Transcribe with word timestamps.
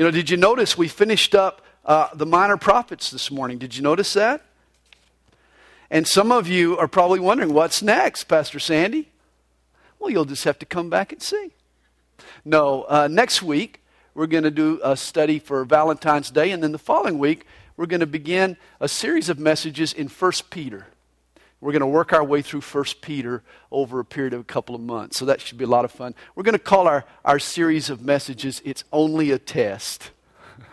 You 0.00 0.06
know, 0.06 0.10
did 0.10 0.30
you 0.30 0.38
notice 0.38 0.78
we 0.78 0.88
finished 0.88 1.34
up 1.34 1.60
uh, 1.84 2.08
the 2.14 2.24
minor 2.24 2.56
prophets 2.56 3.10
this 3.10 3.30
morning? 3.30 3.58
Did 3.58 3.76
you 3.76 3.82
notice 3.82 4.14
that? 4.14 4.40
And 5.90 6.08
some 6.08 6.32
of 6.32 6.48
you 6.48 6.78
are 6.78 6.88
probably 6.88 7.20
wondering, 7.20 7.52
what's 7.52 7.82
next, 7.82 8.24
Pastor 8.24 8.58
Sandy? 8.58 9.10
Well, 9.98 10.08
you'll 10.08 10.24
just 10.24 10.44
have 10.44 10.58
to 10.60 10.64
come 10.64 10.88
back 10.88 11.12
and 11.12 11.20
see. 11.20 11.50
No, 12.46 12.84
uh, 12.84 13.08
next 13.10 13.42
week 13.42 13.82
we're 14.14 14.26
going 14.26 14.44
to 14.44 14.50
do 14.50 14.80
a 14.82 14.96
study 14.96 15.38
for 15.38 15.66
Valentine's 15.66 16.30
Day, 16.30 16.50
and 16.50 16.62
then 16.62 16.72
the 16.72 16.78
following 16.78 17.18
week 17.18 17.46
we're 17.76 17.84
going 17.84 18.00
to 18.00 18.06
begin 18.06 18.56
a 18.80 18.88
series 18.88 19.28
of 19.28 19.38
messages 19.38 19.92
in 19.92 20.08
1 20.08 20.32
Peter. 20.48 20.86
We're 21.60 21.72
going 21.72 21.80
to 21.80 21.86
work 21.86 22.12
our 22.12 22.24
way 22.24 22.40
through 22.40 22.62
1 22.62 22.84
Peter 23.02 23.42
over 23.70 24.00
a 24.00 24.04
period 24.04 24.32
of 24.32 24.40
a 24.40 24.44
couple 24.44 24.74
of 24.74 24.80
months. 24.80 25.18
So 25.18 25.26
that 25.26 25.40
should 25.40 25.58
be 25.58 25.64
a 25.64 25.68
lot 25.68 25.84
of 25.84 25.92
fun. 25.92 26.14
We're 26.34 26.42
going 26.42 26.54
to 26.54 26.58
call 26.58 26.88
our, 26.88 27.04
our 27.24 27.38
series 27.38 27.90
of 27.90 28.02
messages, 28.02 28.62
It's 28.64 28.84
Only 28.92 29.30
a 29.30 29.38
Test. 29.38 30.10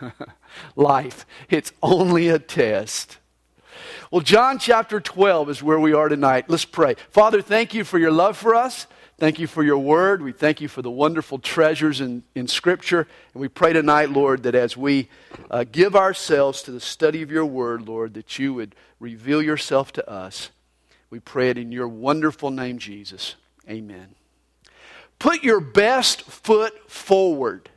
Life. 0.76 1.26
It's 1.50 1.72
only 1.82 2.28
a 2.28 2.38
test. 2.38 3.18
Well, 4.10 4.22
John 4.22 4.58
chapter 4.58 5.00
12 5.00 5.50
is 5.50 5.62
where 5.62 5.78
we 5.78 5.92
are 5.92 6.08
tonight. 6.08 6.46
Let's 6.48 6.64
pray. 6.64 6.96
Father, 7.10 7.42
thank 7.42 7.74
you 7.74 7.84
for 7.84 7.98
your 7.98 8.10
love 8.10 8.36
for 8.36 8.54
us. 8.54 8.86
Thank 9.18 9.38
you 9.38 9.46
for 9.46 9.62
your 9.62 9.78
word. 9.78 10.22
We 10.22 10.32
thank 10.32 10.60
you 10.60 10.68
for 10.68 10.80
the 10.80 10.90
wonderful 10.90 11.38
treasures 11.38 12.00
in, 12.00 12.22
in 12.34 12.46
Scripture. 12.46 13.06
And 13.34 13.40
we 13.40 13.48
pray 13.48 13.72
tonight, 13.72 14.10
Lord, 14.10 14.44
that 14.44 14.54
as 14.54 14.76
we 14.76 15.08
uh, 15.50 15.64
give 15.70 15.96
ourselves 15.96 16.62
to 16.62 16.70
the 16.70 16.80
study 16.80 17.22
of 17.22 17.30
your 17.30 17.44
word, 17.44 17.88
Lord, 17.88 18.14
that 18.14 18.38
you 18.38 18.54
would 18.54 18.74
reveal 19.00 19.42
yourself 19.42 19.92
to 19.92 20.08
us 20.08 20.50
we 21.10 21.20
pray 21.20 21.50
it 21.50 21.58
in 21.58 21.72
your 21.72 21.88
wonderful 21.88 22.50
name, 22.50 22.78
Jesus. 22.78 23.34
Amen. 23.68 24.14
Put 25.18 25.42
your 25.42 25.60
best 25.60 26.22
foot 26.22 26.90
forward 26.90 27.70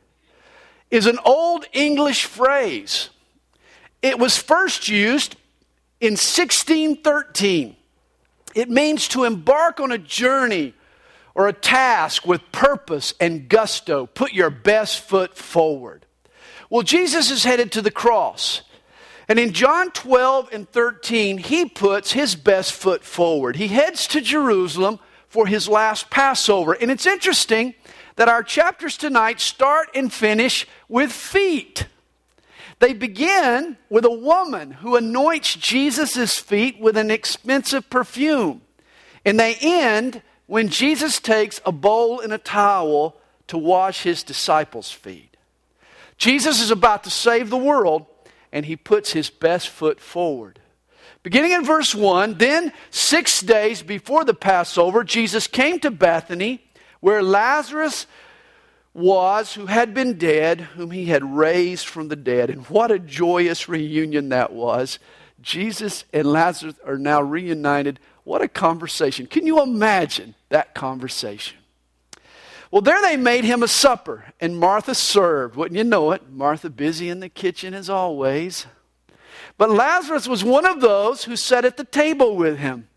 is 0.92 1.06
an 1.06 1.18
old 1.24 1.64
English 1.72 2.26
phrase. 2.26 3.08
It 4.02 4.18
was 4.18 4.36
first 4.36 4.88
used 4.88 5.36
in 6.00 6.12
1613. 6.12 7.74
It 8.54 8.68
means 8.68 9.08
to 9.08 9.24
embark 9.24 9.80
on 9.80 9.90
a 9.90 9.98
journey 9.98 10.74
or 11.34 11.48
a 11.48 11.52
task 11.54 12.26
with 12.26 12.52
purpose 12.52 13.14
and 13.18 13.48
gusto. 13.48 14.04
Put 14.04 14.34
your 14.34 14.50
best 14.50 15.00
foot 15.00 15.34
forward. 15.34 16.04
Well, 16.68 16.82
Jesus 16.82 17.30
is 17.30 17.42
headed 17.42 17.72
to 17.72 17.82
the 17.82 17.90
cross. 17.90 18.60
And 19.32 19.40
in 19.40 19.54
John 19.54 19.90
12 19.92 20.50
and 20.52 20.68
13, 20.68 21.38
he 21.38 21.64
puts 21.64 22.12
his 22.12 22.34
best 22.34 22.74
foot 22.74 23.02
forward. 23.02 23.56
He 23.56 23.68
heads 23.68 24.06
to 24.08 24.20
Jerusalem 24.20 24.98
for 25.26 25.46
his 25.46 25.66
last 25.66 26.10
Passover. 26.10 26.74
And 26.74 26.90
it's 26.90 27.06
interesting 27.06 27.74
that 28.16 28.28
our 28.28 28.42
chapters 28.42 28.98
tonight 28.98 29.40
start 29.40 29.88
and 29.94 30.12
finish 30.12 30.66
with 30.86 31.10
feet. 31.10 31.86
They 32.78 32.92
begin 32.92 33.78
with 33.88 34.04
a 34.04 34.10
woman 34.10 34.70
who 34.70 34.96
anoints 34.96 35.54
Jesus' 35.54 36.36
feet 36.36 36.78
with 36.78 36.98
an 36.98 37.10
expensive 37.10 37.88
perfume. 37.88 38.60
And 39.24 39.40
they 39.40 39.56
end 39.62 40.20
when 40.46 40.68
Jesus 40.68 41.18
takes 41.18 41.58
a 41.64 41.72
bowl 41.72 42.20
and 42.20 42.34
a 42.34 42.38
towel 42.38 43.16
to 43.46 43.56
wash 43.56 44.02
his 44.02 44.22
disciples' 44.22 44.90
feet. 44.90 45.38
Jesus 46.18 46.60
is 46.60 46.70
about 46.70 47.04
to 47.04 47.10
save 47.10 47.48
the 47.48 47.56
world, 47.56 48.04
and 48.52 48.66
he 48.66 48.76
puts 48.76 49.12
his 49.12 49.30
best 49.30 49.68
foot 49.68 50.00
forward. 50.00 50.60
Beginning 51.22 51.52
in 51.52 51.64
verse 51.64 51.94
1, 51.94 52.38
then 52.38 52.72
six 52.90 53.40
days 53.40 53.82
before 53.82 54.24
the 54.24 54.34
Passover, 54.34 55.04
Jesus 55.04 55.46
came 55.46 55.78
to 55.80 55.90
Bethany, 55.90 56.64
where 57.00 57.22
Lazarus 57.22 58.06
was, 58.92 59.54
who 59.54 59.66
had 59.66 59.94
been 59.94 60.18
dead, 60.18 60.60
whom 60.60 60.90
he 60.90 61.06
had 61.06 61.24
raised 61.24 61.86
from 61.86 62.08
the 62.08 62.16
dead. 62.16 62.50
And 62.50 62.66
what 62.66 62.90
a 62.90 62.98
joyous 62.98 63.68
reunion 63.68 64.28
that 64.30 64.52
was. 64.52 64.98
Jesus 65.40 66.04
and 66.12 66.26
Lazarus 66.26 66.74
are 66.84 66.98
now 66.98 67.22
reunited. 67.22 68.00
What 68.24 68.42
a 68.42 68.48
conversation. 68.48 69.26
Can 69.26 69.46
you 69.46 69.62
imagine 69.62 70.34
that 70.50 70.74
conversation? 70.74 71.58
Well, 72.72 72.80
there 72.80 73.02
they 73.02 73.18
made 73.18 73.44
him 73.44 73.62
a 73.62 73.68
supper, 73.68 74.32
and 74.40 74.58
Martha 74.58 74.94
served. 74.94 75.56
Wouldn't 75.56 75.76
you 75.76 75.84
know 75.84 76.10
it? 76.12 76.30
Martha 76.30 76.70
busy 76.70 77.10
in 77.10 77.20
the 77.20 77.28
kitchen 77.28 77.74
as 77.74 77.90
always. 77.90 78.64
But 79.58 79.68
Lazarus 79.68 80.26
was 80.26 80.42
one 80.42 80.64
of 80.64 80.80
those 80.80 81.24
who 81.24 81.36
sat 81.36 81.66
at 81.66 81.76
the 81.76 81.84
table 81.84 82.34
with 82.34 82.56
him. 82.56 82.88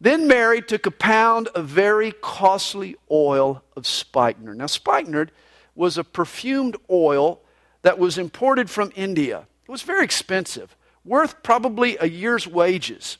Then 0.00 0.26
Mary 0.26 0.62
took 0.62 0.86
a 0.86 0.90
pound 0.90 1.48
of 1.48 1.66
very 1.66 2.12
costly 2.22 2.96
oil 3.10 3.62
of 3.76 3.86
spikenard. 3.86 4.56
Now, 4.56 4.66
spikenard 4.66 5.32
was 5.74 5.98
a 5.98 6.04
perfumed 6.04 6.78
oil 6.90 7.42
that 7.82 7.98
was 7.98 8.16
imported 8.16 8.70
from 8.70 8.90
India. 8.96 9.46
It 9.66 9.70
was 9.70 9.82
very 9.82 10.02
expensive, 10.02 10.74
worth 11.04 11.42
probably 11.42 11.98
a 12.00 12.06
year's 12.06 12.46
wages. 12.46 13.18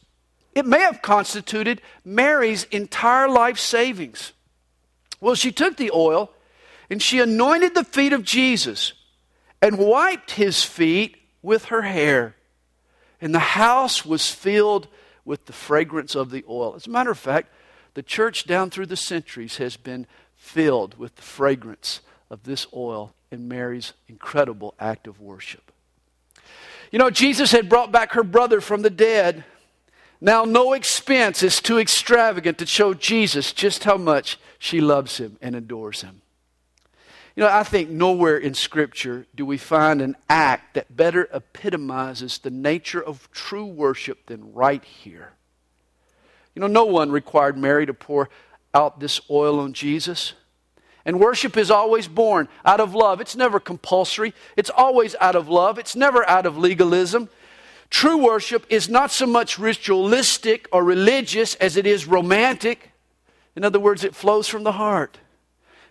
It 0.55 0.65
may 0.65 0.81
have 0.81 1.03
constituted 1.03 1.83
Mary's 2.07 2.65
entire 2.71 3.29
life 3.29 3.59
savings. 3.59 4.33
Well, 5.21 5.35
she 5.35 5.53
took 5.53 5.77
the 5.77 5.91
oil 5.93 6.33
and 6.91 7.03
she 7.03 7.21
anointed 7.21 7.75
the 7.75 7.85
feet 7.85 8.13
of 8.13 8.25
Jesus 8.25 8.93
and 9.61 9.79
wiped 9.79 10.33
his 10.33 10.65
feet 10.65 11.17
with 11.43 11.67
her 11.67 11.83
hair. 11.83 12.35
And 13.21 13.35
the 13.35 13.41
house 13.41 14.05
was 14.05 14.31
filled 14.31 14.89
with 15.25 15.47
the 15.47 15.53
fragrance 15.53 16.15
of 16.15 16.31
the 16.31 16.45
oil. 16.49 16.75
As 16.77 16.87
a 16.87 16.91
matter 16.91 17.11
of 17.11 17.19
fact, 17.19 17.53
the 17.95 18.03
church 18.03 18.47
down 18.47 18.71
through 18.71 18.87
the 18.87 18.97
centuries 18.97 19.57
has 19.57 19.77
been 19.77 20.07
filled 20.37 20.97
with 20.99 21.17
the 21.17 21.23
fragrance 21.23 22.01
of 22.31 22.45
this 22.45 22.67
oil 22.75 23.13
and 23.31 23.49
Mary's 23.49 23.93
incredible 24.09 24.75
act 24.79 25.07
of 25.07 25.21
worship. 25.21 25.73
You 26.91 26.99
know, 26.99 27.11
Jesus 27.11 27.53
had 27.53 27.69
brought 27.69 27.93
back 27.93 28.13
her 28.13 28.23
brother 28.23 28.61
from 28.61 28.83
the 28.83 28.91
dead. 28.91 29.45
Now, 30.21 30.45
no 30.45 30.73
expense 30.73 31.43
is 31.43 31.61
too 31.61 31.79
extravagant 31.79 32.59
to 32.59 32.67
show 32.67 32.93
Jesus 32.93 33.53
just 33.53 33.85
how 33.85 33.97
much 33.97 34.39
she 34.59 34.81
loves 34.81 35.19
him 35.19 35.37
and 35.41 35.55
adores 35.55 36.03
him. 36.03 36.23
You 37.37 37.45
know, 37.45 37.51
I 37.51 37.63
think 37.63 37.89
nowhere 37.89 38.37
in 38.37 38.55
Scripture 38.55 39.27
do 39.33 39.47
we 39.47 39.59
find 39.59 40.03
an 40.03 40.17
act 40.29 40.75
that 40.75 40.97
better 40.97 41.29
epitomizes 41.33 42.39
the 42.39 42.51
nature 42.51 43.01
of 43.01 43.31
true 43.31 43.67
worship 43.67 44.27
than 44.27 44.53
right 44.53 44.83
here. 44.83 45.35
You 46.57 46.63
know, 46.63 46.67
no 46.67 46.85
one 46.85 47.13
required 47.13 47.57
Mary 47.57 47.87
to 47.87 47.95
pour 47.95 48.29
out 48.75 48.99
this 48.99 49.21
oil 49.31 49.61
on 49.61 49.73
Jesus. 49.73 50.33
And 51.05 51.21
worship 51.21 51.57
is 51.57 51.71
always 51.71 52.09
born 52.09 52.49
out 52.65 52.81
of 52.81 52.93
love. 52.93 53.21
It's 53.21 53.37
never 53.37 53.61
compulsory, 53.61 54.35
it's 54.57 54.71
always 54.71 55.15
out 55.21 55.37
of 55.37 55.49
love, 55.49 55.79
it's 55.79 55.95
never 55.95 56.29
out 56.29 56.45
of 56.45 56.59
legalism. 56.59 57.29
True 57.91 58.19
worship 58.19 58.67
is 58.69 58.89
not 58.89 59.11
so 59.11 59.27
much 59.27 59.59
ritualistic 59.59 60.69
or 60.73 60.85
religious 60.85 61.55
as 61.57 61.77
it 61.77 61.87
is 61.87 62.07
romantic. 62.07 62.93
In 63.57 63.65
other 63.65 63.81
words, 63.81 64.05
it 64.05 64.15
flows 64.15 64.47
from 64.47 64.63
the 64.63 64.73
heart. 64.73 65.19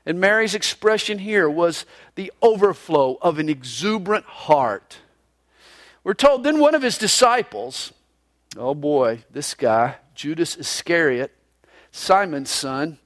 And 0.06 0.20
Mary's 0.20 0.56
expression 0.56 1.20
here 1.20 1.50
was 1.50 1.86
the 2.16 2.32
overflow 2.42 3.18
of 3.22 3.40
an 3.40 3.50
exuberant 3.50 4.26
heart. 4.26 5.00
We're 6.04 6.14
told 6.14 6.44
then 6.44 6.60
one 6.60 6.76
of 6.76 6.82
his 6.82 6.98
disciples, 6.98 7.92
oh 8.56 8.74
boy, 8.74 9.26
this 9.30 9.54
guy, 9.54 9.96
Judas 10.16 10.56
Iscariot, 10.56 11.34
Simon's 11.92 12.50
son, 12.50 13.00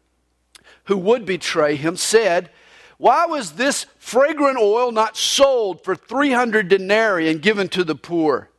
who 0.86 0.98
would 0.98 1.26
betray 1.26 1.76
him, 1.76 1.96
said, 1.96 2.52
Why 2.98 3.26
was 3.26 3.54
this 3.54 3.88
fragrant 3.98 4.60
oil 4.60 4.92
not 4.92 5.18
sold 5.18 5.84
for 5.84 5.96
300 5.96 6.68
denarii 6.68 7.32
and 7.32 7.42
given 7.42 7.68
to 7.70 7.84
the 7.84 7.96
poor? 7.96 8.51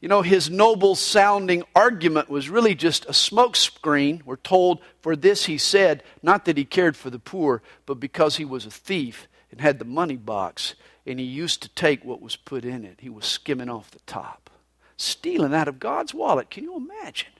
You 0.00 0.08
know, 0.08 0.22
his 0.22 0.48
noble 0.48 0.94
sounding 0.94 1.64
argument 1.74 2.30
was 2.30 2.48
really 2.48 2.76
just 2.76 3.04
a 3.06 3.12
smokescreen. 3.12 4.22
We're 4.24 4.36
told 4.36 4.80
for 5.00 5.16
this 5.16 5.46
he 5.46 5.58
said, 5.58 6.04
not 6.22 6.44
that 6.44 6.56
he 6.56 6.64
cared 6.64 6.96
for 6.96 7.10
the 7.10 7.18
poor, 7.18 7.62
but 7.84 7.98
because 7.98 8.36
he 8.36 8.44
was 8.44 8.64
a 8.64 8.70
thief 8.70 9.26
and 9.50 9.60
had 9.60 9.78
the 9.78 9.84
money 9.84 10.16
box 10.16 10.74
and 11.04 11.18
he 11.18 11.24
used 11.24 11.62
to 11.62 11.68
take 11.70 12.04
what 12.04 12.22
was 12.22 12.36
put 12.36 12.64
in 12.64 12.84
it. 12.84 12.98
He 13.00 13.08
was 13.08 13.24
skimming 13.24 13.68
off 13.68 13.90
the 13.90 13.98
top, 14.00 14.50
stealing 14.96 15.54
out 15.54 15.66
of 15.66 15.80
God's 15.80 16.14
wallet. 16.14 16.50
Can 16.50 16.64
you 16.64 16.76
imagine? 16.76 17.32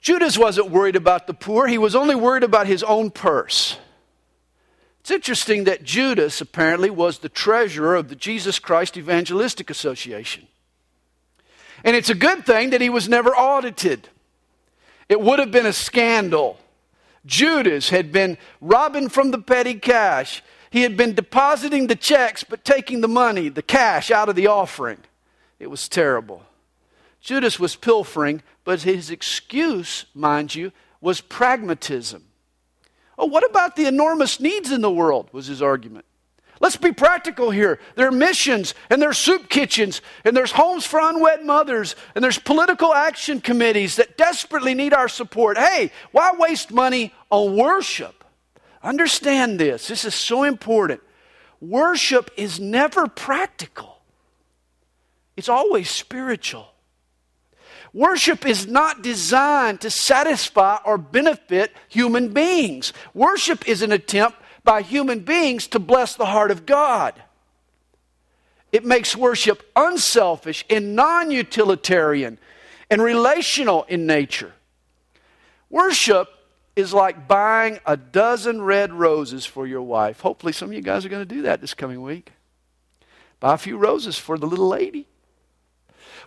Judas 0.00 0.38
wasn't 0.38 0.70
worried 0.70 0.96
about 0.96 1.26
the 1.26 1.34
poor, 1.34 1.66
he 1.66 1.78
was 1.78 1.94
only 1.94 2.14
worried 2.14 2.44
about 2.44 2.66
his 2.66 2.82
own 2.82 3.10
purse. 3.10 3.76
It's 5.00 5.10
interesting 5.10 5.64
that 5.64 5.84
Judas 5.84 6.40
apparently 6.40 6.88
was 6.88 7.18
the 7.18 7.28
treasurer 7.28 7.94
of 7.94 8.08
the 8.08 8.14
Jesus 8.14 8.58
Christ 8.58 8.96
Evangelistic 8.96 9.68
Association. 9.68 10.46
And 11.84 11.94
it's 11.94 12.10
a 12.10 12.14
good 12.14 12.46
thing 12.46 12.70
that 12.70 12.80
he 12.80 12.88
was 12.88 13.08
never 13.08 13.30
audited. 13.30 14.08
It 15.08 15.20
would 15.20 15.38
have 15.38 15.50
been 15.52 15.66
a 15.66 15.72
scandal. 15.72 16.58
Judas 17.26 17.90
had 17.90 18.10
been 18.10 18.38
robbing 18.60 19.10
from 19.10 19.30
the 19.30 19.38
petty 19.38 19.74
cash. 19.74 20.42
He 20.70 20.82
had 20.82 20.96
been 20.96 21.14
depositing 21.14 21.86
the 21.86 21.94
checks 21.94 22.42
but 22.42 22.64
taking 22.64 23.02
the 23.02 23.08
money, 23.08 23.50
the 23.50 23.62
cash, 23.62 24.10
out 24.10 24.30
of 24.30 24.34
the 24.34 24.46
offering. 24.46 24.98
It 25.60 25.68
was 25.68 25.88
terrible. 25.88 26.42
Judas 27.20 27.60
was 27.60 27.76
pilfering, 27.76 28.42
but 28.64 28.82
his 28.82 29.10
excuse, 29.10 30.06
mind 30.14 30.54
you, 30.54 30.72
was 31.00 31.20
pragmatism. 31.20 32.24
Oh, 33.18 33.26
what 33.26 33.48
about 33.48 33.76
the 33.76 33.86
enormous 33.86 34.40
needs 34.40 34.72
in 34.72 34.80
the 34.80 34.90
world? 34.90 35.28
was 35.32 35.46
his 35.46 35.62
argument. 35.62 36.04
Let's 36.64 36.76
be 36.76 36.92
practical 36.92 37.50
here. 37.50 37.78
There 37.94 38.08
are 38.08 38.10
missions, 38.10 38.72
and 38.88 39.02
there's 39.02 39.18
soup 39.18 39.50
kitchens, 39.50 40.00
and 40.24 40.34
there's 40.34 40.52
homes 40.52 40.86
for 40.86 40.98
unwed 40.98 41.44
mothers, 41.44 41.94
and 42.14 42.24
there's 42.24 42.38
political 42.38 42.94
action 42.94 43.42
committees 43.42 43.96
that 43.96 44.16
desperately 44.16 44.72
need 44.72 44.94
our 44.94 45.06
support. 45.06 45.58
Hey, 45.58 45.92
why 46.10 46.32
waste 46.38 46.72
money 46.72 47.12
on 47.28 47.54
worship? 47.54 48.24
Understand 48.82 49.60
this. 49.60 49.88
This 49.88 50.06
is 50.06 50.14
so 50.14 50.42
important. 50.42 51.02
Worship 51.60 52.30
is 52.34 52.58
never 52.58 53.08
practical, 53.08 53.98
it's 55.36 55.50
always 55.50 55.90
spiritual. 55.90 56.68
Worship 57.92 58.46
is 58.46 58.66
not 58.66 59.02
designed 59.02 59.82
to 59.82 59.90
satisfy 59.90 60.78
or 60.84 60.96
benefit 60.96 61.72
human 61.88 62.32
beings. 62.32 62.94
Worship 63.12 63.68
is 63.68 63.82
an 63.82 63.92
attempt 63.92 64.38
by 64.64 64.82
human 64.82 65.20
beings 65.20 65.66
to 65.68 65.78
bless 65.78 66.14
the 66.14 66.26
heart 66.26 66.50
of 66.50 66.66
God. 66.66 67.22
It 68.72 68.84
makes 68.84 69.14
worship 69.14 69.70
unselfish 69.76 70.64
and 70.68 70.96
non 70.96 71.30
utilitarian 71.30 72.38
and 72.90 73.00
relational 73.00 73.84
in 73.84 74.06
nature. 74.06 74.52
Worship 75.70 76.28
is 76.74 76.92
like 76.92 77.28
buying 77.28 77.78
a 77.86 77.96
dozen 77.96 78.62
red 78.62 78.92
roses 78.92 79.46
for 79.46 79.66
your 79.66 79.82
wife. 79.82 80.20
Hopefully, 80.20 80.52
some 80.52 80.70
of 80.70 80.74
you 80.74 80.80
guys 80.80 81.04
are 81.04 81.08
going 81.08 81.26
to 81.26 81.34
do 81.34 81.42
that 81.42 81.60
this 81.60 81.74
coming 81.74 82.02
week. 82.02 82.32
Buy 83.38 83.54
a 83.54 83.58
few 83.58 83.76
roses 83.76 84.18
for 84.18 84.38
the 84.38 84.46
little 84.46 84.68
lady. 84.68 85.06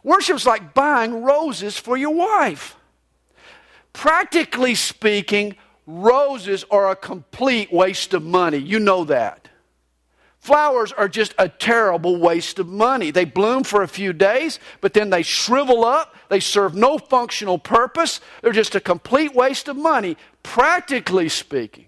Worship's 0.03 0.45
like 0.45 0.73
buying 0.73 1.23
roses 1.23 1.77
for 1.77 1.97
your 1.97 2.15
wife. 2.15 2.75
Practically 3.91 4.75
speaking, 4.75 5.55
roses 5.87 6.65
are 6.69 6.91
a 6.91 6.95
complete 6.95 7.71
waste 7.71 8.13
of 8.13 8.21
money. 8.23 8.57
You 8.57 8.79
know 8.79 9.05
that. 9.05 9.47
Flowers 10.39 10.91
are 10.91 11.07
just 11.07 11.33
a 11.39 11.49
terrible 11.49 12.19
waste 12.19 12.59
of 12.59 12.67
money. 12.67 13.09
They 13.09 13.25
bloom 13.25 13.63
for 13.63 13.81
a 13.81 13.87
few 13.87 14.13
days, 14.13 14.59
but 14.81 14.93
then 14.93 15.09
they 15.09 15.23
shrivel 15.23 15.83
up. 15.83 16.15
They 16.29 16.39
serve 16.39 16.75
no 16.75 16.97
functional 16.97 17.57
purpose. 17.57 18.21
They're 18.41 18.51
just 18.51 18.75
a 18.75 18.79
complete 18.79 19.33
waste 19.33 19.67
of 19.67 19.75
money, 19.75 20.15
practically 20.43 21.29
speaking. 21.29 21.87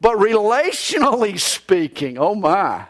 But 0.00 0.18
relationally 0.18 1.38
speaking, 1.40 2.18
oh 2.18 2.34
my, 2.34 2.86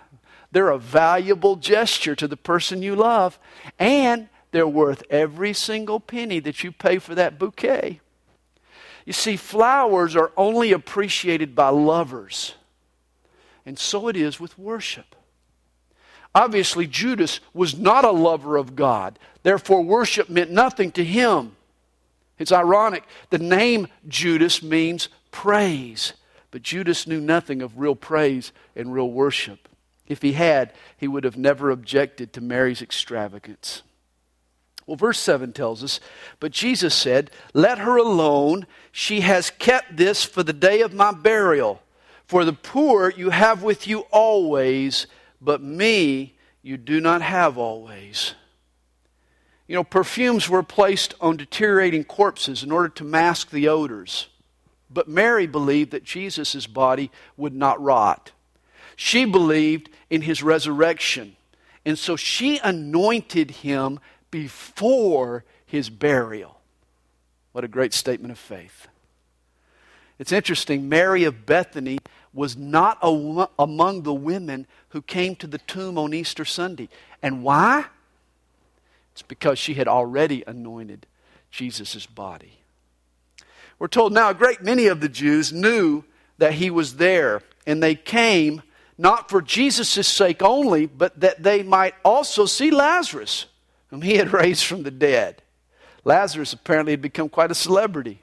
they're 0.53 0.71
a 0.71 0.79
valuable 0.79 1.57
gesture 1.57 2.17
to 2.17 2.27
the 2.27 2.37
person 2.37 2.83
you 2.83 2.97
love, 2.97 3.39
and 3.79 4.29
they're 4.51 4.67
worth 4.67 5.03
every 5.09 5.53
single 5.53 6.01
penny 6.01 6.41
that 6.41 6.65
you 6.65 6.73
pay 6.73 6.99
for 6.99 7.15
that 7.15 7.39
bouquet. 7.39 8.01
You 9.11 9.15
see, 9.15 9.37
flowers 9.37 10.15
are 10.15 10.31
only 10.37 10.71
appreciated 10.71 11.57
by 11.57 11.71
lovers. 11.71 12.55
And 13.67 13.77
so 13.77 14.07
it 14.07 14.15
is 14.15 14.39
with 14.39 14.57
worship. 14.57 15.17
Obviously, 16.33 16.87
Judas 16.87 17.41
was 17.53 17.77
not 17.77 18.05
a 18.05 18.13
lover 18.13 18.57
of 18.57 18.77
God. 18.77 19.19
Therefore, 19.43 19.83
worship 19.83 20.31
meant 20.31 20.53
nothing 20.53 20.93
to 20.93 21.05
him. 21.05 21.57
It's 22.39 22.53
ironic. 22.53 23.03
The 23.31 23.41
name 23.41 23.89
Judas 24.07 24.63
means 24.63 25.09
praise. 25.33 26.13
But 26.53 26.63
Judas 26.63 27.09
knew 27.09 27.21
nothing 27.21 27.63
of 27.63 27.81
real 27.81 27.97
praise 27.97 28.53
and 28.77 28.93
real 28.93 29.11
worship. 29.11 29.69
If 30.07 30.23
he 30.23 30.35
had, 30.35 30.73
he 30.97 31.09
would 31.09 31.25
have 31.25 31.37
never 31.37 31.73
objected 31.73 32.33
to 32.35 32.41
Mary's 32.41 32.81
extravagance. 32.81 33.83
Well, 34.91 34.97
verse 34.97 35.21
7 35.21 35.53
tells 35.53 35.85
us, 35.85 36.01
But 36.41 36.51
Jesus 36.51 36.97
said, 36.97 37.31
Let 37.55 37.79
her 37.79 37.97
alone. 37.97 38.67
She 38.93 39.21
has 39.21 39.51
kept 39.51 39.97
this 39.97 40.25
for 40.25 40.43
the 40.43 40.53
day 40.53 40.81
of 40.81 40.93
my 40.93 41.13
burial. 41.13 41.83
For 42.27 42.45
the 42.45 42.53
poor 42.53 43.11
you 43.11 43.31
have 43.31 43.63
with 43.63 43.89
you 43.89 44.01
always, 44.11 45.07
but 45.41 45.63
me 45.63 46.37
you 46.63 46.77
do 46.77 47.01
not 47.01 47.23
have 47.23 47.59
always. 47.59 48.35
You 49.67 49.75
know, 49.77 49.85
perfumes 49.85 50.49
were 50.49 50.63
placed 50.63 51.15
on 51.21 51.37
deteriorating 51.37 52.05
corpses 52.05 52.63
in 52.63 52.73
order 52.73 52.89
to 52.89 53.05
mask 53.05 53.51
the 53.51 53.69
odors. 53.69 54.29
But 54.91 55.09
Mary 55.09 55.47
believed 55.47 55.93
that 55.93 56.05
Jesus' 56.05 56.67
body 56.67 57.11
would 57.37 57.55
not 57.55 57.81
rot. 57.81 58.33
She 58.97 59.25
believed 59.25 59.89
in 60.11 60.23
his 60.23 60.43
resurrection. 60.43 61.37
And 61.85 61.99
so 61.99 62.17
she 62.17 62.59
anointed 62.59 63.51
him 63.51 64.01
before 64.31 65.45
his 65.65 65.89
burial. 65.89 66.60
What 67.53 67.65
a 67.65 67.69
great 67.69 67.93
statement 67.93 68.33
of 68.33 68.39
faith. 68.39 68.89
It's 70.19 70.33
interesting, 70.33 70.89
Mary 70.89 71.25
of 71.25 71.47
Bethany 71.47 71.99
was 72.33 72.57
not 72.57 72.99
a, 73.03 73.49
among 73.59 74.03
the 74.03 74.15
women 74.15 74.67
who 74.91 75.03
came 75.03 75.35
to 75.37 75.47
the 75.47 75.59
tomb 75.59 75.99
on 75.99 76.15
Easter 76.15 76.45
Sunday. 76.45 76.89
And 77.23 77.43
why? 77.43 77.87
It's 79.13 79.23
because 79.23 79.59
she 79.59 79.75
had 79.75 79.89
already 79.89 80.45
anointed 80.47 81.07
Jesus' 81.51 82.07
body. 82.07 82.61
We're 83.79 83.89
told 83.89 84.13
now 84.13 84.31
a 84.31 84.35
great 84.35 84.63
many 84.63 84.87
of 84.87 85.01
the 85.01 85.09
Jews 85.09 85.53
knew 85.53 86.05
that 86.39 86.55
he 86.55 86.71
was 86.71 86.97
there, 86.97 87.43
and 87.67 87.83
they 87.83 87.95
came 87.95 88.63
not 88.99 89.31
for 89.31 89.41
Jesus' 89.41 90.07
sake 90.07 90.43
only, 90.43 90.85
but 90.87 91.19
that 91.21 91.43
they 91.43 91.63
might 91.63 91.95
also 92.05 92.45
see 92.45 92.71
Lazarus, 92.71 93.47
whom 93.89 94.03
he 94.03 94.17
had 94.17 94.33
raised 94.35 94.65
from 94.65 94.83
the 94.83 94.91
dead. 94.91 95.43
Lazarus 96.05 96.53
apparently 96.53 96.93
had 96.93 97.03
become 97.03 97.29
quite 97.29 97.51
a 97.51 97.55
celebrity. 97.55 98.23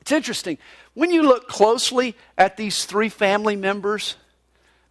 It's 0.00 0.12
interesting. 0.12 0.58
When 0.94 1.10
you 1.10 1.22
look 1.22 1.48
closely 1.48 2.14
at 2.38 2.56
these 2.56 2.84
three 2.84 3.08
family 3.08 3.56
members, 3.56 4.16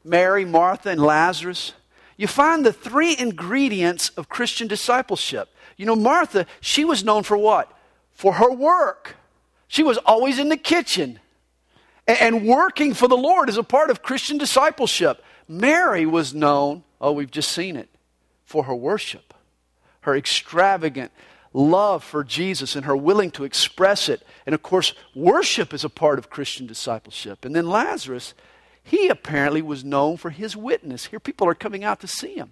Mary, 0.03 0.45
Martha, 0.45 0.89
and 0.89 1.01
Lazarus, 1.01 1.73
you 2.17 2.27
find 2.27 2.65
the 2.65 2.73
three 2.73 3.15
ingredients 3.17 4.09
of 4.09 4.29
Christian 4.29 4.67
discipleship. 4.67 5.49
You 5.77 5.85
know, 5.85 5.95
Martha, 5.95 6.45
she 6.61 6.85
was 6.85 7.03
known 7.03 7.23
for 7.23 7.37
what? 7.37 7.71
For 8.11 8.33
her 8.33 8.51
work. 8.51 9.15
She 9.67 9.83
was 9.83 9.97
always 9.99 10.39
in 10.39 10.49
the 10.49 10.57
kitchen. 10.57 11.19
And 12.07 12.45
working 12.45 12.93
for 12.93 13.07
the 13.07 13.17
Lord 13.17 13.49
is 13.49 13.57
a 13.57 13.63
part 13.63 13.89
of 13.89 14.03
Christian 14.03 14.37
discipleship. 14.37 15.23
Mary 15.47 16.05
was 16.05 16.33
known, 16.33 16.83
oh, 17.01 17.11
we've 17.11 17.31
just 17.31 17.51
seen 17.51 17.75
it, 17.75 17.89
for 18.45 18.63
her 18.63 18.75
worship, 18.75 19.33
her 20.01 20.15
extravagant 20.15 21.11
love 21.55 22.03
for 22.03 22.23
Jesus 22.23 22.75
and 22.75 22.85
her 22.85 22.97
willing 22.97 23.31
to 23.31 23.45
express 23.45 24.09
it. 24.09 24.21
And 24.45 24.53
of 24.53 24.61
course, 24.61 24.93
worship 25.15 25.73
is 25.73 25.83
a 25.83 25.89
part 25.89 26.19
of 26.19 26.29
Christian 26.29 26.67
discipleship. 26.67 27.45
And 27.45 27.55
then 27.55 27.69
Lazarus, 27.69 28.33
he 28.83 29.07
apparently 29.07 29.61
was 29.61 29.85
known 29.85 30.17
for 30.17 30.29
his 30.29 30.57
witness. 30.57 31.05
Here, 31.05 31.19
people 31.19 31.47
are 31.47 31.55
coming 31.55 31.83
out 31.83 32.01
to 32.01 32.07
see 32.07 32.35
him. 32.35 32.51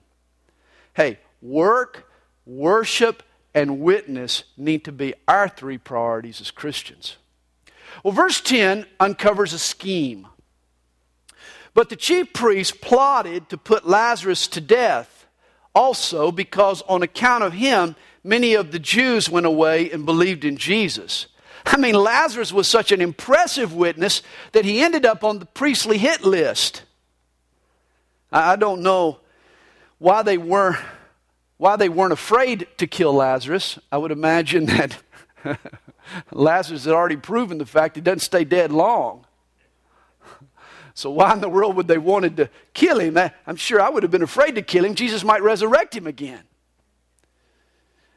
Hey, 0.94 1.20
work, 1.42 2.10
worship, 2.46 3.24
and 3.54 3.82
witness 3.82 4.46
need 4.56 4.86
to 4.86 4.92
be 4.92 5.14
our 5.28 5.50
three 5.50 5.78
priorities 5.78 6.40
as 6.40 6.50
Christians. 6.50 7.18
Well, 8.04 8.14
verse 8.14 8.40
10 8.40 8.86
uncovers 9.00 9.54
a 9.54 9.60
scheme. 9.60 10.28
But 11.74 11.90
the 11.90 11.96
chief 11.96 12.34
priests 12.34 12.76
plotted 12.80 13.50
to 13.50 13.58
put 13.58 13.88
Lazarus 13.88 14.48
to 14.48 14.62
death 14.62 15.28
also 15.76 16.32
because 16.32 16.84
on 16.84 17.02
account 17.02 17.44
of 17.44 17.54
him, 17.54 17.96
many 18.24 18.54
of 18.54 18.72
the 18.72 18.80
Jews 18.80 19.30
went 19.30 19.46
away 19.46 19.92
and 19.92 20.06
believed 20.06 20.46
in 20.46 20.58
Jesus. 20.58 21.28
I 21.66 21.78
mean, 21.78 21.96
Lazarus 21.96 22.52
was 22.52 22.68
such 22.68 22.92
an 22.92 23.02
impressive 23.02 23.74
witness 23.74 24.22
that 24.52 24.66
he 24.66 24.82
ended 24.82 25.06
up 25.06 25.24
on 25.24 25.40
the 25.40 25.46
priestly 25.46 25.98
hit 25.98 26.24
list. 26.24 26.84
I 28.32 28.56
don't 28.56 28.82
know 28.82 29.20
why 30.00 30.24
they 30.24 30.38
weren't 30.38 30.78
why 31.58 31.76
they 31.78 31.88
weren't 31.88 32.12
afraid 32.12 32.68
to 32.78 32.88
kill 32.88 33.14
Lazarus. 33.14 33.80
I 33.90 33.98
would 33.98 34.12
imagine 34.12 34.66
that 34.66 34.98
Lazarus 36.32 36.84
had 36.84 36.94
already 36.94 37.16
proven 37.16 37.58
the 37.58 37.66
fact 37.66 37.96
he 37.96 38.02
doesn't 38.02 38.20
stay 38.20 38.44
dead 38.44 38.72
long. 38.72 39.26
So 40.94 41.10
why 41.10 41.34
in 41.34 41.42
the 41.42 41.50
world 41.50 41.76
would 41.78 41.88
they 41.88 41.98
wanted 41.98 42.38
to 42.38 42.50
kill 42.74 43.00
him? 43.00 43.18
I'm 43.48 43.56
sure 43.56 43.82
I 43.82 43.90
would 43.90 44.04
have 44.04 44.12
been 44.12 44.22
afraid 44.24 44.56
to 44.56 44.62
kill 44.62 44.86
him. 44.86 44.94
Jesus 44.94 45.24
might 45.24 45.42
resurrect 45.42 45.96
him 45.96 46.06
again. 46.06 46.44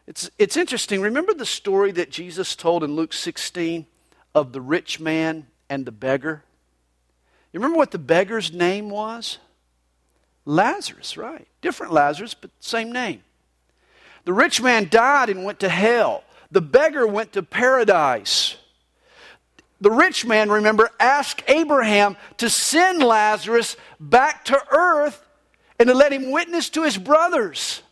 It's, 0.06 0.30
it's 0.38 0.56
interesting. 0.56 1.00
Remember 1.00 1.34
the 1.34 1.46
story 1.46 1.90
that 1.92 2.10
Jesus 2.10 2.54
told 2.54 2.84
in 2.84 2.94
Luke 2.94 3.12
16 3.12 3.86
of 4.34 4.52
the 4.52 4.60
rich 4.60 5.00
man 5.00 5.46
and 5.68 5.84
the 5.84 5.92
beggar? 5.92 6.44
You 7.52 7.60
remember 7.60 7.78
what 7.78 7.90
the 7.90 7.98
beggar's 7.98 8.52
name 8.52 8.90
was? 8.90 9.38
Lazarus, 10.44 11.16
right. 11.16 11.48
Different 11.60 11.92
Lazarus, 11.92 12.34
but 12.34 12.50
same 12.60 12.92
name. 12.92 13.22
The 14.24 14.32
rich 14.32 14.62
man 14.62 14.88
died 14.88 15.28
and 15.28 15.44
went 15.44 15.60
to 15.60 15.68
hell. 15.68 16.22
The 16.50 16.60
beggar 16.60 17.06
went 17.06 17.32
to 17.32 17.42
paradise. 17.42 18.56
The 19.80 19.90
rich 19.90 20.24
man, 20.24 20.50
remember, 20.50 20.90
asked 20.98 21.42
Abraham 21.48 22.16
to 22.38 22.48
send 22.48 23.02
Lazarus 23.02 23.76
back 24.00 24.44
to 24.46 24.60
earth 24.70 25.24
and 25.78 25.88
to 25.88 25.94
let 25.94 26.12
him 26.12 26.30
witness 26.30 26.70
to 26.70 26.82
his 26.82 26.96
brothers, 26.96 27.82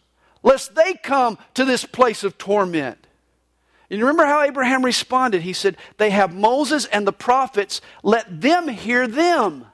lest 0.44 0.76
they 0.76 0.94
come 0.94 1.36
to 1.54 1.64
this 1.64 1.84
place 1.84 2.22
of 2.22 2.38
torment. 2.38 3.04
And 3.90 3.98
you 3.98 4.04
remember 4.04 4.26
how 4.26 4.42
Abraham 4.42 4.84
responded? 4.84 5.42
He 5.42 5.52
said, 5.52 5.76
They 5.98 6.10
have 6.10 6.32
Moses 6.32 6.84
and 6.86 7.06
the 7.06 7.12
prophets, 7.12 7.80
let 8.04 8.40
them 8.40 8.68
hear 8.68 9.08
them. 9.08 9.66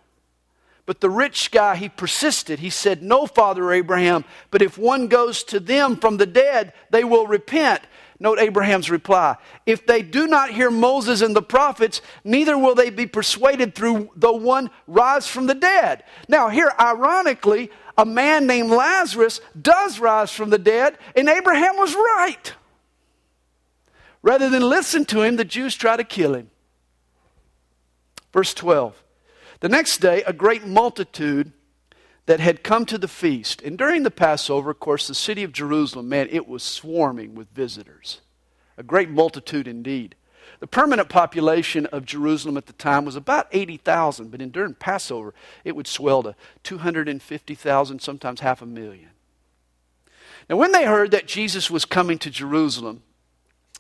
But 0.87 1.01
the 1.01 1.11
rich 1.11 1.51
guy, 1.51 1.77
he 1.77 1.89
persisted. 1.89 2.59
He 2.59 2.71
said, 2.71 3.03
No, 3.03 3.27
Father 3.27 3.71
Abraham, 3.73 4.25
but 4.51 4.63
if 4.63 4.79
one 4.79 5.09
goes 5.09 5.45
to 5.45 5.61
them 5.61 5.97
from 5.97 6.17
the 6.17 6.27
dead, 6.27 6.73
they 6.91 7.05
will 7.05 7.27
repent. 7.27 7.83
Note 8.23 8.39
Abraham's 8.39 8.91
reply 8.91 9.37
If 9.65 9.87
they 9.87 10.03
do 10.03 10.27
not 10.27 10.51
hear 10.51 10.71
Moses 10.71 11.23
and 11.23 11.35
the 11.35 11.43
prophets, 11.43 12.03
neither 12.23 12.59
will 12.59 12.75
they 12.75 12.91
be 12.91 13.07
persuaded 13.07 13.75
through 13.75 14.11
the 14.15 14.33
one 14.33 14.71
rise 14.87 15.27
from 15.27 15.47
the 15.47 15.55
dead. 15.55 16.05
Now, 16.29 16.49
here, 16.49 16.73
ironically, 16.79 17.71
a 18.01 18.07
man 18.07 18.47
named 18.47 18.71
Lazarus 18.71 19.43
does 19.61 20.01
rise 20.01 20.33
from 20.33 20.49
the 20.49 20.59
dead, 20.59 20.97
and 21.15 21.29
Abraham 21.29 21.77
was 21.77 21.95
right. 21.95 22.55
Rather 24.23 24.49
than 24.49 24.63
listen 24.63 25.05
to 25.05 25.21
him, 25.21 25.37
the 25.37 25.45
Jews 25.45 25.75
try 25.75 25.99
to 25.99 26.05
kill 26.05 26.35
him. 26.35 26.51
Verse 28.33 28.55
12. 28.55 29.05
The 29.61 29.69
next 29.69 29.99
day, 29.99 30.23
a 30.23 30.33
great 30.33 30.67
multitude 30.67 31.53
that 32.25 32.41
had 32.41 32.63
come 32.63 32.87
to 32.87 32.97
the 32.97 33.07
feast. 33.07 33.61
And 33.61 33.77
during 33.77 34.03
the 34.03 34.11
Passover, 34.11 34.71
of 34.71 34.81
course, 34.81 35.07
the 35.07 35.15
city 35.15 35.43
of 35.43 35.53
Jerusalem, 35.53 36.09
man, 36.09 36.29
it 36.31 36.49
was 36.49 36.63
swarming 36.63 37.35
with 37.35 37.51
visitors. 37.51 38.23
A 38.79 38.83
great 38.83 39.11
multitude 39.11 39.69
indeed. 39.69 40.15
The 40.61 40.67
permanent 40.67 41.09
population 41.09 41.87
of 41.87 42.05
Jerusalem 42.05 42.59
at 42.59 42.67
the 42.67 42.75
time 42.75 43.07
was 43.07 43.17
about 43.17 43.49
80,000, 43.51 44.31
but 44.31 44.43
in, 44.43 44.51
during 44.51 44.75
Passover, 44.75 45.35
it 45.65 45.75
would 45.75 45.87
swell 45.87 46.23
to 46.23 46.35
250,000, 46.63 48.01
sometimes 48.01 48.41
half 48.41 48.61
a 48.61 48.67
million. 48.67 49.09
Now, 50.49 50.57
when 50.57 50.73
they 50.73 50.85
heard 50.85 51.13
that 51.13 51.27
Jesus 51.27 51.71
was 51.71 51.87
coming 51.87 52.19
to 52.19 52.31
Jerusalem, 52.31 53.03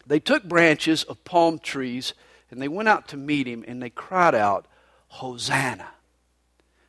they 0.06 0.20
took 0.20 0.44
branches 0.44 1.04
of 1.04 1.22
palm 1.24 1.58
trees 1.58 2.14
and 2.50 2.60
they 2.60 2.68
went 2.68 2.88
out 2.88 3.08
to 3.08 3.16
meet 3.16 3.46
him 3.46 3.64
and 3.68 3.82
they 3.82 3.90
cried 3.90 4.34
out, 4.34 4.66
Hosanna. 5.08 5.88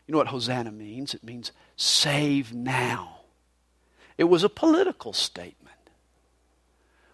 You 0.07 0.13
know 0.13 0.19
what 0.19 0.27
Hosanna 0.27 0.71
means? 0.71 1.13
It 1.13 1.23
means 1.23 1.51
save 1.75 2.53
now. 2.53 3.21
It 4.17 4.25
was 4.25 4.43
a 4.43 4.49
political 4.49 5.13
statement. 5.13 5.60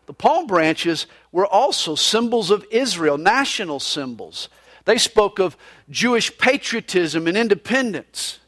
The 0.07 0.13
palm 0.13 0.47
branches 0.47 1.05
were 1.31 1.45
also 1.45 1.93
symbols 1.95 2.49
of 2.49 2.65
Israel, 2.71 3.17
national 3.17 3.79
symbols. 3.79 4.49
They 4.85 4.97
spoke 4.97 5.37
of 5.37 5.57
Jewish 5.89 6.35
patriotism 6.37 7.27
and 7.27 7.37
independence. 7.37 8.39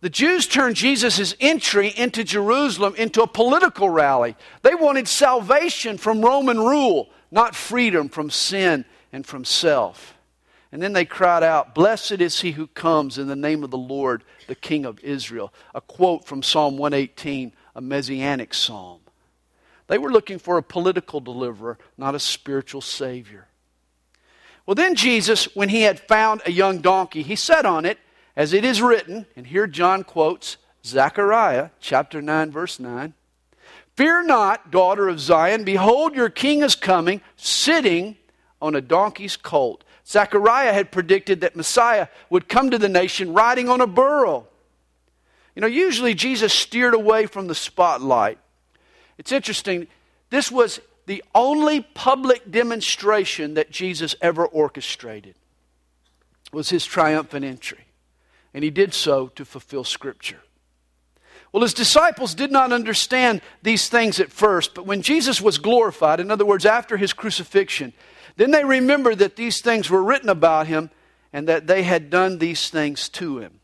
The 0.00 0.08
Jews 0.08 0.46
turned 0.46 0.76
Jesus' 0.76 1.34
entry 1.40 1.88
into 1.88 2.22
Jerusalem 2.22 2.94
into 2.96 3.20
a 3.20 3.26
political 3.26 3.90
rally. 3.90 4.36
They 4.62 4.76
wanted 4.76 5.08
salvation 5.08 5.98
from 5.98 6.22
Roman 6.22 6.60
rule, 6.60 7.10
not 7.32 7.56
freedom 7.56 8.08
from 8.08 8.30
sin 8.30 8.84
and 9.12 9.26
from 9.26 9.44
self. 9.44 10.14
And 10.70 10.80
then 10.80 10.92
they 10.92 11.04
cried 11.04 11.42
out, 11.42 11.74
Blessed 11.74 12.20
is 12.20 12.40
he 12.40 12.52
who 12.52 12.68
comes 12.68 13.18
in 13.18 13.26
the 13.26 13.34
name 13.34 13.64
of 13.64 13.72
the 13.72 13.78
Lord, 13.78 14.22
the 14.46 14.54
King 14.54 14.84
of 14.84 15.00
Israel. 15.00 15.52
A 15.74 15.80
quote 15.80 16.26
from 16.26 16.44
Psalm 16.44 16.78
118, 16.78 17.52
a 17.74 17.80
messianic 17.80 18.54
psalm. 18.54 19.00
They 19.88 19.98
were 19.98 20.12
looking 20.12 20.38
for 20.38 20.56
a 20.58 20.62
political 20.62 21.20
deliverer, 21.20 21.78
not 21.96 22.14
a 22.14 22.20
spiritual 22.20 22.82
savior. 22.82 23.48
Well, 24.64 24.74
then 24.74 24.94
Jesus, 24.94 25.54
when 25.56 25.70
he 25.70 25.82
had 25.82 25.98
found 25.98 26.42
a 26.44 26.52
young 26.52 26.78
donkey, 26.78 27.22
he 27.22 27.36
sat 27.36 27.66
on 27.66 27.84
it, 27.84 27.98
as 28.36 28.52
it 28.52 28.64
is 28.64 28.80
written, 28.80 29.26
and 29.34 29.46
here 29.46 29.66
John 29.66 30.04
quotes 30.04 30.58
Zechariah 30.84 31.70
chapter 31.80 32.22
9, 32.22 32.50
verse 32.50 32.78
9. 32.78 33.14
Fear 33.96 34.24
not, 34.24 34.70
daughter 34.70 35.08
of 35.08 35.18
Zion, 35.18 35.64
behold, 35.64 36.14
your 36.14 36.28
king 36.28 36.62
is 36.62 36.76
coming, 36.76 37.20
sitting 37.36 38.16
on 38.60 38.76
a 38.76 38.80
donkey's 38.80 39.36
colt. 39.36 39.82
Zechariah 40.06 40.72
had 40.72 40.92
predicted 40.92 41.40
that 41.40 41.56
Messiah 41.56 42.08
would 42.30 42.48
come 42.48 42.70
to 42.70 42.78
the 42.78 42.88
nation 42.88 43.32
riding 43.32 43.68
on 43.68 43.80
a 43.80 43.86
burro. 43.86 44.46
You 45.56 45.62
know, 45.62 45.66
usually 45.66 46.14
Jesus 46.14 46.52
steered 46.54 46.94
away 46.94 47.26
from 47.26 47.48
the 47.48 47.54
spotlight. 47.54 48.38
It's 49.18 49.32
interesting, 49.32 49.88
this 50.30 50.50
was 50.50 50.80
the 51.06 51.22
only 51.34 51.80
public 51.80 52.50
demonstration 52.50 53.54
that 53.54 53.70
Jesus 53.70 54.14
ever 54.20 54.46
orchestrated 54.46 55.34
was 56.52 56.70
his 56.70 56.86
triumphant 56.86 57.44
entry. 57.44 57.86
And 58.54 58.64
he 58.64 58.70
did 58.70 58.94
so 58.94 59.28
to 59.28 59.44
fulfill 59.44 59.84
scripture. 59.84 60.40
Well, 61.52 61.62
his 61.62 61.74
disciples 61.74 62.34
did 62.34 62.52
not 62.52 62.72
understand 62.72 63.40
these 63.62 63.88
things 63.88 64.20
at 64.20 64.30
first, 64.30 64.74
but 64.74 64.86
when 64.86 65.02
Jesus 65.02 65.40
was 65.40 65.58
glorified, 65.58 66.20
in 66.20 66.30
other 66.30 66.44
words, 66.44 66.66
after 66.66 66.96
his 66.96 67.12
crucifixion, 67.12 67.92
then 68.36 68.50
they 68.50 68.64
remembered 68.64 69.18
that 69.18 69.36
these 69.36 69.60
things 69.60 69.90
were 69.90 70.02
written 70.02 70.28
about 70.28 70.66
him 70.66 70.90
and 71.32 71.48
that 71.48 71.66
they 71.66 71.82
had 71.82 72.10
done 72.10 72.38
these 72.38 72.68
things 72.68 73.08
to 73.10 73.38
him. 73.38 73.60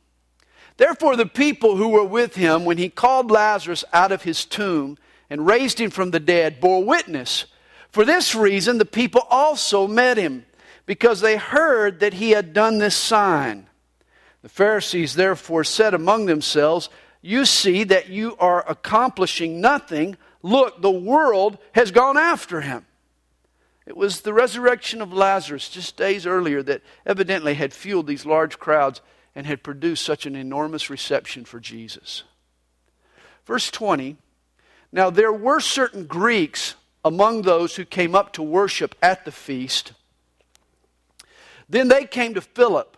Therefore, 0.76 1.14
the 1.14 1.26
people 1.26 1.76
who 1.76 1.88
were 1.90 2.04
with 2.04 2.34
him 2.34 2.64
when 2.64 2.78
he 2.78 2.88
called 2.88 3.30
Lazarus 3.30 3.84
out 3.92 4.12
of 4.12 4.22
his 4.22 4.44
tomb 4.44 4.98
and 5.34 5.48
raised 5.48 5.80
him 5.80 5.90
from 5.90 6.12
the 6.12 6.20
dead 6.20 6.60
bore 6.60 6.84
witness. 6.84 7.46
For 7.90 8.04
this 8.04 8.36
reason, 8.36 8.78
the 8.78 8.84
people 8.84 9.22
also 9.28 9.88
met 9.88 10.16
him, 10.16 10.46
because 10.86 11.20
they 11.20 11.36
heard 11.36 11.98
that 11.98 12.14
he 12.14 12.30
had 12.30 12.52
done 12.52 12.78
this 12.78 12.94
sign. 12.94 13.66
The 14.42 14.48
Pharisees 14.48 15.16
therefore 15.16 15.64
said 15.64 15.92
among 15.92 16.26
themselves, 16.26 16.88
You 17.20 17.46
see 17.46 17.82
that 17.82 18.10
you 18.10 18.36
are 18.38 18.64
accomplishing 18.70 19.60
nothing. 19.60 20.16
Look, 20.40 20.80
the 20.80 20.88
world 20.88 21.58
has 21.72 21.90
gone 21.90 22.16
after 22.16 22.60
him. 22.60 22.86
It 23.86 23.96
was 23.96 24.20
the 24.20 24.32
resurrection 24.32 25.02
of 25.02 25.12
Lazarus 25.12 25.68
just 25.68 25.96
days 25.96 26.26
earlier 26.26 26.62
that 26.62 26.82
evidently 27.04 27.54
had 27.54 27.72
fueled 27.72 28.06
these 28.06 28.24
large 28.24 28.60
crowds 28.60 29.00
and 29.34 29.48
had 29.48 29.64
produced 29.64 30.04
such 30.04 30.26
an 30.26 30.36
enormous 30.36 30.88
reception 30.90 31.44
for 31.44 31.58
Jesus. 31.58 32.22
Verse 33.46 33.68
20 33.72 34.16
Now 34.94 35.10
there 35.10 35.32
were 35.32 35.58
certain 35.58 36.06
Greeks 36.06 36.76
among 37.04 37.42
those 37.42 37.74
who 37.74 37.84
came 37.84 38.14
up 38.14 38.32
to 38.34 38.42
worship 38.44 38.94
at 39.02 39.24
the 39.24 39.32
feast. 39.32 39.92
Then 41.68 41.88
they 41.88 42.04
came 42.04 42.32
to 42.34 42.40
Philip, 42.40 42.96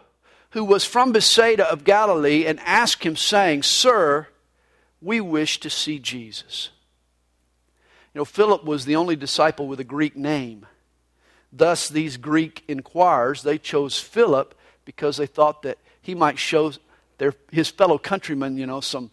who 0.50 0.62
was 0.62 0.84
from 0.84 1.12
Bethsaida 1.12 1.64
of 1.64 1.84
Galilee, 1.84 2.44
and 2.44 2.60
asked 2.60 3.02
him, 3.02 3.16
saying, 3.16 3.62
Sir, 3.62 4.28
we 5.00 5.22
wish 5.22 5.58
to 5.60 5.70
see 5.70 5.98
Jesus. 5.98 6.68
You 8.12 8.20
know, 8.20 8.24
Philip 8.26 8.64
was 8.64 8.84
the 8.84 8.96
only 8.96 9.16
disciple 9.16 9.66
with 9.66 9.80
a 9.80 9.84
Greek 9.84 10.16
name. 10.16 10.66
Thus, 11.50 11.88
these 11.88 12.18
Greek 12.18 12.62
inquirers, 12.68 13.42
they 13.42 13.56
chose 13.56 13.98
Philip 13.98 14.54
because 14.84 15.16
they 15.16 15.26
thought 15.26 15.62
that 15.62 15.78
he 16.02 16.14
might 16.14 16.38
show 16.38 16.72
their, 17.16 17.32
his 17.50 17.70
fellow 17.70 17.96
countrymen, 17.96 18.58
you 18.58 18.66
know, 18.66 18.82
some, 18.82 19.10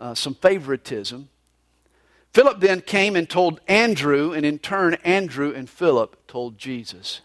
uh, 0.00 0.14
some 0.14 0.34
favoritism. 0.34 1.28
Philip 2.34 2.58
then 2.58 2.80
came 2.80 3.14
and 3.14 3.30
told 3.30 3.60
Andrew, 3.68 4.32
and 4.32 4.44
in 4.44 4.58
turn, 4.58 4.94
Andrew 5.04 5.54
and 5.54 5.70
Philip 5.70 6.26
told 6.26 6.58
Jesus. 6.58 7.20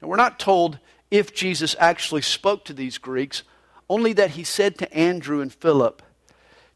Now, 0.00 0.08
we're 0.08 0.16
not 0.16 0.38
told 0.38 0.78
if 1.10 1.34
Jesus 1.34 1.76
actually 1.78 2.22
spoke 2.22 2.64
to 2.64 2.72
these 2.72 2.96
Greeks, 2.96 3.42
only 3.86 4.14
that 4.14 4.30
he 4.30 4.44
said 4.44 4.78
to 4.78 4.90
Andrew 4.94 5.42
and 5.42 5.52
Philip, 5.52 6.02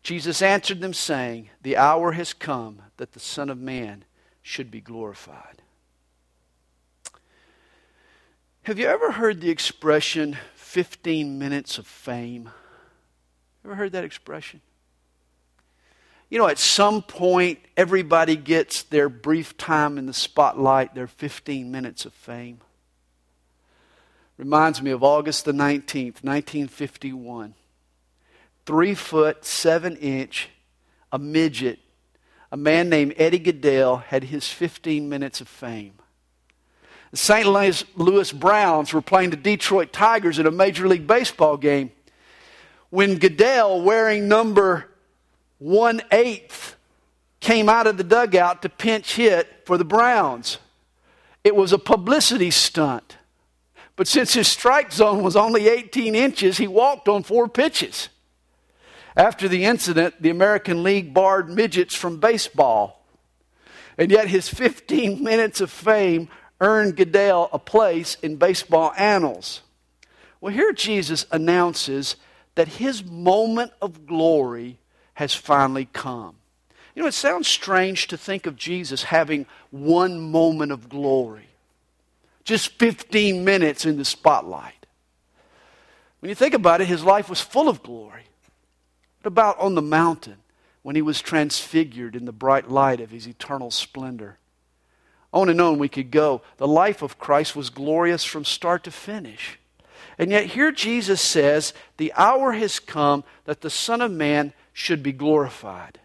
Jesus 0.03 0.43
answered 0.43 0.83
them, 0.83 0.93
saying, 0.93 1.49
The 1.63 1.79
hour 1.79 2.13
has 2.13 2.35
come 2.35 2.83
that 2.99 3.13
the 3.13 3.21
Son 3.21 3.49
of 3.49 3.59
Man 3.59 4.05
should 4.43 4.71
be 4.71 4.83
glorified. 4.83 5.63
Have 8.65 8.79
you 8.79 8.87
ever 8.87 9.13
heard 9.13 9.41
the 9.41 9.51
expression 9.51 10.37
15 10.57 11.39
minutes 11.39 11.79
of 11.79 11.87
fame? 11.87 12.51
Ever 13.65 13.77
heard 13.77 13.93
that 13.93 14.05
expression? 14.05 14.61
You 16.33 16.39
know, 16.39 16.49
at 16.49 16.59
some 16.59 17.03
point, 17.03 17.59
everybody 17.77 18.37
gets 18.37 18.85
their 18.85 19.11
brief 19.11 19.55
time 19.59 19.99
in 19.99 20.07
the 20.07 20.15
spotlight, 20.15 20.95
their 20.95 21.07
15 21.07 21.71
minutes 21.71 22.07
of 22.07 22.15
fame. 22.15 22.63
Reminds 24.39 24.81
me 24.81 24.93
of 24.93 25.05
August 25.05 25.45
the 25.45 25.53
19th, 25.53 26.25
1951. 26.25 27.53
Three 28.65 28.95
foot, 28.95 29.45
seven 29.45 29.95
inch, 29.97 30.49
a 31.13 31.19
midget, 31.19 31.81
a 32.51 32.57
man 32.57 32.89
named 32.89 33.13
Eddie 33.19 33.39
Gaedel 33.39 34.03
had 34.05 34.25
his 34.25 34.49
15 34.49 35.11
minutes 35.11 35.43
of 35.43 35.49
fame. 35.49 35.99
The 37.11 37.19
St. 37.19 37.47
Louis 37.47 38.33
Browns 38.33 38.95
were 38.95 39.03
playing 39.03 39.29
the 39.29 39.37
Detroit 39.37 39.93
Tigers 39.93 40.39
in 40.39 40.47
a 40.47 40.51
Major 40.51 40.89
League 40.89 41.07
Baseball 41.07 41.59
game 41.59 41.91
when 42.89 43.19
Gaedel, 43.19 43.85
wearing 43.85 44.29
number 44.29 44.89
one 45.63 46.03
eighth, 46.11 46.77
came 47.41 47.69
out 47.69 47.87
of 47.87 47.97
the 47.97 48.05
dugout 48.05 48.63
to 48.63 48.69
pinch 48.69 49.15
hit 49.15 49.63
for 49.65 49.79
the 49.79 49.85
Browns. 49.85 50.59
It 51.45 51.57
was 51.57 51.73
a 51.73 51.79
publicity 51.79 52.51
stunt. 52.51 53.17
But 53.97 54.09
since 54.09 54.35
his 54.35 54.49
strike 54.49 54.93
zone 54.93 55.23
was 55.23 55.37
only 55.37 55.69
18 55.69 56.15
inches, 56.15 56.59
he 56.59 56.67
walked 56.67 57.09
on 57.09 57.23
four 57.23 57.49
pitches. 57.49 58.09
After 59.17 59.49
the 59.49 59.65
incident, 59.65 60.23
the 60.23 60.31
American 60.31 60.83
League 60.83 61.13
barred 61.13 61.51
midgets 61.51 61.95
from 61.95 62.19
baseball. 62.19 63.05
And 63.99 64.11
yet 64.11 64.29
his 64.29 64.49
15 64.49 65.23
minutes 65.23 65.61
of 65.61 65.71
fame 65.71 66.29
earned 66.61 66.97
Gaedel 66.97 67.51
a 67.53 67.59
place 67.59 68.17
in 68.23 68.37
baseball 68.37 68.93
annals. 68.97 69.61
Well, 70.41 70.55
here 70.55 70.73
Jesus 70.73 71.27
announces 71.31 72.17
that 72.55 72.69
his 72.69 73.05
moment 73.05 73.73
of 73.83 74.07
glory 74.07 74.79
has 75.15 75.35
finally 75.35 75.89
come. 75.93 76.37
You 76.95 77.03
know, 77.03 77.09
it 77.09 77.15
sounds 77.15 77.49
strange 77.49 78.07
to 78.09 78.17
think 78.17 78.47
of 78.47 78.57
Jesus 78.57 79.05
having 79.05 79.47
one 79.71 80.21
moment 80.21 80.73
of 80.73 80.89
glory, 80.89 81.49
just 82.45 82.79
15 82.79 83.45
minutes 83.45 83.87
in 83.87 83.97
the 83.97 84.05
spotlight. 84.05 84.87
When 86.21 86.29
you 86.29 86.35
think 86.35 86.55
about 86.55 86.81
it, 86.81 86.87
his 86.87 87.03
life 87.03 87.29
was 87.29 87.41
full 87.41 87.69
of 87.69 87.83
glory. 87.83 88.25
What 89.21 89.29
about 89.29 89.59
on 89.59 89.75
the 89.75 89.83
mountain 89.83 90.37
when 90.83 90.97
he 90.97 91.03
was 91.03 91.21
transfigured 91.21 92.15
in 92.15 92.27
the 92.27 92.33
bright 92.33 92.71
light 92.71 93.01
of 93.01 93.11
his 93.11 93.27
eternal 93.27 93.71
splendor? 93.71 94.39
On 95.33 95.49
and 95.49 95.61
on 95.61 95.79
we 95.79 95.89
could 95.89 96.11
go. 96.11 96.43
The 96.59 96.69
life 96.69 97.03
of 97.03 97.19
Christ 97.19 97.57
was 97.57 97.71
glorious 97.71 98.25
from 98.25 98.45
start 98.45 98.85
to 98.85 98.91
finish. 98.91 99.59
And 100.19 100.31
yet, 100.31 100.47
here 100.47 100.71
Jesus 100.71 101.21
says, 101.21 101.73
The 101.97 102.13
hour 102.15 102.53
has 102.53 102.79
come 102.79 103.25
that 103.45 103.63
the 103.63 103.71
Son 103.71 104.01
of 104.01 104.11
Man 104.11 104.53
should 104.73 105.03
be 105.03 105.13
glorified. 105.13 105.99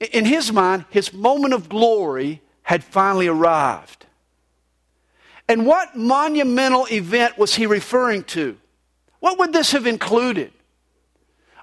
In 0.00 0.24
his 0.24 0.50
mind, 0.52 0.86
his 0.90 1.12
moment 1.12 1.54
of 1.54 1.68
glory 1.68 2.40
had 2.62 2.82
finally 2.82 3.28
arrived. 3.28 4.06
And 5.48 5.66
what 5.66 5.96
monumental 5.96 6.86
event 6.90 7.36
was 7.36 7.56
he 7.56 7.66
referring 7.66 8.24
to? 8.24 8.56
What 9.18 9.38
would 9.38 9.52
this 9.52 9.72
have 9.72 9.86
included? 9.86 10.52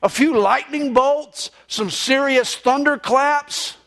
A 0.03 0.09
few 0.09 0.37
lightning 0.37 0.93
bolts? 0.93 1.49
Some 1.67 1.89
serious 1.89 2.55
thunderclaps? 2.55 3.77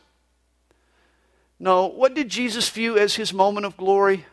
No, 1.59 1.87
what 1.87 2.15
did 2.15 2.29
Jesus 2.29 2.69
view 2.71 2.97
as 2.97 3.15
his 3.15 3.33
moment 3.33 3.67
of 3.67 3.77
glory? 3.77 4.25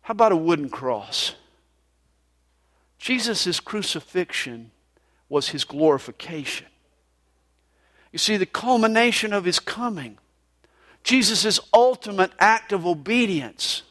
How 0.00 0.12
about 0.12 0.32
a 0.32 0.36
wooden 0.36 0.70
cross? 0.70 1.34
Jesus' 2.98 3.60
crucifixion 3.60 4.70
was 5.32 5.48
his 5.48 5.64
glorification. 5.64 6.66
You 8.12 8.18
see, 8.18 8.36
the 8.36 8.44
culmination 8.44 9.32
of 9.32 9.46
his 9.46 9.60
coming, 9.60 10.18
Jesus' 11.04 11.58
ultimate 11.72 12.32
act 12.38 12.70
of 12.70 12.86
obedience, 12.86 13.82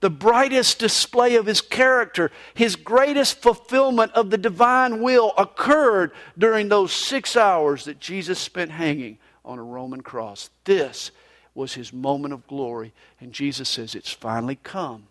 the 0.00 0.10
brightest 0.10 0.78
display 0.78 1.36
of 1.36 1.46
his 1.46 1.62
character, 1.62 2.30
his 2.52 2.76
greatest 2.76 3.40
fulfillment 3.40 4.12
of 4.12 4.28
the 4.28 4.36
divine 4.36 5.00
will 5.00 5.32
occurred 5.38 6.12
during 6.36 6.68
those 6.68 6.92
six 6.92 7.34
hours 7.34 7.86
that 7.86 7.98
Jesus 7.98 8.38
spent 8.38 8.70
hanging 8.70 9.16
on 9.46 9.58
a 9.58 9.64
Roman 9.64 10.02
cross. 10.02 10.50
This 10.64 11.12
was 11.54 11.72
his 11.72 11.94
moment 11.94 12.34
of 12.34 12.46
glory, 12.46 12.92
and 13.22 13.32
Jesus 13.32 13.70
says, 13.70 13.94
It's 13.94 14.12
finally 14.12 14.56
come. 14.62 15.06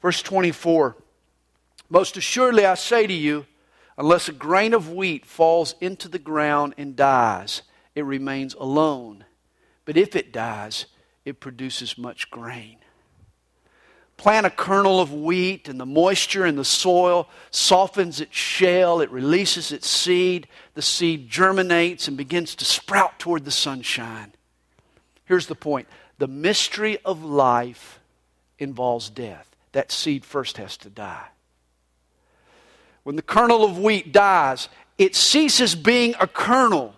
Verse 0.00 0.20
24 0.20 0.96
Most 1.88 2.16
assuredly 2.16 2.66
I 2.66 2.74
say 2.74 3.06
to 3.06 3.14
you, 3.14 3.46
Unless 4.02 4.28
a 4.28 4.32
grain 4.32 4.74
of 4.74 4.90
wheat 4.90 5.24
falls 5.24 5.76
into 5.80 6.08
the 6.08 6.18
ground 6.18 6.74
and 6.76 6.96
dies, 6.96 7.62
it 7.94 8.04
remains 8.04 8.52
alone. 8.54 9.24
But 9.84 9.96
if 9.96 10.16
it 10.16 10.32
dies, 10.32 10.86
it 11.24 11.38
produces 11.38 11.96
much 11.96 12.28
grain. 12.28 12.78
Plant 14.16 14.44
a 14.44 14.50
kernel 14.50 14.98
of 14.98 15.12
wheat, 15.12 15.68
and 15.68 15.78
the 15.78 15.86
moisture 15.86 16.44
in 16.44 16.56
the 16.56 16.64
soil 16.64 17.28
softens 17.52 18.20
its 18.20 18.34
shell. 18.34 19.00
It 19.00 19.10
releases 19.12 19.70
its 19.70 19.88
seed. 19.88 20.48
The 20.74 20.82
seed 20.82 21.28
germinates 21.28 22.08
and 22.08 22.16
begins 22.16 22.56
to 22.56 22.64
sprout 22.64 23.20
toward 23.20 23.44
the 23.44 23.52
sunshine. 23.52 24.32
Here's 25.26 25.46
the 25.46 25.54
point 25.54 25.86
the 26.18 26.26
mystery 26.26 26.98
of 27.04 27.22
life 27.22 28.00
involves 28.58 29.10
death. 29.10 29.54
That 29.70 29.92
seed 29.92 30.24
first 30.24 30.56
has 30.56 30.76
to 30.78 30.90
die. 30.90 31.28
When 33.04 33.16
the 33.16 33.22
kernel 33.22 33.64
of 33.64 33.78
wheat 33.78 34.12
dies, 34.12 34.68
it 34.98 35.16
ceases 35.16 35.74
being 35.74 36.14
a 36.20 36.26
kernel 36.26 36.94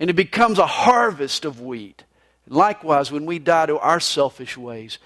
and 0.00 0.10
it 0.10 0.14
becomes 0.14 0.58
a 0.58 0.66
harvest 0.66 1.44
of 1.44 1.60
wheat. 1.60 2.04
likewise, 2.48 3.10
when 3.10 3.26
we 3.26 3.38
die 3.38 3.66
to 3.66 3.78
our 3.78 3.98
selfish 3.98 4.56
ways, 4.56 4.98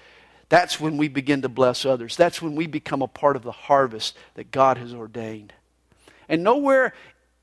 that's 0.49 0.79
when 0.79 0.97
we 0.97 1.07
begin 1.07 1.41
to 1.43 1.49
bless 1.49 1.85
others. 1.85 2.15
That's 2.17 2.41
when 2.41 2.55
we 2.55 2.67
become 2.67 3.01
a 3.01 3.07
part 3.07 3.35
of 3.35 3.43
the 3.43 3.51
harvest 3.51 4.17
that 4.35 4.51
God 4.51 4.77
has 4.77 4.93
ordained. 4.93 5.53
And 6.27 6.43
nowhere 6.43 6.93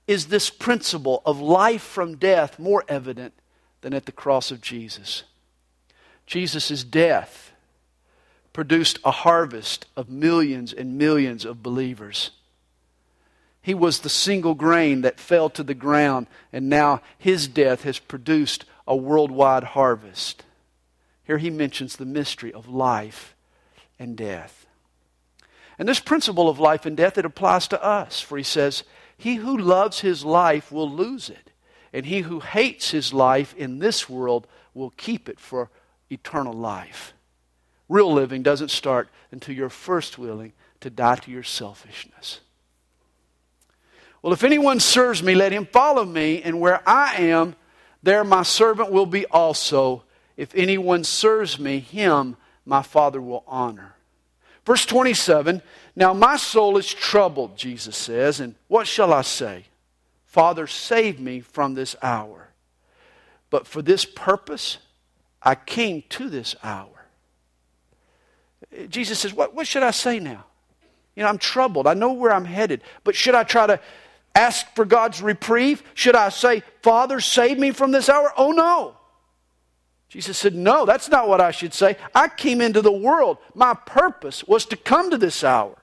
is 0.06 0.26
this 0.26 0.50
principle 0.50 1.22
of 1.24 1.40
life 1.40 1.82
from 1.82 2.16
death 2.16 2.58
more 2.58 2.84
evident 2.86 3.34
than 3.80 3.94
at 3.94 4.06
the 4.06 4.12
cross 4.12 4.50
of 4.50 4.60
Jesus. 4.60 5.24
Jesus' 6.26 6.84
death 6.84 7.52
produced 8.52 8.98
a 9.04 9.10
harvest 9.10 9.86
of 9.96 10.10
millions 10.10 10.72
and 10.72 10.98
millions 10.98 11.44
of 11.44 11.62
believers. 11.62 12.30
He 13.68 13.74
was 13.74 14.00
the 14.00 14.08
single 14.08 14.54
grain 14.54 15.02
that 15.02 15.20
fell 15.20 15.50
to 15.50 15.62
the 15.62 15.74
ground, 15.74 16.26
and 16.54 16.70
now 16.70 17.02
his 17.18 17.46
death 17.46 17.82
has 17.82 17.98
produced 17.98 18.64
a 18.86 18.96
worldwide 18.96 19.62
harvest. 19.62 20.46
Here 21.24 21.36
he 21.36 21.50
mentions 21.50 21.96
the 21.96 22.06
mystery 22.06 22.50
of 22.50 22.66
life 22.66 23.36
and 23.98 24.16
death. 24.16 24.64
And 25.78 25.86
this 25.86 26.00
principle 26.00 26.48
of 26.48 26.58
life 26.58 26.86
and 26.86 26.96
death, 26.96 27.18
it 27.18 27.26
applies 27.26 27.68
to 27.68 27.84
us, 27.84 28.22
for 28.22 28.38
he 28.38 28.42
says, 28.42 28.84
He 29.18 29.34
who 29.34 29.58
loves 29.58 30.00
his 30.00 30.24
life 30.24 30.72
will 30.72 30.90
lose 30.90 31.28
it, 31.28 31.50
and 31.92 32.06
he 32.06 32.20
who 32.20 32.40
hates 32.40 32.92
his 32.92 33.12
life 33.12 33.54
in 33.54 33.80
this 33.80 34.08
world 34.08 34.46
will 34.72 34.94
keep 34.96 35.28
it 35.28 35.38
for 35.38 35.68
eternal 36.10 36.54
life. 36.54 37.12
Real 37.86 38.14
living 38.14 38.42
doesn't 38.42 38.70
start 38.70 39.10
until 39.30 39.54
you're 39.54 39.68
first 39.68 40.16
willing 40.16 40.54
to 40.80 40.88
die 40.88 41.16
to 41.16 41.30
your 41.30 41.42
selfishness. 41.42 42.40
Well, 44.28 44.34
if 44.34 44.44
anyone 44.44 44.78
serves 44.78 45.22
me, 45.22 45.34
let 45.34 45.52
him 45.52 45.64
follow 45.64 46.04
me, 46.04 46.42
and 46.42 46.60
where 46.60 46.86
I 46.86 47.14
am, 47.14 47.56
there 48.02 48.22
my 48.24 48.42
servant 48.42 48.92
will 48.92 49.06
be 49.06 49.24
also. 49.24 50.04
If 50.36 50.54
anyone 50.54 51.02
serves 51.02 51.58
me, 51.58 51.78
him 51.78 52.36
my 52.66 52.82
Father 52.82 53.22
will 53.22 53.42
honor. 53.46 53.94
Verse 54.66 54.84
27 54.84 55.62
Now 55.96 56.12
my 56.12 56.36
soul 56.36 56.76
is 56.76 56.92
troubled, 56.92 57.56
Jesus 57.56 57.96
says, 57.96 58.38
and 58.38 58.54
what 58.66 58.86
shall 58.86 59.14
I 59.14 59.22
say? 59.22 59.64
Father, 60.26 60.66
save 60.66 61.18
me 61.18 61.40
from 61.40 61.72
this 61.72 61.96
hour. 62.02 62.50
But 63.48 63.66
for 63.66 63.80
this 63.80 64.04
purpose, 64.04 64.76
I 65.42 65.54
came 65.54 66.02
to 66.10 66.28
this 66.28 66.54
hour. 66.62 67.06
Jesus 68.90 69.20
says, 69.20 69.32
What, 69.32 69.54
what 69.54 69.66
should 69.66 69.84
I 69.84 69.92
say 69.92 70.20
now? 70.20 70.44
You 71.16 71.22
know, 71.22 71.30
I'm 71.30 71.38
troubled. 71.38 71.86
I 71.86 71.94
know 71.94 72.12
where 72.12 72.30
I'm 72.30 72.44
headed. 72.44 72.82
But 73.04 73.16
should 73.16 73.34
I 73.34 73.44
try 73.44 73.66
to 73.66 73.80
ask 74.38 74.74
for 74.74 74.84
God's 74.84 75.20
reprieve? 75.20 75.82
Should 75.94 76.16
I 76.16 76.28
say, 76.28 76.62
Father, 76.82 77.20
save 77.20 77.58
me 77.58 77.72
from 77.72 77.90
this 77.90 78.08
hour? 78.08 78.32
Oh, 78.36 78.52
no. 78.52 78.94
Jesus 80.08 80.38
said, 80.38 80.54
No, 80.54 80.86
that's 80.86 81.08
not 81.08 81.28
what 81.28 81.40
I 81.40 81.50
should 81.50 81.74
say. 81.74 81.96
I 82.14 82.28
came 82.28 82.60
into 82.60 82.80
the 82.80 82.92
world. 82.92 83.38
My 83.54 83.74
purpose 83.74 84.44
was 84.44 84.64
to 84.66 84.76
come 84.76 85.10
to 85.10 85.18
this 85.18 85.44
hour. 85.44 85.76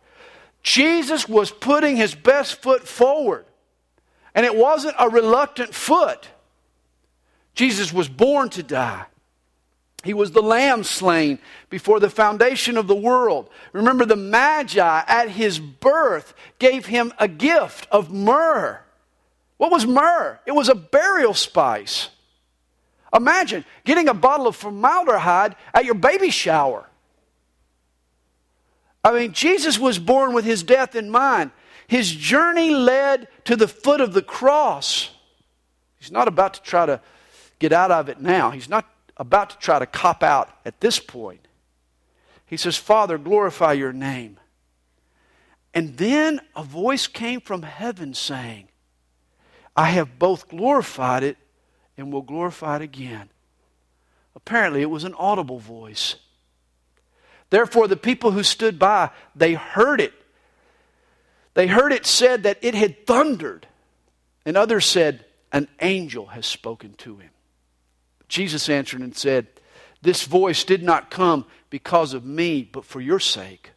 Jesus 0.63 1.29
was 1.29 1.51
putting 1.51 1.95
his 1.95 2.15
best 2.15 2.61
foot 2.61 2.87
forward, 2.87 3.45
and 4.33 4.45
it 4.45 4.55
wasn't 4.55 4.95
a 4.99 5.09
reluctant 5.09 5.75
foot. 5.75 6.27
Jesus 7.53 7.93
was 7.93 8.09
born 8.09 8.49
to 8.49 8.63
die. 8.63 9.05
He 10.05 10.13
was 10.13 10.31
the 10.31 10.41
lamb 10.41 10.83
slain 10.83 11.39
before 11.71 11.99
the 11.99 12.11
foundation 12.11 12.77
of 12.77 12.85
the 12.85 12.95
world. 12.95 13.49
Remember, 13.73 14.05
the 14.05 14.15
Magi 14.15 15.03
at 15.07 15.29
his 15.29 15.59
birth 15.59 16.35
gave 16.59 16.85
him 16.85 17.11
a 17.17 17.27
gift 17.27 17.87
of 17.91 18.11
myrrh. 18.11 18.79
What 19.57 19.71
was 19.71 19.87
myrrh? 19.87 20.39
It 20.45 20.51
was 20.51 20.69
a 20.69 20.75
burial 20.75 21.33
spice. 21.33 22.09
Imagine 23.15 23.65
getting 23.83 24.07
a 24.07 24.13
bottle 24.13 24.45
of 24.45 24.55
formaldehyde 24.55 25.55
at 25.73 25.85
your 25.85 25.95
baby 25.95 26.29
shower. 26.29 26.85
I 29.03 29.11
mean, 29.11 29.33
Jesus 29.33 29.79
was 29.79 29.97
born 29.97 30.33
with 30.33 30.45
his 30.45 30.61
death 30.61 30.95
in 30.95 31.09
mind. 31.09 31.49
His 31.87 32.11
journey 32.11 32.69
led 32.69 33.27
to 33.45 33.55
the 33.55 33.67
foot 33.67 34.01
of 34.01 34.13
the 34.13 34.21
cross. 34.21 35.09
He's 35.97 36.11
not 36.11 36.27
about 36.27 36.53
to 36.55 36.61
try 36.61 36.85
to 36.85 37.01
get 37.57 37.73
out 37.73 37.89
of 37.89 38.07
it 38.07 38.21
now. 38.21 38.51
He's 38.51 38.69
not 38.69 38.85
about 39.17 39.51
to 39.51 39.57
try 39.57 39.79
to 39.79 39.85
cop 39.85 40.23
out 40.23 40.49
at 40.65 40.81
this 40.81 40.99
point. 40.99 41.47
He 42.45 42.57
says, 42.57 42.77
Father, 42.77 43.17
glorify 43.17 43.73
your 43.73 43.93
name. 43.93 44.39
And 45.73 45.97
then 45.97 46.41
a 46.55 46.63
voice 46.63 47.07
came 47.07 47.41
from 47.41 47.63
heaven 47.63 48.13
saying, 48.13 48.69
I 49.75 49.89
have 49.89 50.17
both 50.17 50.47
glorified 50.47 51.23
it 51.23 51.37
and 51.97 52.11
will 52.11 52.21
glorify 52.21 52.77
it 52.77 52.81
again. 52.81 53.29
Apparently, 54.35 54.81
it 54.81 54.89
was 54.89 55.03
an 55.03 55.15
audible 55.15 55.59
voice. 55.59 56.15
Therefore, 57.49 57.87
the 57.87 57.97
people 57.97 58.31
who 58.31 58.43
stood 58.43 58.79
by, 58.79 59.11
they 59.35 59.53
heard 59.53 60.01
it. 60.01 60.13
They 61.53 61.67
heard 61.67 61.91
it 61.91 62.05
said 62.05 62.43
that 62.43 62.57
it 62.61 62.75
had 62.75 63.05
thundered. 63.05 63.67
And 64.45 64.57
others 64.57 64.85
said, 64.85 65.25
An 65.51 65.67
angel 65.81 66.27
has 66.27 66.45
spoken 66.45 66.93
to 66.99 67.17
him. 67.17 67.31
Jesus 68.27 68.69
answered 68.69 69.01
and 69.01 69.15
said, 69.15 69.47
This 70.01 70.23
voice 70.23 70.63
did 70.63 70.83
not 70.83 71.11
come 71.11 71.45
because 71.69 72.13
of 72.13 72.25
me, 72.25 72.63
but 72.63 72.85
for 72.85 73.01
your 73.01 73.19
sake. 73.19 73.71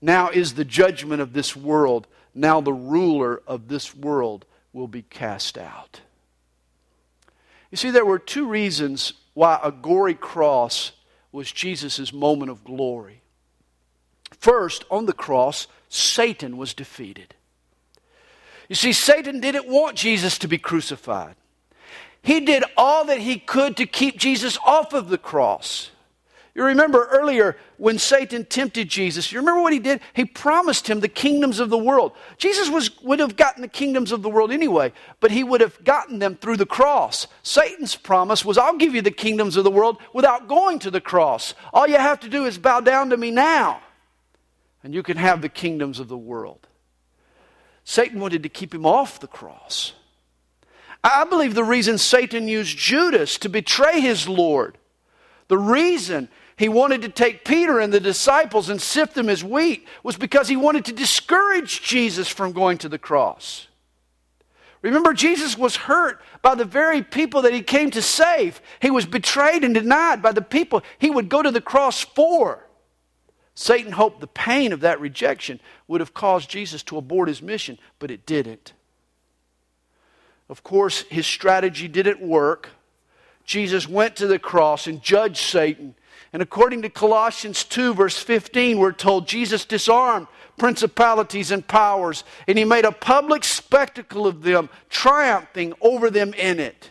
Now 0.00 0.30
is 0.30 0.54
the 0.54 0.64
judgment 0.64 1.22
of 1.22 1.32
this 1.32 1.54
world. 1.54 2.06
Now 2.34 2.60
the 2.60 2.72
ruler 2.72 3.42
of 3.46 3.68
this 3.68 3.94
world 3.94 4.44
will 4.72 4.88
be 4.88 5.02
cast 5.02 5.56
out. 5.56 6.00
You 7.70 7.76
see, 7.76 7.90
there 7.90 8.04
were 8.04 8.18
two 8.18 8.46
reasons 8.46 9.14
why 9.34 9.58
a 9.62 9.72
gory 9.72 10.14
cross 10.14 10.92
was 11.30 11.50
Jesus' 11.50 12.12
moment 12.12 12.50
of 12.50 12.64
glory. 12.64 13.22
First, 14.38 14.84
on 14.90 15.06
the 15.06 15.12
cross, 15.12 15.66
Satan 15.88 16.56
was 16.56 16.74
defeated. 16.74 17.34
You 18.68 18.74
see, 18.74 18.92
Satan 18.92 19.40
didn't 19.40 19.68
want 19.68 19.96
Jesus 19.96 20.38
to 20.38 20.48
be 20.48 20.58
crucified. 20.58 21.36
He 22.22 22.40
did 22.40 22.64
all 22.76 23.04
that 23.06 23.18
he 23.18 23.38
could 23.38 23.76
to 23.76 23.86
keep 23.86 24.16
Jesus 24.16 24.56
off 24.64 24.92
of 24.92 25.08
the 25.08 25.18
cross. 25.18 25.90
You 26.54 26.64
remember 26.64 27.08
earlier 27.10 27.56
when 27.78 27.98
Satan 27.98 28.44
tempted 28.44 28.88
Jesus, 28.88 29.32
you 29.32 29.38
remember 29.38 29.62
what 29.62 29.72
he 29.72 29.78
did? 29.78 30.02
He 30.12 30.26
promised 30.26 30.86
him 30.86 31.00
the 31.00 31.08
kingdoms 31.08 31.60
of 31.60 31.70
the 31.70 31.78
world. 31.78 32.12
Jesus 32.36 32.68
was, 32.68 33.00
would 33.02 33.20
have 33.20 33.36
gotten 33.36 33.62
the 33.62 33.68
kingdoms 33.68 34.12
of 34.12 34.22
the 34.22 34.28
world 34.28 34.52
anyway, 34.52 34.92
but 35.18 35.30
he 35.30 35.42
would 35.42 35.62
have 35.62 35.82
gotten 35.82 36.18
them 36.18 36.36
through 36.36 36.58
the 36.58 36.66
cross. 36.66 37.26
Satan's 37.42 37.96
promise 37.96 38.44
was, 38.44 38.58
I'll 38.58 38.76
give 38.76 38.94
you 38.94 39.00
the 39.00 39.10
kingdoms 39.10 39.56
of 39.56 39.64
the 39.64 39.70
world 39.70 39.96
without 40.12 40.46
going 40.46 40.78
to 40.80 40.90
the 40.90 41.00
cross. 41.00 41.54
All 41.72 41.86
you 41.86 41.96
have 41.96 42.20
to 42.20 42.28
do 42.28 42.44
is 42.44 42.58
bow 42.58 42.80
down 42.80 43.10
to 43.10 43.16
me 43.16 43.30
now, 43.30 43.80
and 44.84 44.92
you 44.92 45.02
can 45.02 45.16
have 45.16 45.40
the 45.40 45.48
kingdoms 45.48 46.00
of 46.00 46.08
the 46.08 46.18
world. 46.18 46.68
Satan 47.82 48.20
wanted 48.20 48.42
to 48.42 48.50
keep 48.50 48.74
him 48.74 48.84
off 48.84 49.20
the 49.20 49.26
cross. 49.26 49.94
I 51.04 51.24
believe 51.24 51.54
the 51.54 51.64
reason 51.64 51.98
Satan 51.98 52.46
used 52.46 52.78
Judas 52.78 53.38
to 53.38 53.48
betray 53.48 54.00
his 54.00 54.28
Lord, 54.28 54.78
the 55.48 55.58
reason 55.58 56.28
he 56.56 56.68
wanted 56.68 57.02
to 57.02 57.08
take 57.08 57.44
Peter 57.44 57.80
and 57.80 57.92
the 57.92 58.00
disciples 58.00 58.68
and 58.68 58.80
sift 58.80 59.14
them 59.14 59.28
as 59.28 59.42
wheat 59.42 59.86
was 60.02 60.16
because 60.16 60.48
he 60.48 60.56
wanted 60.56 60.84
to 60.84 60.92
discourage 60.92 61.82
Jesus 61.82 62.28
from 62.28 62.52
going 62.52 62.78
to 62.78 62.88
the 62.88 62.98
cross. 62.98 63.66
Remember, 64.80 65.12
Jesus 65.12 65.56
was 65.56 65.76
hurt 65.76 66.20
by 66.42 66.54
the 66.54 66.64
very 66.64 67.02
people 67.02 67.42
that 67.42 67.52
he 67.52 67.62
came 67.62 67.90
to 67.92 68.02
save. 68.02 68.60
He 68.80 68.90
was 68.90 69.06
betrayed 69.06 69.64
and 69.64 69.74
denied 69.74 70.22
by 70.22 70.32
the 70.32 70.42
people 70.42 70.82
he 70.98 71.08
would 71.08 71.28
go 71.28 71.42
to 71.42 71.50
the 71.50 71.60
cross 71.60 72.00
for. 72.00 72.66
Satan 73.54 73.92
hoped 73.92 74.20
the 74.20 74.26
pain 74.26 74.72
of 74.72 74.80
that 74.80 75.00
rejection 75.00 75.60
would 75.86 76.00
have 76.00 76.14
caused 76.14 76.50
Jesus 76.50 76.82
to 76.84 76.96
abort 76.96 77.28
his 77.28 77.42
mission, 77.42 77.78
but 77.98 78.10
it 78.10 78.26
didn't. 78.26 78.72
Of 80.52 80.62
course, 80.62 81.06
his 81.08 81.26
strategy 81.26 81.88
didn't 81.88 82.20
work. 82.20 82.68
Jesus 83.46 83.88
went 83.88 84.16
to 84.16 84.26
the 84.26 84.38
cross 84.38 84.86
and 84.86 85.02
judged 85.02 85.38
Satan. 85.38 85.94
And 86.30 86.42
according 86.42 86.82
to 86.82 86.90
Colossians 86.90 87.64
2, 87.64 87.94
verse 87.94 88.18
15, 88.18 88.78
we're 88.78 88.92
told 88.92 89.26
Jesus 89.26 89.64
disarmed 89.64 90.26
principalities 90.58 91.52
and 91.52 91.66
powers, 91.66 92.22
and 92.46 92.58
he 92.58 92.66
made 92.66 92.84
a 92.84 92.92
public 92.92 93.44
spectacle 93.44 94.26
of 94.26 94.42
them, 94.42 94.68
triumphing 94.90 95.72
over 95.80 96.10
them 96.10 96.34
in 96.34 96.60
it. 96.60 96.90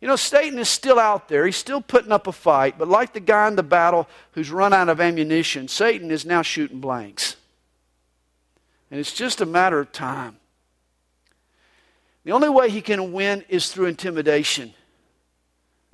You 0.00 0.06
know, 0.06 0.14
Satan 0.14 0.60
is 0.60 0.68
still 0.68 1.00
out 1.00 1.28
there. 1.28 1.46
He's 1.46 1.56
still 1.56 1.80
putting 1.80 2.12
up 2.12 2.28
a 2.28 2.32
fight, 2.32 2.78
but 2.78 2.86
like 2.86 3.12
the 3.12 3.18
guy 3.18 3.48
in 3.48 3.56
the 3.56 3.64
battle 3.64 4.06
who's 4.30 4.52
run 4.52 4.72
out 4.72 4.88
of 4.88 5.00
ammunition, 5.00 5.66
Satan 5.66 6.12
is 6.12 6.24
now 6.24 6.42
shooting 6.42 6.78
blanks. 6.78 7.34
And 8.88 9.00
it's 9.00 9.12
just 9.12 9.40
a 9.40 9.46
matter 9.46 9.80
of 9.80 9.90
time. 9.90 10.36
The 12.26 12.32
only 12.32 12.48
way 12.48 12.70
he 12.70 12.82
can 12.82 13.12
win 13.12 13.44
is 13.48 13.70
through 13.70 13.86
intimidation. 13.86 14.74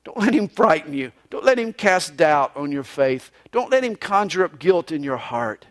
Don't 0.03 0.16
let 0.16 0.33
him 0.33 0.49
frighten 0.49 0.95
you. 0.95 1.12
Don't 1.29 1.45
let 1.45 1.59
him 1.59 1.75
cast 1.75 2.16
doubt 2.16 2.57
on 2.57 2.73
your 2.73 2.85
faith. 2.85 3.31
Don't 3.51 3.71
let 3.71 3.85
him 3.85 3.97
conjure 3.97 4.42
up 4.42 4.59
guilt 4.59 4.90
in 4.90 5.03
your 5.03 5.18
heart. 5.18 5.66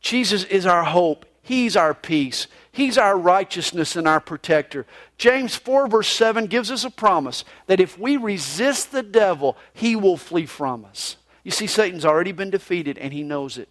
Jesus 0.00 0.42
is 0.42 0.66
our 0.66 0.82
hope. 0.82 1.26
He's 1.42 1.76
our 1.76 1.94
peace. 1.94 2.48
He's 2.72 2.98
our 2.98 3.16
righteousness 3.16 3.94
and 3.94 4.08
our 4.08 4.18
protector. 4.18 4.84
James 5.16 5.54
4, 5.54 5.86
verse 5.86 6.08
7 6.08 6.46
gives 6.46 6.72
us 6.72 6.84
a 6.84 6.90
promise 6.90 7.44
that 7.68 7.78
if 7.78 7.96
we 7.96 8.16
resist 8.16 8.90
the 8.90 9.04
devil, 9.04 9.56
he 9.72 9.94
will 9.94 10.16
flee 10.16 10.46
from 10.46 10.84
us. 10.84 11.18
You 11.44 11.52
see, 11.52 11.68
Satan's 11.68 12.04
already 12.04 12.32
been 12.32 12.50
defeated 12.50 12.98
and 12.98 13.12
he 13.12 13.22
knows 13.22 13.58
it. 13.58 13.68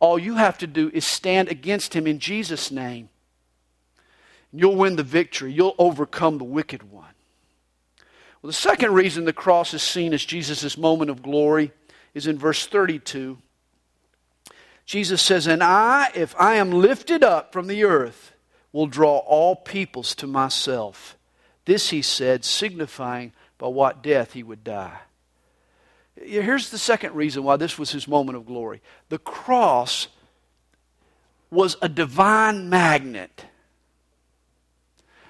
All 0.00 0.18
you 0.18 0.36
have 0.36 0.56
to 0.58 0.66
do 0.66 0.90
is 0.94 1.04
stand 1.04 1.50
against 1.50 1.92
him 1.92 2.06
in 2.06 2.18
Jesus' 2.18 2.70
name 2.70 3.10
You'll 4.52 4.76
win 4.76 4.96
the 4.96 5.02
victory. 5.02 5.52
You'll 5.52 5.74
overcome 5.78 6.38
the 6.38 6.44
wicked 6.44 6.90
one. 6.90 7.14
Well, 8.42 8.48
the 8.48 8.52
second 8.52 8.92
reason 8.94 9.24
the 9.24 9.32
cross 9.32 9.74
is 9.74 9.82
seen 9.82 10.12
as 10.12 10.24
Jesus' 10.24 10.78
moment 10.78 11.10
of 11.10 11.22
glory 11.22 11.72
is 12.14 12.26
in 12.26 12.38
verse 12.38 12.66
32. 12.66 13.38
Jesus 14.84 15.20
says, 15.20 15.46
And 15.46 15.62
I, 15.62 16.10
if 16.14 16.34
I 16.38 16.54
am 16.54 16.70
lifted 16.70 17.24
up 17.24 17.52
from 17.52 17.66
the 17.66 17.84
earth, 17.84 18.32
will 18.72 18.86
draw 18.86 19.18
all 19.18 19.56
peoples 19.56 20.14
to 20.14 20.26
myself. 20.26 21.16
This 21.64 21.90
he 21.90 22.02
said, 22.02 22.44
signifying 22.44 23.32
by 23.58 23.68
what 23.68 24.02
death 24.02 24.34
he 24.34 24.42
would 24.42 24.62
die. 24.62 24.98
Here's 26.14 26.70
the 26.70 26.78
second 26.78 27.14
reason 27.14 27.42
why 27.42 27.56
this 27.56 27.78
was 27.78 27.90
his 27.90 28.08
moment 28.08 28.36
of 28.36 28.46
glory. 28.46 28.80
The 29.08 29.18
cross 29.18 30.08
was 31.50 31.76
a 31.82 31.88
divine 31.88 32.70
magnet 32.70 33.44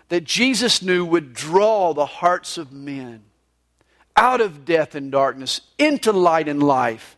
that 0.08 0.24
Jesus 0.24 0.82
knew 0.82 1.04
would 1.04 1.34
draw 1.34 1.92
the 1.92 2.06
hearts 2.06 2.58
of 2.58 2.72
men 2.72 3.24
out 4.16 4.40
of 4.40 4.64
death 4.64 4.94
and 4.94 5.12
darkness 5.12 5.60
into 5.78 6.12
light 6.12 6.48
and 6.48 6.62
life. 6.62 7.16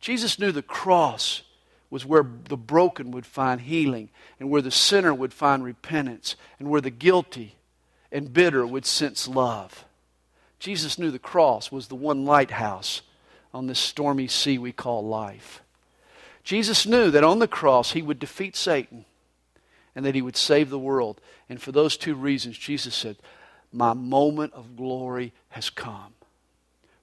Jesus 0.00 0.38
knew 0.38 0.50
the 0.50 0.62
cross 0.62 1.42
was 1.90 2.06
where 2.06 2.26
the 2.48 2.56
broken 2.56 3.10
would 3.10 3.26
find 3.26 3.60
healing 3.60 4.08
and 4.40 4.50
where 4.50 4.62
the 4.62 4.70
sinner 4.70 5.14
would 5.14 5.32
find 5.32 5.62
repentance 5.62 6.34
and 6.58 6.68
where 6.68 6.80
the 6.80 6.90
guilty 6.90 7.54
and 8.10 8.32
bitter 8.32 8.66
would 8.66 8.86
sense 8.86 9.28
love. 9.28 9.84
Jesus 10.58 10.98
knew 10.98 11.10
the 11.10 11.18
cross 11.18 11.70
was 11.70 11.88
the 11.88 11.94
one 11.94 12.24
lighthouse 12.24 13.02
on 13.52 13.66
this 13.66 13.78
stormy 13.78 14.26
sea 14.26 14.58
we 14.58 14.72
call 14.72 15.04
life. 15.04 15.62
Jesus 16.42 16.86
knew 16.86 17.10
that 17.10 17.24
on 17.24 17.38
the 17.38 17.46
cross 17.46 17.92
he 17.92 18.02
would 18.02 18.18
defeat 18.18 18.56
Satan 18.56 19.04
and 19.94 20.04
that 20.04 20.14
he 20.14 20.22
would 20.22 20.36
save 20.36 20.70
the 20.70 20.78
world. 20.78 21.20
And 21.48 21.60
for 21.60 21.72
those 21.72 21.96
two 21.96 22.14
reasons, 22.14 22.58
Jesus 22.58 22.94
said, 22.94 23.16
My 23.72 23.92
moment 23.92 24.52
of 24.54 24.76
glory 24.76 25.32
has 25.50 25.70
come. 25.70 26.14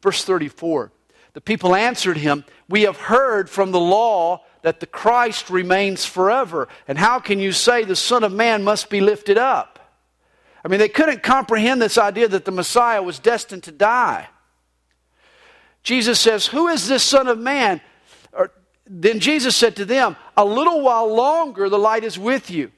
Verse 0.01 0.23
34 0.23 0.91
The 1.33 1.41
people 1.41 1.75
answered 1.75 2.17
him, 2.17 2.45
We 2.67 2.83
have 2.83 2.97
heard 2.97 3.49
from 3.49 3.71
the 3.71 3.79
law 3.79 4.43
that 4.61 4.79
the 4.79 4.87
Christ 4.87 5.49
remains 5.49 6.05
forever. 6.05 6.67
And 6.87 6.97
how 6.97 7.19
can 7.19 7.39
you 7.39 7.51
say 7.51 7.83
the 7.83 7.95
Son 7.95 8.23
of 8.23 8.33
Man 8.33 8.63
must 8.63 8.89
be 8.89 9.01
lifted 9.01 9.37
up? 9.37 9.75
I 10.63 10.67
mean, 10.67 10.79
they 10.79 10.89
couldn't 10.89 11.23
comprehend 11.23 11.81
this 11.81 11.97
idea 11.97 12.27
that 12.27 12.45
the 12.45 12.51
Messiah 12.51 13.01
was 13.01 13.19
destined 13.19 13.63
to 13.63 13.71
die. 13.71 14.27
Jesus 15.83 16.19
says, 16.19 16.47
Who 16.47 16.67
is 16.67 16.87
this 16.87 17.03
Son 17.03 17.27
of 17.27 17.39
Man? 17.39 17.81
Then 18.85 19.19
Jesus 19.19 19.55
said 19.55 19.75
to 19.75 19.85
them, 19.85 20.15
A 20.35 20.43
little 20.43 20.81
while 20.81 21.13
longer 21.13 21.69
the 21.69 21.77
light 21.77 22.03
is 22.03 22.17
with 22.17 22.49
you. 22.49 22.71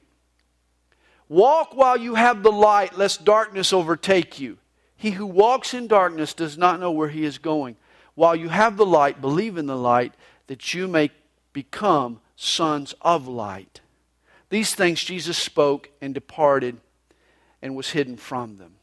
Walk 1.32 1.78
while 1.78 1.96
you 1.96 2.15
have 2.15 2.44
the 2.44 2.52
light, 2.52 2.98
lest 2.98 3.24
darkness 3.24 3.72
overtake 3.72 4.38
you. 4.38 4.58
He 4.98 5.12
who 5.12 5.26
walks 5.26 5.74
in 5.74 5.88
darkness 5.88 6.34
does 6.34 6.58
not 6.58 6.82
know 6.82 6.91
where 6.91 7.08
he 7.08 7.24
is 7.24 7.38
going. 7.38 7.78
While 8.15 8.36
you 8.36 8.50
have 8.50 8.76
the 8.76 8.86
light, 8.86 9.22
believe 9.22 9.58
in 9.58 9.65
the 9.65 9.78
light, 9.78 10.13
that 10.48 10.74
you 10.74 10.89
may 10.89 11.10
become 11.54 12.20
sons 12.36 12.94
of 13.00 13.30
light. 13.30 13.80
These 14.50 14.76
things 14.76 15.02
Jesus 15.02 15.38
spoke 15.38 15.89
and 16.02 16.13
departed 16.13 16.82
and 17.62 17.78
was 17.78 17.91
hidden 17.91 18.17
from 18.17 18.58
them. 18.58 18.74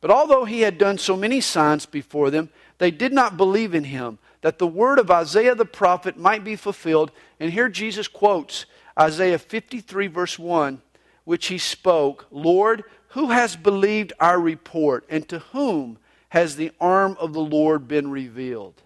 But 0.00 0.10
although 0.10 0.44
he 0.44 0.62
had 0.62 0.78
done 0.78 0.98
so 0.98 1.16
many 1.16 1.40
signs 1.40 1.86
before 1.86 2.32
them, 2.32 2.50
they 2.78 2.90
did 2.90 3.12
not 3.12 3.36
believe 3.36 3.76
in 3.76 3.84
him, 3.84 4.18
that 4.40 4.58
the 4.58 4.66
word 4.66 4.98
of 4.98 5.08
Isaiah 5.08 5.54
the 5.54 5.64
prophet 5.64 6.16
might 6.16 6.42
be 6.42 6.56
fulfilled. 6.56 7.12
And 7.38 7.52
here 7.52 7.68
Jesus 7.68 8.08
quotes 8.08 8.66
Isaiah 8.98 9.38
53, 9.38 10.08
verse 10.08 10.36
1 10.36 10.82
which 11.26 11.48
he 11.48 11.58
spoke, 11.58 12.26
Lord, 12.30 12.84
who 13.08 13.30
has 13.30 13.56
believed 13.56 14.12
our 14.18 14.40
report, 14.40 15.04
and 15.10 15.28
to 15.28 15.40
whom 15.40 15.98
has 16.30 16.56
the 16.56 16.70
arm 16.80 17.16
of 17.20 17.32
the 17.34 17.40
Lord 17.40 17.88
been 17.88 18.10
revealed? 18.10 18.80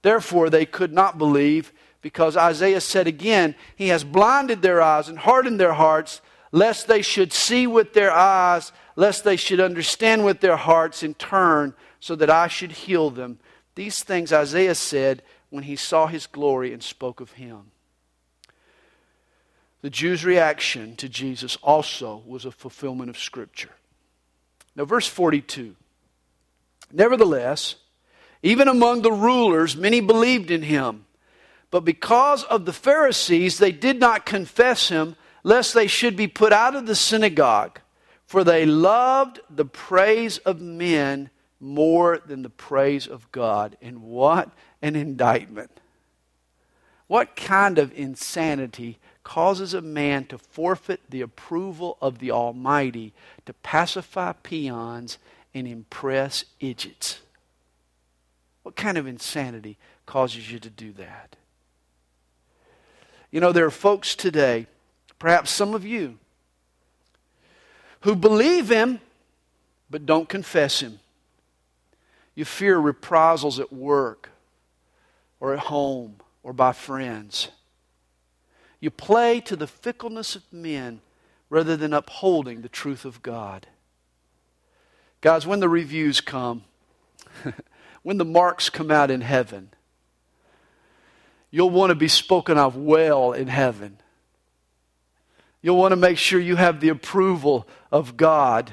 Therefore, 0.00 0.48
they 0.48 0.64
could 0.64 0.92
not 0.92 1.18
believe, 1.18 1.72
because 2.00 2.36
Isaiah 2.36 2.80
said 2.80 3.08
again, 3.08 3.56
He 3.74 3.88
has 3.88 4.04
blinded 4.04 4.62
their 4.62 4.80
eyes 4.80 5.08
and 5.08 5.18
hardened 5.18 5.58
their 5.58 5.72
hearts, 5.72 6.20
lest 6.52 6.86
they 6.86 7.02
should 7.02 7.32
see 7.32 7.66
with 7.66 7.94
their 7.94 8.12
eyes, 8.12 8.70
lest 8.94 9.24
they 9.24 9.36
should 9.36 9.60
understand 9.60 10.24
with 10.24 10.40
their 10.40 10.56
hearts 10.56 11.02
and 11.02 11.18
turn, 11.18 11.74
so 11.98 12.14
that 12.14 12.30
I 12.30 12.46
should 12.46 12.72
heal 12.72 13.10
them. 13.10 13.40
These 13.74 14.04
things 14.04 14.32
Isaiah 14.32 14.76
said 14.76 15.22
when 15.50 15.64
he 15.64 15.74
saw 15.74 16.06
his 16.06 16.28
glory 16.28 16.72
and 16.72 16.82
spoke 16.82 17.20
of 17.20 17.32
him. 17.32 17.71
The 19.82 19.90
Jews' 19.90 20.24
reaction 20.24 20.96
to 20.96 21.08
Jesus 21.08 21.56
also 21.56 22.22
was 22.24 22.44
a 22.44 22.52
fulfillment 22.52 23.10
of 23.10 23.18
Scripture. 23.18 23.70
Now, 24.76 24.84
verse 24.84 25.08
42. 25.08 25.74
Nevertheless, 26.92 27.74
even 28.42 28.68
among 28.68 29.02
the 29.02 29.12
rulers, 29.12 29.76
many 29.76 30.00
believed 30.00 30.50
in 30.50 30.62
him. 30.62 31.04
But 31.70 31.84
because 31.84 32.44
of 32.44 32.64
the 32.64 32.72
Pharisees, 32.72 33.58
they 33.58 33.72
did 33.72 33.98
not 33.98 34.26
confess 34.26 34.88
him, 34.88 35.16
lest 35.42 35.74
they 35.74 35.86
should 35.86 36.16
be 36.16 36.28
put 36.28 36.52
out 36.52 36.76
of 36.76 36.86
the 36.86 36.94
synagogue. 36.94 37.80
For 38.26 38.44
they 38.44 38.64
loved 38.64 39.40
the 39.50 39.64
praise 39.64 40.38
of 40.38 40.60
men 40.60 41.30
more 41.58 42.20
than 42.24 42.42
the 42.42 42.50
praise 42.50 43.06
of 43.06 43.30
God. 43.32 43.76
And 43.82 44.02
what 44.02 44.50
an 44.80 44.96
indictment! 44.96 45.70
What 47.08 47.36
kind 47.36 47.78
of 47.78 47.92
insanity 47.92 48.98
causes 49.24 49.74
a 49.74 49.80
man 49.80 50.24
to 50.26 50.38
forfeit 50.38 51.00
the 51.08 51.20
approval 51.20 51.96
of 52.00 52.18
the 52.18 52.30
Almighty 52.30 53.12
to 53.46 53.52
pacify 53.52 54.32
peons 54.32 55.18
and 55.54 55.66
impress 55.66 56.44
idiots? 56.60 57.20
What 58.62 58.76
kind 58.76 58.96
of 58.96 59.06
insanity 59.06 59.76
causes 60.06 60.50
you 60.50 60.58
to 60.60 60.70
do 60.70 60.92
that? 60.92 61.36
You 63.30 63.40
know, 63.40 63.52
there 63.52 63.64
are 63.64 63.70
folks 63.70 64.14
today, 64.14 64.66
perhaps 65.18 65.50
some 65.50 65.74
of 65.74 65.84
you, 65.84 66.18
who 68.00 68.14
believe 68.14 68.70
Him 68.70 69.00
but 69.90 70.06
don't 70.06 70.28
confess 70.28 70.80
Him. 70.80 71.00
You 72.34 72.44
fear 72.44 72.78
reprisals 72.78 73.58
at 73.58 73.72
work 73.72 74.30
or 75.38 75.52
at 75.52 75.60
home 75.60 76.16
or 76.42 76.52
by 76.52 76.72
friends. 76.72 77.48
You 78.82 78.90
play 78.90 79.40
to 79.42 79.54
the 79.54 79.68
fickleness 79.68 80.34
of 80.34 80.42
men 80.52 81.02
rather 81.48 81.76
than 81.76 81.92
upholding 81.92 82.62
the 82.62 82.68
truth 82.68 83.04
of 83.04 83.22
God. 83.22 83.68
Guys, 85.20 85.46
when 85.46 85.60
the 85.60 85.68
reviews 85.68 86.20
come, 86.20 86.64
when 88.02 88.18
the 88.18 88.24
marks 88.24 88.68
come 88.70 88.90
out 88.90 89.08
in 89.08 89.20
heaven, 89.20 89.70
you'll 91.52 91.70
want 91.70 91.90
to 91.90 91.94
be 91.94 92.08
spoken 92.08 92.58
of 92.58 92.74
well 92.74 93.30
in 93.30 93.46
heaven. 93.46 93.98
You'll 95.62 95.76
want 95.76 95.92
to 95.92 95.96
make 95.96 96.18
sure 96.18 96.40
you 96.40 96.56
have 96.56 96.80
the 96.80 96.88
approval 96.88 97.68
of 97.92 98.16
God. 98.16 98.72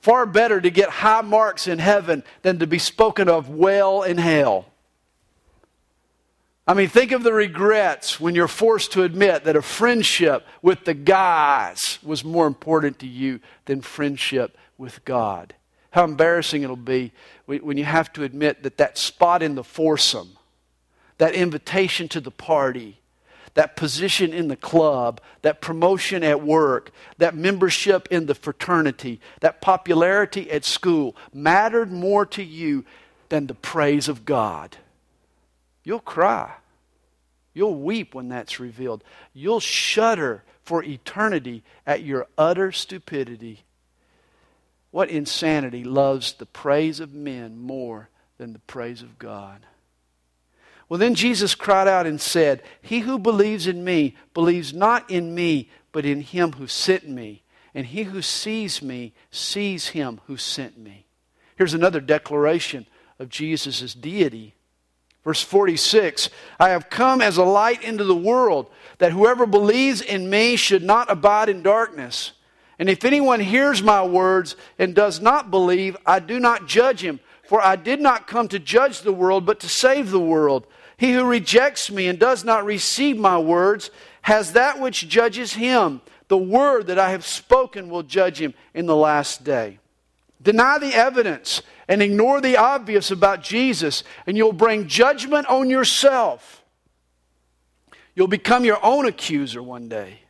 Far 0.00 0.26
better 0.26 0.60
to 0.60 0.70
get 0.70 0.90
high 0.90 1.22
marks 1.22 1.66
in 1.66 1.80
heaven 1.80 2.22
than 2.42 2.60
to 2.60 2.68
be 2.68 2.78
spoken 2.78 3.28
of 3.28 3.48
well 3.48 4.04
in 4.04 4.16
hell. 4.16 4.66
I 6.66 6.72
mean, 6.72 6.88
think 6.88 7.12
of 7.12 7.22
the 7.22 7.32
regrets 7.34 8.18
when 8.18 8.34
you're 8.34 8.48
forced 8.48 8.92
to 8.92 9.02
admit 9.02 9.44
that 9.44 9.56
a 9.56 9.60
friendship 9.60 10.46
with 10.62 10.84
the 10.84 10.94
guys 10.94 11.98
was 12.02 12.24
more 12.24 12.46
important 12.46 12.98
to 13.00 13.06
you 13.06 13.40
than 13.66 13.82
friendship 13.82 14.56
with 14.78 15.04
God. 15.04 15.54
How 15.90 16.04
embarrassing 16.04 16.62
it'll 16.62 16.76
be 16.76 17.12
when 17.46 17.76
you 17.76 17.84
have 17.84 18.12
to 18.14 18.24
admit 18.24 18.62
that 18.62 18.78
that 18.78 18.96
spot 18.96 19.42
in 19.42 19.56
the 19.56 19.62
foursome, 19.62 20.38
that 21.18 21.34
invitation 21.34 22.08
to 22.08 22.20
the 22.20 22.30
party, 22.30 22.98
that 23.52 23.76
position 23.76 24.32
in 24.32 24.48
the 24.48 24.56
club, 24.56 25.20
that 25.42 25.60
promotion 25.60 26.24
at 26.24 26.42
work, 26.42 26.90
that 27.18 27.36
membership 27.36 28.08
in 28.10 28.26
the 28.26 28.34
fraternity, 28.34 29.20
that 29.40 29.60
popularity 29.60 30.50
at 30.50 30.64
school 30.64 31.14
mattered 31.32 31.92
more 31.92 32.24
to 32.26 32.42
you 32.42 32.84
than 33.28 33.46
the 33.46 33.54
praise 33.54 34.08
of 34.08 34.24
God. 34.24 34.78
You'll 35.84 36.00
cry. 36.00 36.52
You'll 37.52 37.76
weep 37.76 38.14
when 38.14 38.28
that's 38.28 38.58
revealed. 38.58 39.04
You'll 39.32 39.60
shudder 39.60 40.42
for 40.62 40.82
eternity 40.82 41.62
at 41.86 42.02
your 42.02 42.26
utter 42.36 42.72
stupidity. 42.72 43.64
What 44.90 45.10
insanity 45.10 45.84
loves 45.84 46.32
the 46.32 46.46
praise 46.46 47.00
of 47.00 47.12
men 47.12 47.58
more 47.58 48.08
than 48.38 48.52
the 48.52 48.58
praise 48.60 49.02
of 49.02 49.18
God? 49.18 49.66
Well, 50.88 50.98
then 50.98 51.14
Jesus 51.14 51.54
cried 51.54 51.88
out 51.88 52.06
and 52.06 52.20
said, 52.20 52.62
He 52.82 53.00
who 53.00 53.18
believes 53.18 53.66
in 53.66 53.84
me 53.84 54.16
believes 54.34 54.72
not 54.72 55.10
in 55.10 55.34
me, 55.34 55.70
but 55.92 56.04
in 56.04 56.20
him 56.20 56.52
who 56.52 56.66
sent 56.66 57.08
me. 57.08 57.42
And 57.74 57.86
he 57.86 58.04
who 58.04 58.22
sees 58.22 58.82
me 58.82 59.14
sees 59.30 59.88
him 59.88 60.20
who 60.26 60.36
sent 60.36 60.78
me. 60.78 61.06
Here's 61.56 61.74
another 61.74 62.00
declaration 62.00 62.86
of 63.18 63.28
Jesus' 63.28 63.94
deity. 63.94 64.53
Verse 65.24 65.42
46 65.42 66.28
I 66.60 66.68
have 66.68 66.90
come 66.90 67.20
as 67.20 67.36
a 67.36 67.44
light 67.44 67.82
into 67.82 68.04
the 68.04 68.14
world, 68.14 68.70
that 68.98 69.12
whoever 69.12 69.46
believes 69.46 70.00
in 70.00 70.30
me 70.30 70.56
should 70.56 70.82
not 70.82 71.10
abide 71.10 71.48
in 71.48 71.62
darkness. 71.62 72.32
And 72.78 72.88
if 72.88 73.04
anyone 73.04 73.40
hears 73.40 73.82
my 73.82 74.04
words 74.04 74.56
and 74.78 74.94
does 74.94 75.20
not 75.20 75.50
believe, 75.50 75.96
I 76.04 76.18
do 76.18 76.40
not 76.40 76.66
judge 76.66 77.00
him. 77.00 77.20
For 77.44 77.60
I 77.60 77.76
did 77.76 78.00
not 78.00 78.26
come 78.26 78.48
to 78.48 78.58
judge 78.58 79.02
the 79.02 79.12
world, 79.12 79.46
but 79.46 79.60
to 79.60 79.68
save 79.68 80.10
the 80.10 80.20
world. 80.20 80.66
He 80.96 81.12
who 81.12 81.24
rejects 81.24 81.90
me 81.90 82.08
and 82.08 82.18
does 82.18 82.44
not 82.44 82.64
receive 82.64 83.16
my 83.16 83.38
words 83.38 83.90
has 84.22 84.52
that 84.52 84.80
which 84.80 85.08
judges 85.08 85.52
him. 85.54 86.00
The 86.28 86.38
word 86.38 86.86
that 86.86 86.98
I 86.98 87.10
have 87.10 87.26
spoken 87.26 87.90
will 87.90 88.02
judge 88.02 88.40
him 88.40 88.54
in 88.72 88.86
the 88.86 88.96
last 88.96 89.44
day. 89.44 89.78
Deny 90.44 90.78
the 90.78 90.94
evidence 90.94 91.62
and 91.88 92.02
ignore 92.02 92.40
the 92.40 92.56
obvious 92.56 93.10
about 93.10 93.42
Jesus, 93.42 94.04
and 94.26 94.36
you'll 94.36 94.52
bring 94.52 94.86
judgment 94.86 95.46
on 95.48 95.70
yourself. 95.70 96.62
You'll 98.14 98.28
become 98.28 98.64
your 98.64 98.78
own 98.84 99.06
accuser 99.06 99.62
one 99.62 99.88
day. 99.88 100.20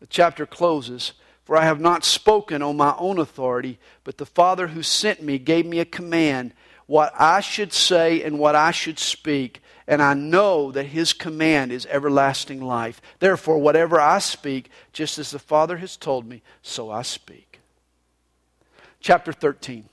The 0.00 0.06
chapter 0.06 0.44
closes 0.44 1.12
For 1.44 1.56
I 1.56 1.64
have 1.64 1.80
not 1.80 2.04
spoken 2.04 2.62
on 2.62 2.76
my 2.76 2.94
own 2.98 3.18
authority, 3.18 3.78
but 4.04 4.18
the 4.18 4.26
Father 4.26 4.68
who 4.68 4.82
sent 4.82 5.22
me 5.22 5.38
gave 5.38 5.66
me 5.66 5.78
a 5.80 5.84
command 5.84 6.52
what 6.86 7.12
I 7.18 7.40
should 7.40 7.72
say 7.72 8.22
and 8.22 8.38
what 8.38 8.54
I 8.54 8.70
should 8.70 8.98
speak. 8.98 9.62
And 9.86 10.02
I 10.02 10.14
know 10.14 10.70
that 10.72 10.86
his 10.86 11.12
command 11.12 11.72
is 11.72 11.86
everlasting 11.86 12.60
life. 12.60 13.00
Therefore, 13.18 13.58
whatever 13.58 14.00
I 14.00 14.18
speak, 14.18 14.70
just 14.92 15.18
as 15.18 15.30
the 15.30 15.38
Father 15.38 15.78
has 15.78 15.96
told 15.96 16.26
me, 16.26 16.42
so 16.62 16.90
I 16.90 17.02
speak. 17.02 17.51
Chapter 19.02 19.32
13. 19.32 19.88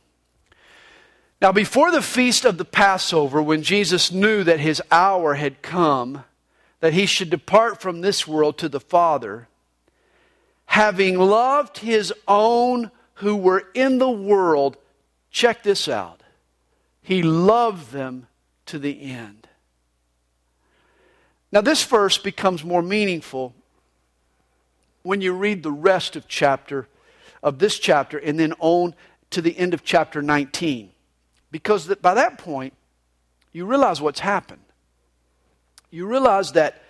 Now, 1.42 1.52
before 1.52 1.92
the 1.92 2.02
feast 2.02 2.46
of 2.46 2.58
the 2.58 2.66
Passover, 2.66 3.42
when 3.42 3.64
Jesus 3.64 4.12
knew 4.12 4.44
that 4.44 4.60
his 4.60 4.82
hour 4.92 5.34
had 5.34 5.62
come, 5.64 6.24
that 6.80 6.94
he 6.94 7.06
should 7.06 7.30
depart 7.30 7.82
from 7.82 8.02
this 8.02 8.28
world 8.28 8.58
to 8.60 8.70
the 8.70 8.80
Father, 8.80 9.48
having 10.66 11.18
loved 11.18 11.80
his 11.80 12.14
own 12.28 12.92
who 13.16 13.36
were 13.36 13.64
in 13.74 13.98
the 13.98 14.10
world, 14.10 14.78
check 15.32 15.64
this 15.64 15.88
out. 15.88 16.22
He 17.02 17.24
loved 17.24 17.92
them 17.92 18.28
to 18.68 18.78
the 18.78 19.02
end. 19.02 19.48
Now, 21.52 21.62
this 21.62 21.84
verse 21.84 22.20
becomes 22.20 22.64
more 22.64 22.84
meaningful 22.84 23.56
when 25.02 25.22
you 25.22 25.34
read 25.34 25.64
the 25.64 25.72
rest 25.72 26.16
of 26.16 26.28
chapter 26.28 26.88
of 27.42 27.60
this 27.60 27.80
chapter 27.80 28.18
and 28.18 28.40
then 28.40 28.54
on 28.60 28.96
to 29.32 29.42
the 29.42 29.58
end 29.58 29.74
of 29.74 29.84
chapter 29.84 30.22
19. 30.22 30.92
Because 31.52 31.88
that 31.88 32.02
by 32.02 32.14
that 32.14 32.38
point, 32.38 32.74
you 33.52 33.66
realize 33.66 34.02
what's 34.02 34.20
happened. 34.20 34.62
You 35.90 36.06
realize 36.06 36.52
that 36.54 36.84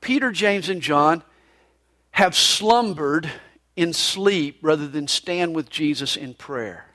Peter, 0.00 0.30
James, 0.30 0.68
and 0.68 0.82
John 0.82 1.22
have 2.10 2.36
slumbered 2.36 3.30
in 3.76 3.92
sleep 3.92 4.58
rather 4.62 4.86
than 4.86 5.08
stand 5.08 5.54
with 5.54 5.70
Jesus 5.70 6.16
in 6.16 6.34
prayer. 6.34 6.86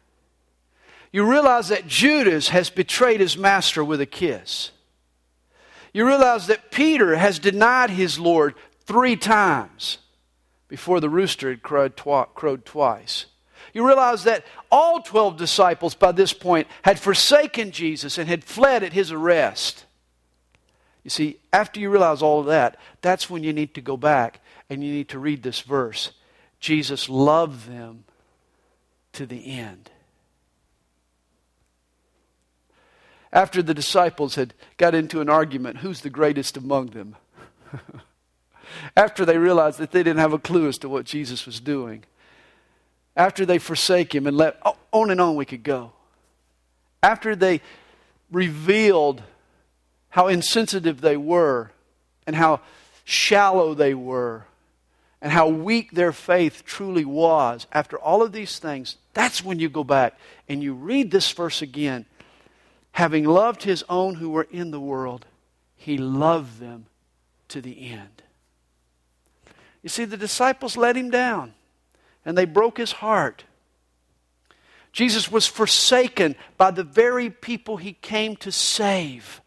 You 1.11 1.29
realize 1.29 1.69
that 1.69 1.87
Judas 1.87 2.49
has 2.49 2.69
betrayed 2.69 3.19
his 3.19 3.37
master 3.37 3.83
with 3.83 3.99
a 3.99 4.05
kiss. 4.05 4.71
You 5.91 6.05
realize 6.05 6.47
that 6.47 6.69
Peter 6.69 7.15
has 7.15 7.39
denied 7.39 7.89
his 7.89 8.19
Lord 8.19 8.53
three 8.85 9.15
times 9.15 9.97
before 10.69 11.01
the 11.01 11.09
rooster 11.09 11.49
had 11.49 11.61
crowed, 11.61 11.97
crowed 11.97 12.63
twice. 12.63 13.25
You 13.73 13.85
realize 13.85 14.23
that 14.23 14.45
all 14.71 15.01
12 15.01 15.35
disciples 15.35 15.95
by 15.95 16.13
this 16.13 16.31
point 16.31 16.67
had 16.83 16.99
forsaken 16.99 17.71
Jesus 17.71 18.17
and 18.17 18.29
had 18.29 18.43
fled 18.43 18.83
at 18.83 18.93
his 18.93 19.11
arrest. 19.11 19.85
You 21.03 21.09
see, 21.09 21.39
after 21.51 21.79
you 21.79 21.89
realize 21.89 22.21
all 22.21 22.39
of 22.39 22.45
that, 22.45 22.77
that's 23.01 23.29
when 23.29 23.43
you 23.43 23.51
need 23.51 23.73
to 23.73 23.81
go 23.81 23.97
back 23.97 24.41
and 24.69 24.83
you 24.83 24.91
need 24.91 25.09
to 25.09 25.19
read 25.19 25.43
this 25.43 25.61
verse. 25.61 26.11
Jesus 26.59 27.09
loved 27.09 27.69
them 27.69 28.05
to 29.13 29.25
the 29.25 29.47
end. 29.47 29.89
After 33.31 33.61
the 33.61 33.73
disciples 33.73 34.35
had 34.35 34.53
got 34.77 34.95
into 34.95 35.21
an 35.21 35.29
argument, 35.29 35.77
who's 35.77 36.01
the 36.01 36.09
greatest 36.09 36.57
among 36.57 36.87
them? 36.87 37.15
After 38.95 39.25
they 39.25 39.37
realized 39.37 39.79
that 39.79 39.91
they 39.91 40.03
didn't 40.03 40.19
have 40.19 40.33
a 40.33 40.39
clue 40.39 40.67
as 40.67 40.77
to 40.79 40.89
what 40.89 41.05
Jesus 41.05 41.45
was 41.45 41.59
doing 41.59 42.03
after 43.19 43.45
they 43.45 43.59
forsake 43.59 44.15
him 44.15 44.25
and 44.25 44.37
let 44.37 44.57
oh, 44.65 44.77
on 44.93 45.11
and 45.11 45.19
on 45.19 45.35
we 45.35 45.45
could 45.45 45.61
go. 45.61 45.91
After 47.03 47.35
they 47.35 47.61
revealed 48.31 49.21
how 50.09 50.27
insensitive 50.27 51.01
they 51.01 51.17
were 51.17 51.71
and 52.25 52.35
how 52.35 52.61
shallow 53.03 53.73
they 53.73 53.93
were 53.93 54.45
and 55.21 55.33
how 55.33 55.49
weak 55.49 55.91
their 55.91 56.13
faith 56.13 56.63
truly 56.65 57.03
was, 57.03 57.67
after 57.73 57.99
all 57.99 58.23
of 58.23 58.31
these 58.31 58.57
things, 58.57 58.95
that's 59.13 59.43
when 59.43 59.59
you 59.59 59.67
go 59.67 59.83
back 59.83 60.17
and 60.47 60.63
you 60.63 60.73
read 60.73 61.11
this 61.11 61.29
verse 61.29 61.61
again. 61.61 62.05
Having 62.93 63.25
loved 63.25 63.63
his 63.63 63.83
own 63.89 64.15
who 64.15 64.29
were 64.29 64.47
in 64.49 64.71
the 64.71 64.79
world, 64.79 65.25
he 65.75 65.97
loved 65.97 66.61
them 66.61 66.85
to 67.49 67.59
the 67.59 67.89
end. 67.89 68.23
You 69.81 69.89
see, 69.89 70.05
the 70.05 70.17
disciples 70.17 70.77
let 70.77 70.97
him 70.97 71.09
down 71.09 71.53
and 72.25 72.37
they 72.37 72.45
broke 72.45 72.77
his 72.77 72.91
heart. 72.91 73.43
Jesus 74.91 75.31
was 75.31 75.47
forsaken 75.47 76.35
by 76.57 76.71
the 76.71 76.83
very 76.83 77.29
people 77.29 77.77
he 77.77 77.93
came 77.93 78.35
to 78.37 78.51
save. 78.51 79.41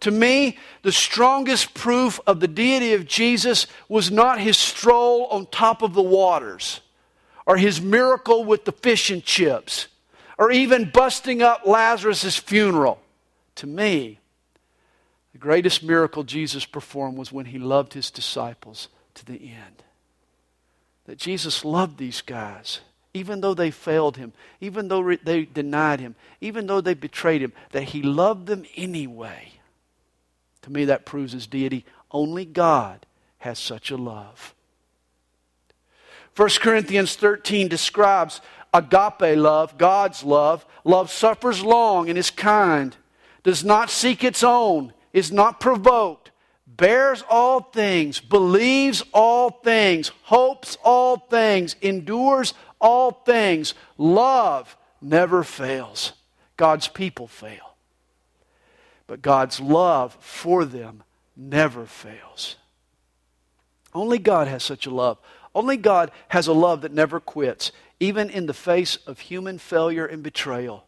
To 0.00 0.10
me, 0.10 0.58
the 0.82 0.92
strongest 0.92 1.74
proof 1.74 2.20
of 2.26 2.38
the 2.40 2.46
deity 2.46 2.94
of 2.94 3.06
Jesus 3.06 3.66
was 3.88 4.10
not 4.10 4.40
his 4.40 4.56
stroll 4.56 5.26
on 5.26 5.46
top 5.46 5.82
of 5.82 5.94
the 5.94 6.02
waters, 6.02 6.80
or 7.46 7.56
his 7.56 7.80
miracle 7.80 8.44
with 8.44 8.64
the 8.64 8.72
fish 8.72 9.10
and 9.10 9.24
chips, 9.24 9.88
or 10.36 10.52
even 10.52 10.90
busting 10.90 11.42
up 11.42 11.66
Lazarus' 11.66 12.36
funeral. 12.36 13.00
To 13.56 13.66
me, 13.66 14.20
the 15.38 15.44
greatest 15.44 15.84
miracle 15.84 16.24
Jesus 16.24 16.64
performed 16.64 17.16
was 17.16 17.30
when 17.30 17.46
he 17.46 17.60
loved 17.60 17.92
his 17.92 18.10
disciples 18.10 18.88
to 19.14 19.24
the 19.24 19.40
end. 19.40 19.84
That 21.06 21.16
Jesus 21.16 21.64
loved 21.64 21.96
these 21.96 22.22
guys, 22.22 22.80
even 23.14 23.40
though 23.40 23.54
they 23.54 23.70
failed 23.70 24.16
him, 24.16 24.32
even 24.60 24.88
though 24.88 25.14
they 25.14 25.44
denied 25.44 26.00
him, 26.00 26.16
even 26.40 26.66
though 26.66 26.80
they 26.80 26.94
betrayed 26.94 27.40
him, 27.40 27.52
that 27.70 27.84
he 27.84 28.02
loved 28.02 28.48
them 28.48 28.64
anyway. 28.74 29.52
To 30.62 30.72
me, 30.72 30.86
that 30.86 31.06
proves 31.06 31.34
his 31.34 31.46
deity. 31.46 31.84
Only 32.10 32.44
God 32.44 33.06
has 33.38 33.60
such 33.60 33.92
a 33.92 33.96
love. 33.96 34.56
1 36.34 36.48
Corinthians 36.60 37.14
13 37.14 37.68
describes 37.68 38.40
agape 38.74 39.38
love, 39.38 39.78
God's 39.78 40.24
love. 40.24 40.66
Love 40.82 41.12
suffers 41.12 41.62
long 41.62 42.08
and 42.08 42.18
is 42.18 42.32
kind, 42.32 42.96
does 43.44 43.62
not 43.62 43.88
seek 43.88 44.24
its 44.24 44.42
own, 44.42 44.92
is 45.18 45.30
not 45.30 45.60
provoked, 45.60 46.30
bears 46.66 47.22
all 47.28 47.60
things, 47.60 48.20
believes 48.20 49.02
all 49.12 49.50
things, 49.50 50.10
hopes 50.22 50.78
all 50.82 51.16
things, 51.18 51.76
endures 51.82 52.54
all 52.80 53.10
things. 53.10 53.74
Love 53.98 54.76
never 55.02 55.42
fails. 55.42 56.12
God's 56.56 56.88
people 56.88 57.26
fail. 57.26 57.74
But 59.06 59.22
God's 59.22 59.60
love 59.60 60.16
for 60.20 60.64
them 60.64 61.02
never 61.36 61.86
fails. 61.86 62.56
Only 63.94 64.18
God 64.18 64.48
has 64.48 64.62
such 64.62 64.86
a 64.86 64.90
love. 64.90 65.18
Only 65.54 65.76
God 65.76 66.10
has 66.28 66.46
a 66.46 66.52
love 66.52 66.82
that 66.82 66.92
never 66.92 67.20
quits, 67.20 67.72
even 67.98 68.28
in 68.30 68.46
the 68.46 68.54
face 68.54 68.96
of 69.06 69.18
human 69.18 69.58
failure 69.58 70.06
and 70.06 70.22
betrayal. 70.22 70.84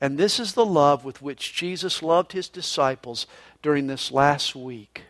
And 0.00 0.16
this 0.16 0.40
is 0.40 0.54
the 0.54 0.64
love 0.64 1.04
with 1.04 1.20
which 1.20 1.52
Jesus 1.52 2.02
loved 2.02 2.32
his 2.32 2.48
disciples 2.48 3.26
during 3.62 3.86
this 3.86 4.10
last 4.10 4.56
week. 4.56 5.02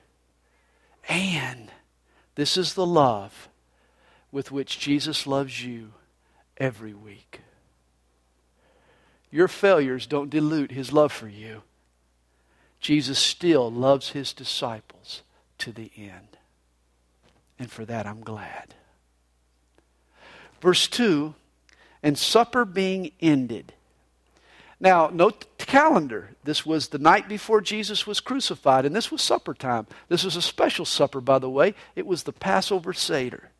And 1.08 1.70
this 2.34 2.56
is 2.56 2.74
the 2.74 2.86
love 2.86 3.48
with 4.32 4.50
which 4.50 4.78
Jesus 4.78 5.26
loves 5.26 5.64
you 5.64 5.92
every 6.56 6.94
week. 6.94 7.40
Your 9.30 9.48
failures 9.48 10.06
don't 10.06 10.30
dilute 10.30 10.72
his 10.72 10.92
love 10.92 11.12
for 11.12 11.28
you. 11.28 11.62
Jesus 12.80 13.18
still 13.18 13.70
loves 13.70 14.10
his 14.10 14.32
disciples 14.32 15.22
to 15.58 15.70
the 15.70 15.92
end. 15.96 16.38
And 17.58 17.70
for 17.70 17.84
that, 17.84 18.06
I'm 18.06 18.22
glad. 18.22 18.74
Verse 20.60 20.88
2 20.88 21.34
And 22.02 22.18
supper 22.18 22.64
being 22.64 23.12
ended. 23.20 23.74
Now, 24.80 25.10
note 25.12 25.58
the 25.58 25.66
calendar. 25.66 26.30
This 26.42 26.64
was 26.64 26.88
the 26.88 26.98
night 26.98 27.28
before 27.28 27.60
Jesus 27.60 28.06
was 28.06 28.18
crucified, 28.18 28.86
and 28.86 28.96
this 28.96 29.12
was 29.12 29.20
supper 29.20 29.52
time. 29.52 29.86
This 30.08 30.24
was 30.24 30.36
a 30.36 30.42
special 30.42 30.86
supper, 30.86 31.20
by 31.20 31.38
the 31.38 31.50
way. 31.50 31.74
It 31.94 32.06
was 32.06 32.22
the 32.22 32.32
Passover 32.32 32.94
Seder. 32.94 33.50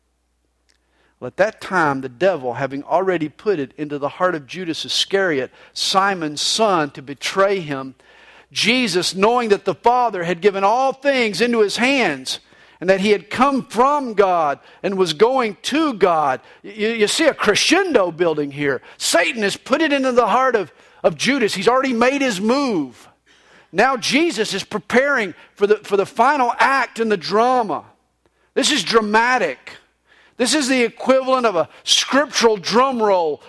Well, 1.19 1.27
at 1.27 1.37
that 1.37 1.61
time, 1.61 2.01
the 2.01 2.09
devil, 2.09 2.53
having 2.53 2.83
already 2.83 3.29
put 3.29 3.59
it 3.59 3.73
into 3.77 3.99
the 3.99 4.09
heart 4.09 4.33
of 4.33 4.47
Judas 4.47 4.83
Iscariot, 4.83 5.51
Simon's 5.71 6.41
son, 6.41 6.89
to 6.91 7.03
betray 7.03 7.59
him, 7.59 7.93
Jesus, 8.51 9.13
knowing 9.13 9.49
that 9.49 9.63
the 9.63 9.75
Father 9.75 10.23
had 10.23 10.41
given 10.41 10.63
all 10.63 10.91
things 10.91 11.39
into 11.39 11.61
his 11.61 11.77
hands, 11.77 12.39
and 12.79 12.89
that 12.89 12.99
he 12.99 13.11
had 13.11 13.29
come 13.29 13.63
from 13.67 14.15
God 14.15 14.59
and 14.81 14.97
was 14.97 15.13
going 15.13 15.55
to 15.61 15.93
God. 15.93 16.41
You, 16.63 16.89
you, 16.89 17.07
see 17.07 17.27
a 17.27 17.33
crescendo 17.35 18.11
building 18.11 18.49
here. 18.49 18.81
Satan 18.97 19.43
has 19.43 19.55
put 19.55 19.83
it 19.83 19.93
into 19.93 20.11
the 20.11 20.25
heart 20.25 20.55
of, 20.55 20.73
of 21.03 21.17
Judas. 21.17 21.53
He's 21.53 21.67
already 21.67 21.93
made 21.93 22.21
his 22.21 22.39
move. 22.41 23.07
Now 23.71 23.97
Jesus 23.97 24.53
is 24.53 24.63
preparing 24.63 25.33
for 25.55 25.67
the, 25.67 25.77
for 25.77 25.97
the 25.97 26.05
final 26.05 26.53
act 26.59 26.99
in 26.99 27.09
the 27.09 27.17
drama. 27.17 27.85
This 28.53 28.71
is 28.71 28.83
dramatic. 28.83 29.77
This 30.37 30.53
is 30.53 30.67
the 30.67 30.83
equivalent 30.83 31.45
of 31.45 31.55
a 31.55 31.69
scriptural 31.83 32.57
drum 32.57 33.01
roll. 33.01 33.41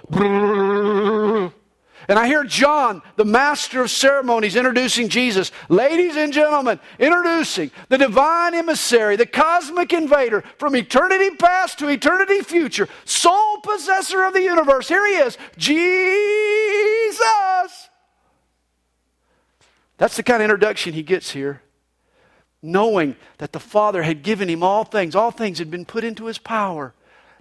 And 2.09 2.19
I 2.19 2.27
hear 2.27 2.45
John, 2.45 3.01
the 3.17 3.25
master 3.25 3.83
of 3.83 3.91
ceremonies, 3.91 4.57
introducing 4.57 5.09
Jesus. 5.09 5.53
Ladies 5.69 6.17
and 6.17 6.33
gentlemen, 6.33 6.81
introducing 6.99 7.71
the 7.89 7.99
divine 7.99 8.55
emissary, 8.55 9.17
the 9.17 9.27
cosmic 9.27 9.93
invader 9.93 10.43
from 10.59 10.75
eternity 10.75 11.31
past 11.37 11.79
to 11.79 11.89
eternity 11.89 12.41
future, 12.41 12.89
sole 13.05 13.59
possessor 13.61 14.25
of 14.25 14.33
the 14.33 14.43
universe. 14.43 14.89
Here 14.89 15.07
he 15.07 15.15
is, 15.15 15.39
Jesus. 15.57 15.93
That's 19.99 20.17
the 20.17 20.25
kind 20.25 20.43
of 20.43 20.45
introduction 20.45 20.95
he 20.95 21.03
gets 21.05 21.31
here. 21.31 21.63
Knowing 22.61 23.17
that 23.39 23.53
the 23.53 23.61
Father 23.61 24.03
had 24.03 24.23
given 24.23 24.49
him 24.49 24.63
all 24.63 24.85
things, 24.85 25.15
all 25.15 25.31
things 25.31 25.59
had 25.59 25.71
been 25.71 25.85
put 25.85 26.03
into 26.03 26.27
his 26.27 26.39
power. 26.39 26.95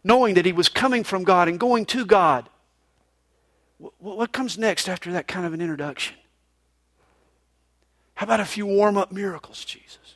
Knowing 0.03 0.35
that 0.35 0.45
he 0.45 0.51
was 0.51 0.69
coming 0.69 1.03
from 1.03 1.23
God 1.23 1.47
and 1.47 1.59
going 1.59 1.85
to 1.87 2.05
God. 2.05 2.49
What 3.99 4.31
comes 4.31 4.57
next 4.57 4.87
after 4.87 5.11
that 5.13 5.27
kind 5.27 5.45
of 5.45 5.53
an 5.53 5.61
introduction? 5.61 6.15
How 8.13 8.25
about 8.25 8.39
a 8.39 8.45
few 8.45 8.67
warm 8.67 8.97
up 8.97 9.11
miracles, 9.11 9.65
Jesus? 9.65 10.15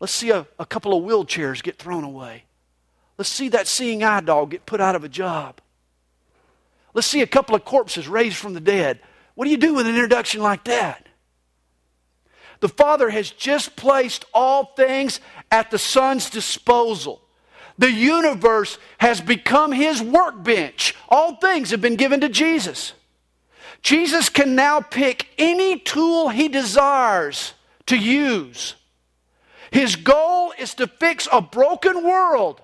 Let's 0.00 0.12
see 0.12 0.30
a, 0.30 0.46
a 0.58 0.66
couple 0.66 0.96
of 0.96 1.02
wheelchairs 1.02 1.62
get 1.62 1.78
thrown 1.78 2.04
away. 2.04 2.44
Let's 3.16 3.30
see 3.30 3.48
that 3.48 3.66
seeing 3.66 4.04
eye 4.04 4.20
dog 4.20 4.50
get 4.50 4.66
put 4.66 4.80
out 4.80 4.94
of 4.94 5.04
a 5.04 5.08
job. 5.08 5.60
Let's 6.92 7.06
see 7.06 7.22
a 7.22 7.26
couple 7.26 7.56
of 7.56 7.64
corpses 7.64 8.06
raised 8.06 8.36
from 8.36 8.54
the 8.54 8.60
dead. 8.60 9.00
What 9.34 9.46
do 9.46 9.50
you 9.50 9.56
do 9.56 9.74
with 9.74 9.86
an 9.86 9.94
introduction 9.94 10.42
like 10.42 10.64
that? 10.64 11.08
The 12.60 12.68
Father 12.68 13.08
has 13.10 13.30
just 13.30 13.76
placed 13.76 14.24
all 14.34 14.66
things 14.76 15.20
at 15.50 15.70
the 15.70 15.78
Son's 15.78 16.28
disposal. 16.28 17.22
The 17.78 17.90
universe 17.90 18.76
has 18.98 19.20
become 19.20 19.70
his 19.70 20.02
workbench. 20.02 20.94
All 21.08 21.36
things 21.36 21.70
have 21.70 21.80
been 21.80 21.94
given 21.96 22.20
to 22.20 22.28
Jesus. 22.28 22.92
Jesus 23.82 24.28
can 24.28 24.56
now 24.56 24.80
pick 24.80 25.28
any 25.38 25.78
tool 25.78 26.28
he 26.28 26.48
desires 26.48 27.54
to 27.86 27.96
use. 27.96 28.74
His 29.70 29.94
goal 29.94 30.52
is 30.58 30.74
to 30.74 30.88
fix 30.88 31.28
a 31.32 31.40
broken 31.40 32.02
world. 32.02 32.60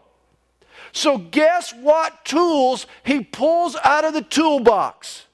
So, 0.90 1.18
guess 1.18 1.72
what 1.72 2.24
tools 2.24 2.86
he 3.04 3.20
pulls 3.20 3.76
out 3.84 4.04
of 4.04 4.14
the 4.14 4.22
toolbox? 4.22 5.26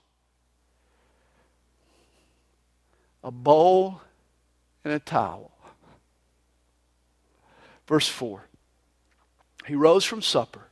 A 3.22 3.30
bowl 3.30 4.00
and 4.84 4.92
a 4.92 4.98
towel. 4.98 5.52
Verse 7.86 8.08
4 8.08 8.49
he 9.70 9.76
rose 9.76 10.04
from 10.04 10.20
supper 10.20 10.66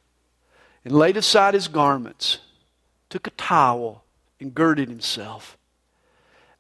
and 0.85 0.93
laid 0.93 1.17
aside 1.17 1.55
his 1.55 1.69
garments, 1.69 2.39
took 3.09 3.29
a 3.29 3.31
towel, 3.31 4.03
and 4.41 4.53
girded 4.53 4.89
himself. 4.89 5.57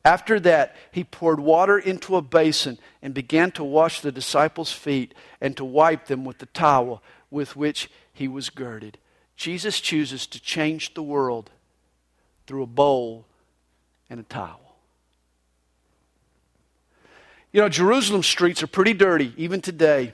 After 0.04 0.38
that, 0.38 0.76
he 0.92 1.02
poured 1.02 1.40
water 1.40 1.76
into 1.76 2.14
a 2.14 2.22
basin 2.22 2.78
and 3.02 3.12
began 3.12 3.50
to 3.52 3.64
wash 3.64 4.00
the 4.00 4.12
disciples' 4.12 4.70
feet 4.70 5.14
and 5.40 5.56
to 5.56 5.64
wipe 5.64 6.06
them 6.06 6.24
with 6.24 6.38
the 6.38 6.46
towel 6.46 7.02
with 7.28 7.56
which 7.56 7.90
he 8.12 8.28
was 8.28 8.50
girded. 8.50 8.98
Jesus 9.34 9.80
chooses 9.80 10.24
to 10.28 10.40
change 10.40 10.94
the 10.94 11.02
world 11.02 11.50
through 12.46 12.62
a 12.62 12.66
bowl 12.66 13.26
and 14.08 14.20
a 14.20 14.22
towel. 14.22 14.76
You 17.50 17.62
know, 17.62 17.68
Jerusalem 17.68 18.22
streets 18.22 18.62
are 18.62 18.68
pretty 18.68 18.94
dirty, 18.94 19.34
even 19.36 19.60
today. 19.60 20.12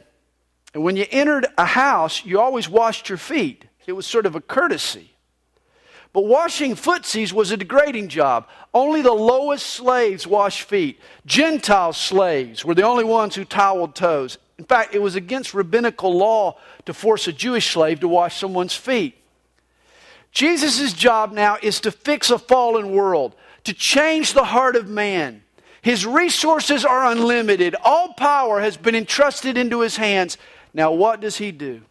And 0.75 0.83
when 0.83 0.97
you 0.97 1.07
entered 1.11 1.47
a 1.57 1.65
house, 1.65 2.25
you 2.25 2.41
always 2.41 2.69
washed 2.69 3.09
your 3.09 3.19
feet. 3.19 3.65
It 3.87 3.93
was 3.93 4.07
sort 4.07 4.27
of 4.27 4.35
a 4.35 4.41
courtesy. 4.41 5.13
But 6.13 6.27
washing 6.27 6.75
footsies 6.75 7.33
was 7.33 7.51
a 7.51 7.57
degrading 7.57 8.09
job. 8.09 8.47
Only 8.73 9.03
the 9.03 9.13
lowest 9.13 9.67
slaves 9.67 10.27
washed 10.27 10.63
feet. 10.63 11.01
Gentile 11.27 11.93
slaves 11.93 12.65
were 12.65 12.75
the 12.75 12.83
only 12.83 13.05
ones 13.05 13.35
who 13.35 13.45
toweled 13.45 13.95
toes. 13.95 14.39
In 14.59 14.65
fact, 14.65 14.95
it 14.95 15.03
was 15.03 15.17
against 15.17 15.55
rabbinical 15.55 16.17
law 16.17 16.57
to 16.87 16.95
force 16.95 17.27
a 17.27 17.33
Jewish 17.33 17.73
slave 17.73 18.01
to 18.01 18.09
wash 18.09 18.39
someone's 18.39 18.77
feet. 18.77 19.17
Jesus' 20.31 20.93
job 20.93 21.33
now 21.33 21.59
is 21.63 21.81
to 21.81 21.91
fix 21.91 22.31
a 22.31 22.39
fallen 22.39 22.93
world, 22.93 23.35
to 23.65 23.73
change 23.73 24.33
the 24.33 24.45
heart 24.45 24.77
of 24.77 24.89
man. 24.89 25.43
His 25.83 26.07
resources 26.07 26.85
are 26.85 27.05
unlimited. 27.05 27.77
All 27.85 28.15
power 28.15 28.61
has 28.61 28.77
been 28.77 28.95
entrusted 28.95 29.59
into 29.59 29.81
his 29.81 29.97
hands. 29.97 30.39
Now, 30.75 30.93
what 30.93 31.21
does 31.21 31.39
he 31.39 31.53
do? 31.53 31.83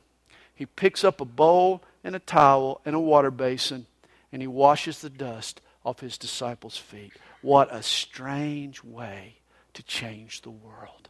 He 0.53 0.65
picks 0.67 1.03
up 1.03 1.21
a 1.21 1.25
bowl 1.25 1.81
and 2.03 2.15
a 2.15 2.19
towel 2.19 2.81
and 2.85 2.95
a 2.95 2.99
water 2.99 3.31
basin 3.31 3.87
and 4.33 4.41
he 4.41 4.47
washes 4.47 4.99
the 4.99 5.11
dust 5.11 5.61
off 5.85 5.99
his 5.99 6.17
disciples' 6.17 6.75
feet. 6.75 7.13
What 7.41 7.73
a 7.73 7.83
strange 7.83 8.83
way 8.83 9.35
to 9.75 9.83
change 9.83 10.41
the 10.41 10.49
world. 10.49 11.07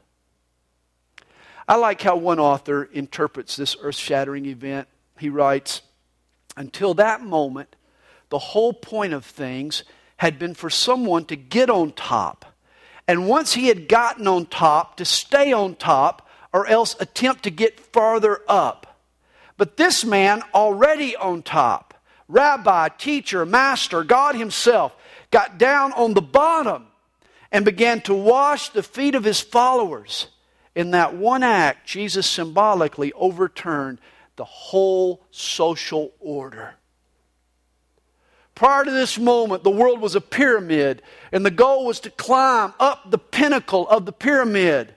I 1.65 1.78
like 1.78 2.01
how 2.01 2.17
one 2.17 2.39
author 2.39 2.84
interprets 2.84 3.55
this 3.55 3.78
earth 3.82 3.95
shattering 3.95 4.45
event. 4.45 4.89
He 5.17 5.30
writes, 5.30 5.82
Until 6.57 6.93
that 6.95 7.21
moment, 7.21 7.78
the 8.28 8.39
whole 8.39 8.74
point 8.74 9.13
of 9.13 9.24
things 9.24 9.84
had 10.17 10.38
been 10.38 10.53
for 10.53 10.69
someone 10.69 11.24
to 11.26 11.38
get 11.38 11.69
on 11.69 11.93
top. 11.93 12.45
And 13.07 13.30
once 13.30 13.53
he 13.53 13.67
had 13.67 13.88
gotten 13.88 14.28
on 14.28 14.47
top, 14.47 14.97
to 14.97 15.05
stay 15.05 15.53
on 15.53 15.76
top 15.76 16.28
or 16.54 16.68
else 16.68 16.95
attempt 16.99 17.43
to 17.43 17.49
get 17.49 17.80
farther 17.80 18.39
up. 18.47 19.01
But 19.58 19.78
this 19.78 20.06
man, 20.06 20.43
already 20.54 21.16
on 21.16 21.41
top, 21.41 21.93
rabbi, 22.28 22.89
teacher, 22.89 23.45
master, 23.45 24.04
God 24.04 24.36
Himself, 24.36 24.95
got 25.32 25.58
down 25.58 25.91
on 25.93 26.14
the 26.14 26.22
bottom 26.22 26.88
and 27.51 27.66
began 27.66 28.01
to 28.01 28.14
wash 28.14 28.70
the 28.70 28.84
feet 28.84 29.16
of 29.16 29.24
His 29.24 29.41
followers. 29.41 30.28
In 30.76 30.91
that 30.91 31.16
one 31.16 31.43
act, 31.43 31.88
Jesus 31.88 32.26
symbolically 32.26 33.14
overturned 33.14 33.99
the 34.36 34.45
whole 34.45 35.24
social 35.32 36.12
order. 36.20 36.76
Prior 38.56 38.86
to 38.86 38.91
this 38.91 39.18
moment, 39.18 39.64
the 39.64 39.72
world 39.72 39.99
was 39.99 40.16
a 40.16 40.22
pyramid, 40.22 41.01
and 41.32 41.45
the 41.45 41.51
goal 41.51 41.86
was 41.86 41.99
to 42.01 42.12
climb 42.12 42.74
up 42.80 43.10
the 43.10 43.18
pinnacle 43.18 43.88
of 43.88 44.06
the 44.06 44.12
pyramid. 44.12 44.93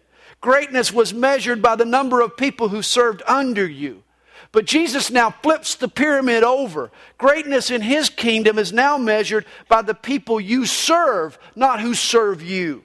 Greatness 0.47 0.93
was 0.93 1.13
measured 1.13 1.61
by 1.61 1.75
the 1.75 1.85
number 1.85 2.21
of 2.21 2.37
people 2.37 2.69
who 2.69 2.81
served 2.81 3.21
under 3.27 3.67
you. 3.67 4.05
But 4.53 4.65
Jesus 4.65 5.11
now 5.11 5.33
flips 5.43 5.75
the 5.75 5.89
pyramid 5.89 6.45
over. 6.45 6.93
Greatness 7.19 7.69
in 7.69 7.81
his 7.81 8.09
kingdom 8.09 8.57
is 8.57 8.73
now 8.73 8.97
measured 8.97 9.45
by 9.69 9.83
the 9.83 9.93
people 9.93 10.41
you 10.41 10.65
serve, 10.65 11.37
not 11.57 11.81
who 11.81 11.95
serve 11.95 12.43
you. 12.43 12.85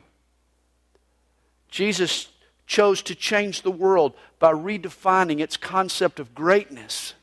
Jesus 1.70 2.30
chose 2.66 3.04
to 3.04 3.14
change 3.14 3.62
the 3.62 3.70
world 3.70 4.16
by 4.40 4.52
redefining 4.52 5.40
its 5.40 5.56
concept 5.56 6.20
of 6.20 6.34
greatness. 6.34 7.14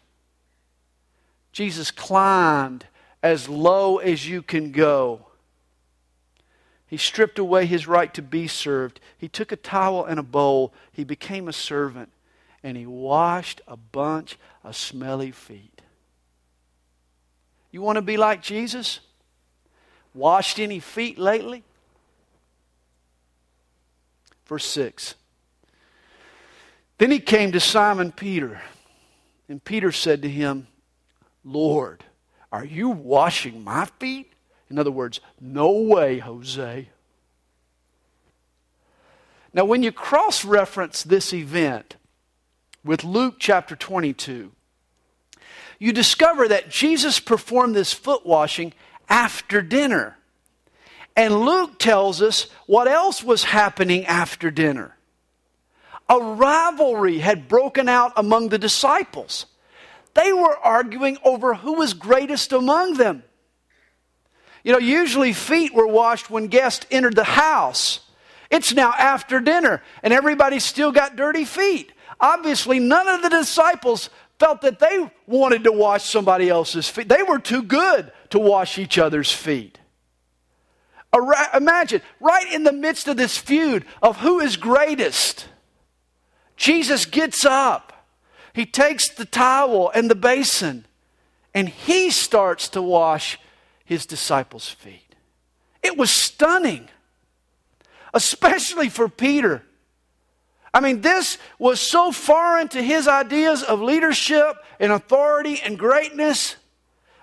Jesus 1.50 1.90
climbed 1.90 2.86
as 3.24 3.48
low 3.48 3.96
as 3.98 4.28
you 4.28 4.42
can 4.42 4.70
go. 4.70 5.26
He 6.88 6.96
stripped 6.96 7.38
away 7.38 7.66
his 7.66 7.86
right 7.86 8.12
to 8.14 8.22
be 8.22 8.48
served. 8.48 8.98
He 9.16 9.28
took 9.28 9.52
a 9.52 9.56
towel 9.56 10.04
and 10.04 10.18
a 10.18 10.22
bowl. 10.22 10.72
He 10.90 11.04
became 11.04 11.46
a 11.46 11.52
servant. 11.52 12.10
And 12.62 12.76
he 12.76 12.86
washed 12.86 13.60
a 13.68 13.76
bunch 13.76 14.38
of 14.64 14.74
smelly 14.74 15.30
feet. 15.30 15.82
You 17.70 17.82
want 17.82 17.96
to 17.96 18.02
be 18.02 18.16
like 18.16 18.42
Jesus? 18.42 19.00
Washed 20.14 20.58
any 20.58 20.80
feet 20.80 21.18
lately? 21.18 21.62
Verse 24.46 24.64
6. 24.64 25.14
Then 26.96 27.10
he 27.10 27.20
came 27.20 27.52
to 27.52 27.60
Simon 27.60 28.12
Peter. 28.12 28.62
And 29.46 29.62
Peter 29.62 29.92
said 29.92 30.22
to 30.22 30.28
him, 30.28 30.66
Lord, 31.44 32.02
are 32.50 32.64
you 32.64 32.88
washing 32.88 33.62
my 33.62 33.84
feet? 33.98 34.32
In 34.70 34.78
other 34.78 34.90
words, 34.90 35.20
no 35.40 35.70
way, 35.70 36.18
Jose. 36.18 36.88
Now, 39.54 39.64
when 39.64 39.82
you 39.82 39.92
cross 39.92 40.44
reference 40.44 41.02
this 41.02 41.32
event 41.32 41.96
with 42.84 43.02
Luke 43.02 43.36
chapter 43.38 43.74
22, 43.74 44.52
you 45.78 45.92
discover 45.92 46.48
that 46.48 46.70
Jesus 46.70 47.20
performed 47.20 47.74
this 47.74 47.92
foot 47.92 48.26
washing 48.26 48.72
after 49.08 49.62
dinner. 49.62 50.18
And 51.16 51.40
Luke 51.40 51.78
tells 51.78 52.20
us 52.20 52.48
what 52.66 52.88
else 52.88 53.24
was 53.24 53.44
happening 53.44 54.04
after 54.06 54.50
dinner. 54.50 54.96
A 56.08 56.18
rivalry 56.18 57.18
had 57.18 57.48
broken 57.48 57.88
out 57.88 58.12
among 58.16 58.48
the 58.48 58.58
disciples. 58.58 59.46
They 60.14 60.32
were 60.32 60.56
arguing 60.56 61.18
over 61.24 61.54
who 61.54 61.74
was 61.74 61.94
greatest 61.94 62.52
among 62.52 62.94
them. 62.94 63.24
You 64.64 64.72
know, 64.72 64.78
usually 64.78 65.32
feet 65.32 65.74
were 65.74 65.86
washed 65.86 66.30
when 66.30 66.48
guests 66.48 66.86
entered 66.90 67.16
the 67.16 67.24
house. 67.24 68.00
It's 68.50 68.72
now 68.72 68.92
after 68.98 69.40
dinner, 69.40 69.82
and 70.02 70.12
everybody's 70.12 70.64
still 70.64 70.92
got 70.92 71.16
dirty 71.16 71.44
feet. 71.44 71.92
Obviously, 72.20 72.78
none 72.78 73.06
of 73.08 73.22
the 73.22 73.28
disciples 73.28 74.10
felt 74.38 74.62
that 74.62 74.78
they 74.78 75.10
wanted 75.26 75.64
to 75.64 75.72
wash 75.72 76.04
somebody 76.04 76.48
else's 76.48 76.88
feet. 76.88 77.08
They 77.08 77.22
were 77.22 77.38
too 77.38 77.62
good 77.62 78.10
to 78.30 78.38
wash 78.38 78.78
each 78.78 78.98
other's 78.98 79.32
feet. 79.32 79.78
Imagine, 81.54 82.02
right 82.20 82.52
in 82.52 82.64
the 82.64 82.72
midst 82.72 83.08
of 83.08 83.16
this 83.16 83.36
feud 83.36 83.84
of 84.02 84.18
who 84.18 84.40
is 84.40 84.56
greatest, 84.56 85.46
Jesus 86.56 87.06
gets 87.06 87.44
up 87.44 87.88
he 88.58 88.66
takes 88.66 89.08
the 89.08 89.24
towel 89.24 89.88
and 89.94 90.10
the 90.10 90.16
basin 90.16 90.84
and 91.54 91.68
he 91.68 92.10
starts 92.10 92.68
to 92.70 92.82
wash 92.82 93.38
his 93.88 94.04
disciples' 94.04 94.68
feet. 94.68 95.14
It 95.82 95.96
was 95.96 96.10
stunning, 96.10 96.90
especially 98.12 98.90
for 98.90 99.08
Peter. 99.08 99.62
I 100.74 100.80
mean, 100.80 101.00
this 101.00 101.38
was 101.58 101.80
so 101.80 102.12
foreign 102.12 102.68
to 102.68 102.82
his 102.82 103.08
ideas 103.08 103.62
of 103.62 103.80
leadership 103.80 104.62
and 104.78 104.92
authority 104.92 105.58
and 105.64 105.78
greatness. 105.78 106.56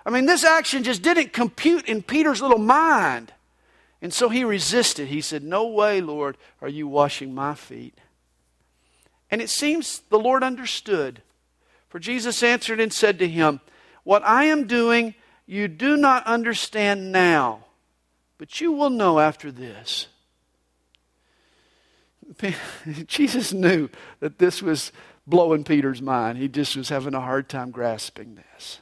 I 0.04 0.10
mean, 0.10 0.26
this 0.26 0.42
action 0.42 0.82
just 0.82 1.02
didn't 1.02 1.32
compute 1.32 1.86
in 1.86 2.02
Peter's 2.02 2.42
little 2.42 2.58
mind. 2.58 3.32
And 4.02 4.12
so 4.12 4.28
he 4.28 4.42
resisted. 4.42 5.06
He 5.06 5.20
said, 5.20 5.44
No 5.44 5.68
way, 5.68 6.00
Lord, 6.00 6.36
are 6.60 6.68
you 6.68 6.88
washing 6.88 7.32
my 7.32 7.54
feet. 7.54 7.96
And 9.30 9.40
it 9.40 9.50
seems 9.50 10.00
the 10.10 10.18
Lord 10.18 10.42
understood 10.42 11.22
for 11.88 12.00
Jesus 12.00 12.42
answered 12.42 12.80
and 12.80 12.92
said 12.92 13.20
to 13.20 13.28
him, 13.28 13.60
What 14.02 14.24
I 14.24 14.46
am 14.46 14.66
doing 14.66 15.14
you 15.46 15.68
do 15.68 15.96
not 15.96 16.26
understand 16.26 17.12
now, 17.12 17.64
but 18.38 18.60
you 18.60 18.72
will 18.72 18.90
know 18.90 19.20
after 19.20 19.52
this. 19.52 20.08
Jesus 23.06 23.52
knew 23.52 23.88
that 24.20 24.38
this 24.38 24.60
was 24.60 24.92
blowing 25.26 25.64
Peter's 25.64 26.02
mind. 26.02 26.38
He 26.38 26.48
just 26.48 26.76
was 26.76 26.88
having 26.88 27.14
a 27.14 27.20
hard 27.20 27.48
time 27.48 27.70
grasping 27.70 28.34
this. 28.34 28.80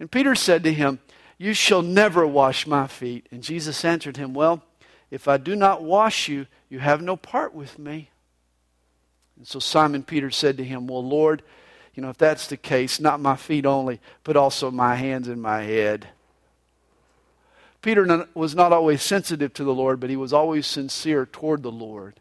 And 0.00 0.10
Peter 0.10 0.34
said 0.34 0.64
to 0.64 0.72
him, 0.72 0.98
You 1.38 1.54
shall 1.54 1.82
never 1.82 2.26
wash 2.26 2.66
my 2.66 2.86
feet. 2.86 3.26
And 3.30 3.42
Jesus 3.42 3.84
answered 3.84 4.16
him, 4.16 4.34
Well, 4.34 4.62
if 5.10 5.28
I 5.28 5.36
do 5.36 5.54
not 5.54 5.82
wash 5.82 6.28
you, 6.28 6.46
you 6.68 6.78
have 6.78 7.02
no 7.02 7.16
part 7.16 7.54
with 7.54 7.78
me. 7.78 8.10
And 9.36 9.46
so 9.46 9.58
Simon 9.58 10.02
Peter 10.02 10.30
said 10.30 10.56
to 10.56 10.64
him, 10.64 10.86
Well, 10.86 11.06
Lord, 11.06 11.42
you 11.94 12.02
know, 12.02 12.10
if 12.10 12.18
that's 12.18 12.46
the 12.46 12.56
case, 12.56 13.00
not 13.00 13.20
my 13.20 13.36
feet 13.36 13.66
only, 13.66 14.00
but 14.24 14.36
also 14.36 14.70
my 14.70 14.94
hands 14.94 15.28
and 15.28 15.42
my 15.42 15.62
head. 15.62 16.08
Peter 17.82 18.26
was 18.34 18.54
not 18.54 18.72
always 18.72 19.02
sensitive 19.02 19.52
to 19.54 19.64
the 19.64 19.74
Lord, 19.74 20.00
but 20.00 20.08
he 20.08 20.16
was 20.16 20.32
always 20.32 20.66
sincere 20.66 21.26
toward 21.26 21.62
the 21.62 21.72
Lord. 21.72 22.20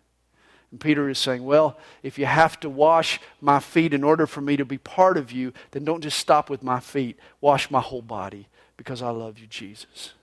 And 0.72 0.80
Peter 0.80 1.07
is 1.09 1.19
saying, 1.19 1.43
Well, 1.43 1.78
if 2.01 2.17
you 2.17 2.26
have 2.26 2.59
to 2.61 2.69
wash 2.69 3.19
my 3.39 3.59
feet 3.59 3.93
in 3.93 4.03
order 4.03 4.26
for 4.26 4.41
me 4.41 4.57
to 4.57 4.65
be 4.65 4.78
part 4.78 5.17
of 5.17 5.32
you, 5.32 5.53
then 5.72 5.86
don't 5.86 6.01
just 6.01 6.17
stop 6.17 6.49
with 6.49 6.63
my 6.63 6.80
feet. 6.80 7.19
Wash 7.41 7.69
my 7.69 7.82
whole 7.82 8.01
body 8.01 8.47
because 8.76 9.01
I 9.01 9.09
love 9.09 9.38
you, 9.38 9.47
Jesus. 9.47 10.13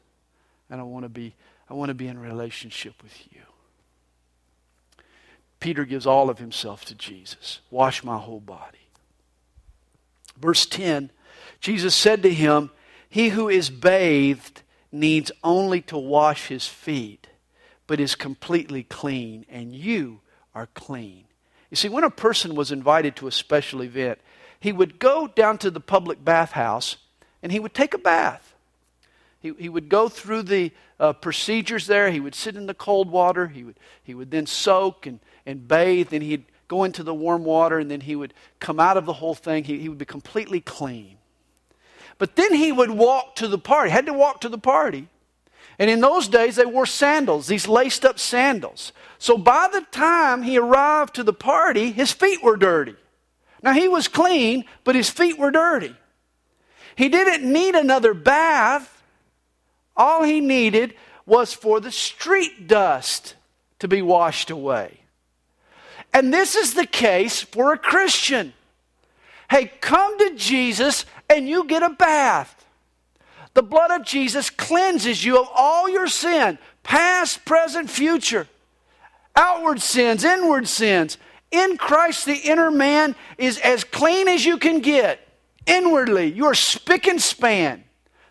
And 0.68 0.80
I 0.80 0.84
want 0.84 1.04
to 1.04 1.08
be, 1.08 1.34
I 1.70 1.74
want 1.74 1.90
to 1.90 1.94
be 1.94 2.08
in 2.08 2.18
relationship 2.18 2.94
with 3.02 3.16
you. 3.32 3.42
Peter 5.60 5.84
gives 5.84 6.06
all 6.06 6.30
of 6.30 6.38
himself 6.38 6.84
to 6.86 6.94
Jesus. 6.94 7.60
Wash 7.70 8.02
my 8.02 8.16
whole 8.16 8.40
body. 8.40 8.77
Verse 10.40 10.66
10 10.66 11.10
Jesus 11.60 11.94
said 11.94 12.22
to 12.22 12.32
him, 12.32 12.70
He 13.08 13.30
who 13.30 13.48
is 13.48 13.68
bathed 13.68 14.62
needs 14.92 15.32
only 15.42 15.80
to 15.82 15.98
wash 15.98 16.46
his 16.46 16.66
feet, 16.66 17.26
but 17.86 17.98
is 17.98 18.14
completely 18.14 18.84
clean, 18.84 19.44
and 19.48 19.74
you 19.74 20.20
are 20.54 20.68
clean. 20.74 21.24
You 21.70 21.76
see, 21.76 21.88
when 21.88 22.04
a 22.04 22.10
person 22.10 22.54
was 22.54 22.72
invited 22.72 23.16
to 23.16 23.26
a 23.26 23.32
special 23.32 23.82
event, 23.82 24.20
he 24.60 24.72
would 24.72 24.98
go 24.98 25.26
down 25.26 25.58
to 25.58 25.70
the 25.70 25.80
public 25.80 26.24
bathhouse 26.24 26.96
and 27.42 27.52
he 27.52 27.60
would 27.60 27.74
take 27.74 27.94
a 27.94 27.98
bath. 27.98 28.54
He, 29.40 29.52
he 29.58 29.68
would 29.68 29.88
go 29.88 30.08
through 30.08 30.44
the 30.44 30.72
uh, 30.98 31.12
procedures 31.12 31.86
there. 31.86 32.10
He 32.10 32.20
would 32.20 32.34
sit 32.34 32.56
in 32.56 32.66
the 32.66 32.74
cold 32.74 33.10
water. 33.10 33.48
He 33.48 33.62
would, 33.62 33.78
he 34.02 34.14
would 34.14 34.30
then 34.30 34.46
soak 34.46 35.06
and, 35.06 35.20
and 35.46 35.68
bathe, 35.68 36.12
and 36.12 36.22
he'd 36.22 36.44
go 36.68 36.84
into 36.84 37.02
the 37.02 37.14
warm 37.14 37.44
water, 37.44 37.78
and 37.78 37.90
then 37.90 38.02
he 38.02 38.14
would 38.14 38.34
come 38.60 38.78
out 38.78 38.96
of 38.96 39.06
the 39.06 39.14
whole 39.14 39.34
thing. 39.34 39.64
He, 39.64 39.78
he 39.78 39.88
would 39.88 39.98
be 39.98 40.04
completely 40.04 40.60
clean. 40.60 41.16
But 42.18 42.36
then 42.36 42.54
he 42.54 42.72
would 42.72 42.90
walk 42.90 43.36
to 43.36 43.48
the 43.48 43.58
party, 43.58 43.90
had 43.90 44.06
to 44.06 44.12
walk 44.12 44.42
to 44.42 44.48
the 44.48 44.58
party. 44.58 45.08
And 45.78 45.88
in 45.88 46.00
those 46.00 46.28
days, 46.28 46.56
they 46.56 46.66
wore 46.66 46.86
sandals, 46.86 47.46
these 47.46 47.68
laced 47.68 48.04
up 48.04 48.18
sandals. 48.18 48.92
So 49.18 49.38
by 49.38 49.68
the 49.72 49.82
time 49.92 50.42
he 50.42 50.58
arrived 50.58 51.14
to 51.14 51.22
the 51.22 51.32
party, 51.32 51.92
his 51.92 52.12
feet 52.12 52.42
were 52.42 52.56
dirty. 52.56 52.96
Now 53.62 53.72
he 53.72 53.88
was 53.88 54.08
clean, 54.08 54.64
but 54.84 54.94
his 54.94 55.08
feet 55.08 55.38
were 55.38 55.50
dirty. 55.50 55.94
He 56.96 57.08
didn't 57.08 57.50
need 57.50 57.76
another 57.76 58.12
bath. 58.12 59.02
All 59.96 60.24
he 60.24 60.40
needed 60.40 60.94
was 61.26 61.52
for 61.52 61.80
the 61.80 61.92
street 61.92 62.66
dust 62.66 63.34
to 63.78 63.86
be 63.86 64.02
washed 64.02 64.50
away. 64.50 64.97
And 66.12 66.32
this 66.32 66.54
is 66.54 66.74
the 66.74 66.86
case 66.86 67.42
for 67.42 67.72
a 67.72 67.78
Christian. 67.78 68.52
Hey, 69.50 69.72
come 69.80 70.18
to 70.18 70.34
Jesus 70.36 71.06
and 71.28 71.48
you 71.48 71.64
get 71.64 71.82
a 71.82 71.90
bath. 71.90 72.66
The 73.54 73.62
blood 73.62 73.90
of 73.90 74.06
Jesus 74.06 74.50
cleanses 74.50 75.24
you 75.24 75.40
of 75.40 75.48
all 75.54 75.88
your 75.88 76.06
sin, 76.06 76.58
past, 76.82 77.44
present, 77.44 77.90
future, 77.90 78.46
outward 79.34 79.80
sins, 79.80 80.24
inward 80.24 80.68
sins. 80.68 81.18
In 81.50 81.76
Christ, 81.76 82.26
the 82.26 82.36
inner 82.36 82.70
man 82.70 83.16
is 83.38 83.58
as 83.58 83.84
clean 83.84 84.28
as 84.28 84.44
you 84.44 84.58
can 84.58 84.80
get. 84.80 85.26
Inwardly, 85.66 86.26
you 86.26 86.44
are 86.46 86.54
spick 86.54 87.06
and 87.06 87.20
span. 87.20 87.84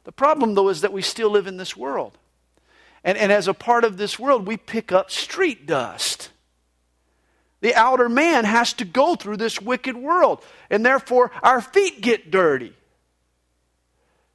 The 0.03 0.11
problem, 0.11 0.53
though, 0.53 0.69
is 0.69 0.82
that 0.82 0.93
we 0.93 1.01
still 1.01 1.30
live 1.30 1.47
in 1.47 1.57
this 1.57 1.75
world. 1.75 2.17
And, 3.03 3.17
and 3.17 3.32
as 3.32 3.47
a 3.47 3.53
part 3.53 3.84
of 3.84 3.97
this 3.97 4.17
world, 4.17 4.47
we 4.47 4.55
pick 4.55 4.91
up 4.91 5.11
street 5.11 5.65
dust. 5.65 6.30
The 7.62 7.74
outer 7.76 8.08
man 8.08 8.45
has 8.45 8.74
to 8.74 8.86
go 8.86 9.16
through 9.16 9.38
this 9.38 9.60
wicked 9.62 9.97
world, 9.97 10.43
and 10.70 10.86
therefore 10.86 11.32
our 11.41 11.62
feet 11.62 12.01
get 12.01 12.30
dirty. 12.30 12.74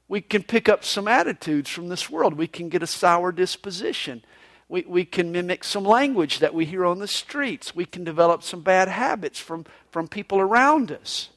We 0.09 0.21
can 0.21 0.43
pick 0.43 0.69
up 0.69 0.85
some 0.85 1.09
attitudes 1.09 1.71
from 1.71 1.89
this 1.89 2.11
world. 2.11 2.35
We 2.35 2.47
can 2.47 2.69
get 2.69 2.83
a 2.83 2.87
sour 2.87 3.33
disposition. 3.33 4.23
We, 4.69 4.83
we 4.87 5.05
can 5.05 5.33
mimic 5.33 5.65
some 5.65 5.85
language 5.85 6.41
that 6.41 6.53
we 6.53 6.65
hear 6.65 6.85
on 6.85 6.99
the 6.99 7.09
streets. 7.09 7.75
We 7.75 7.85
can 7.85 8.05
develop 8.05 8.43
some 8.43 8.61
bad 8.61 8.89
habits 8.89 9.39
from, 9.39 9.65
from 9.91 10.09
people 10.09 10.39
around 10.39 10.91
us. 10.93 11.31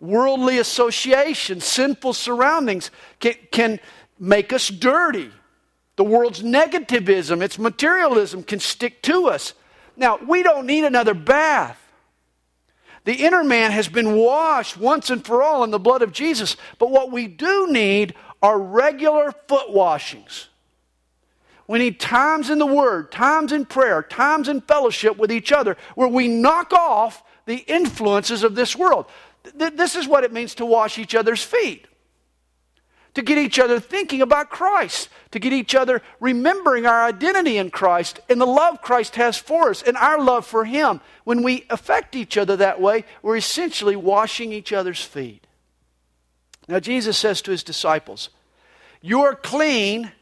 Worldly 0.00 0.58
association, 0.58 1.60
sinful 1.60 2.14
surroundings 2.14 2.90
can, 3.20 3.34
can 3.50 3.80
make 4.18 4.52
us 4.52 4.68
dirty. 4.68 5.30
The 5.96 6.04
world's 6.04 6.42
negativism, 6.42 7.42
its 7.42 7.58
materialism 7.58 8.42
can 8.44 8.60
stick 8.60 9.02
to 9.02 9.28
us. 9.28 9.54
Now, 9.96 10.18
we 10.18 10.42
don't 10.42 10.66
need 10.66 10.84
another 10.84 11.14
bath. 11.14 11.78
The 13.04 13.14
inner 13.14 13.42
man 13.42 13.72
has 13.72 13.88
been 13.88 14.14
washed 14.16 14.76
once 14.76 15.10
and 15.10 15.24
for 15.24 15.42
all 15.42 15.64
in 15.64 15.70
the 15.70 15.78
blood 15.78 16.02
of 16.02 16.12
Jesus. 16.12 16.56
But 16.78 16.90
what 16.90 17.10
we 17.10 17.26
do 17.26 17.70
need 17.70 18.14
are 18.42 18.58
regular 18.58 19.32
foot 19.48 19.70
washings. 19.70 20.48
We 21.66 21.78
need 21.78 22.00
times 22.00 22.50
in 22.50 22.58
the 22.58 22.66
Word, 22.66 23.10
times 23.10 23.52
in 23.52 23.66
prayer, 23.66 24.02
times 24.02 24.48
in 24.48 24.60
fellowship 24.60 25.16
with 25.16 25.32
each 25.32 25.52
other 25.52 25.76
where 25.94 26.08
we 26.08 26.28
knock 26.28 26.72
off 26.72 27.22
the 27.46 27.56
influences 27.56 28.44
of 28.44 28.54
this 28.54 28.76
world. 28.76 29.06
Th- 29.58 29.72
this 29.72 29.96
is 29.96 30.06
what 30.06 30.24
it 30.24 30.32
means 30.32 30.54
to 30.56 30.66
wash 30.66 30.98
each 30.98 31.14
other's 31.14 31.42
feet 31.42 31.86
to 33.14 33.22
get 33.22 33.38
each 33.38 33.58
other 33.58 33.78
thinking 33.78 34.22
about 34.22 34.50
Christ, 34.50 35.08
to 35.32 35.38
get 35.38 35.52
each 35.52 35.74
other 35.74 36.02
remembering 36.20 36.86
our 36.86 37.04
identity 37.04 37.58
in 37.58 37.70
Christ 37.70 38.20
and 38.28 38.40
the 38.40 38.46
love 38.46 38.80
Christ 38.80 39.16
has 39.16 39.36
for 39.36 39.70
us 39.70 39.82
and 39.82 39.96
our 39.96 40.22
love 40.22 40.46
for 40.46 40.64
Him. 40.64 41.00
When 41.24 41.42
we 41.42 41.66
affect 41.68 42.14
each 42.14 42.38
other 42.38 42.56
that 42.56 42.80
way, 42.80 43.04
we're 43.22 43.36
essentially 43.36 43.96
washing 43.96 44.52
each 44.52 44.72
other's 44.72 45.02
feet. 45.02 45.46
Now, 46.68 46.78
Jesus 46.78 47.18
says 47.18 47.42
to 47.42 47.50
His 47.50 47.64
disciples, 47.64 48.28
You 49.00 49.22
are 49.22 49.34
clean, 49.34 50.12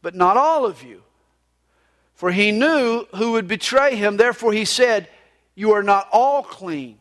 but 0.00 0.14
not 0.14 0.36
all 0.36 0.64
of 0.64 0.82
you. 0.82 1.02
For 2.14 2.32
He 2.32 2.52
knew 2.52 3.06
who 3.14 3.32
would 3.32 3.48
betray 3.48 3.96
Him, 3.96 4.16
therefore 4.16 4.52
He 4.52 4.64
said, 4.64 5.08
You 5.54 5.72
are 5.72 5.82
not 5.82 6.08
all 6.12 6.42
clean. 6.42 6.98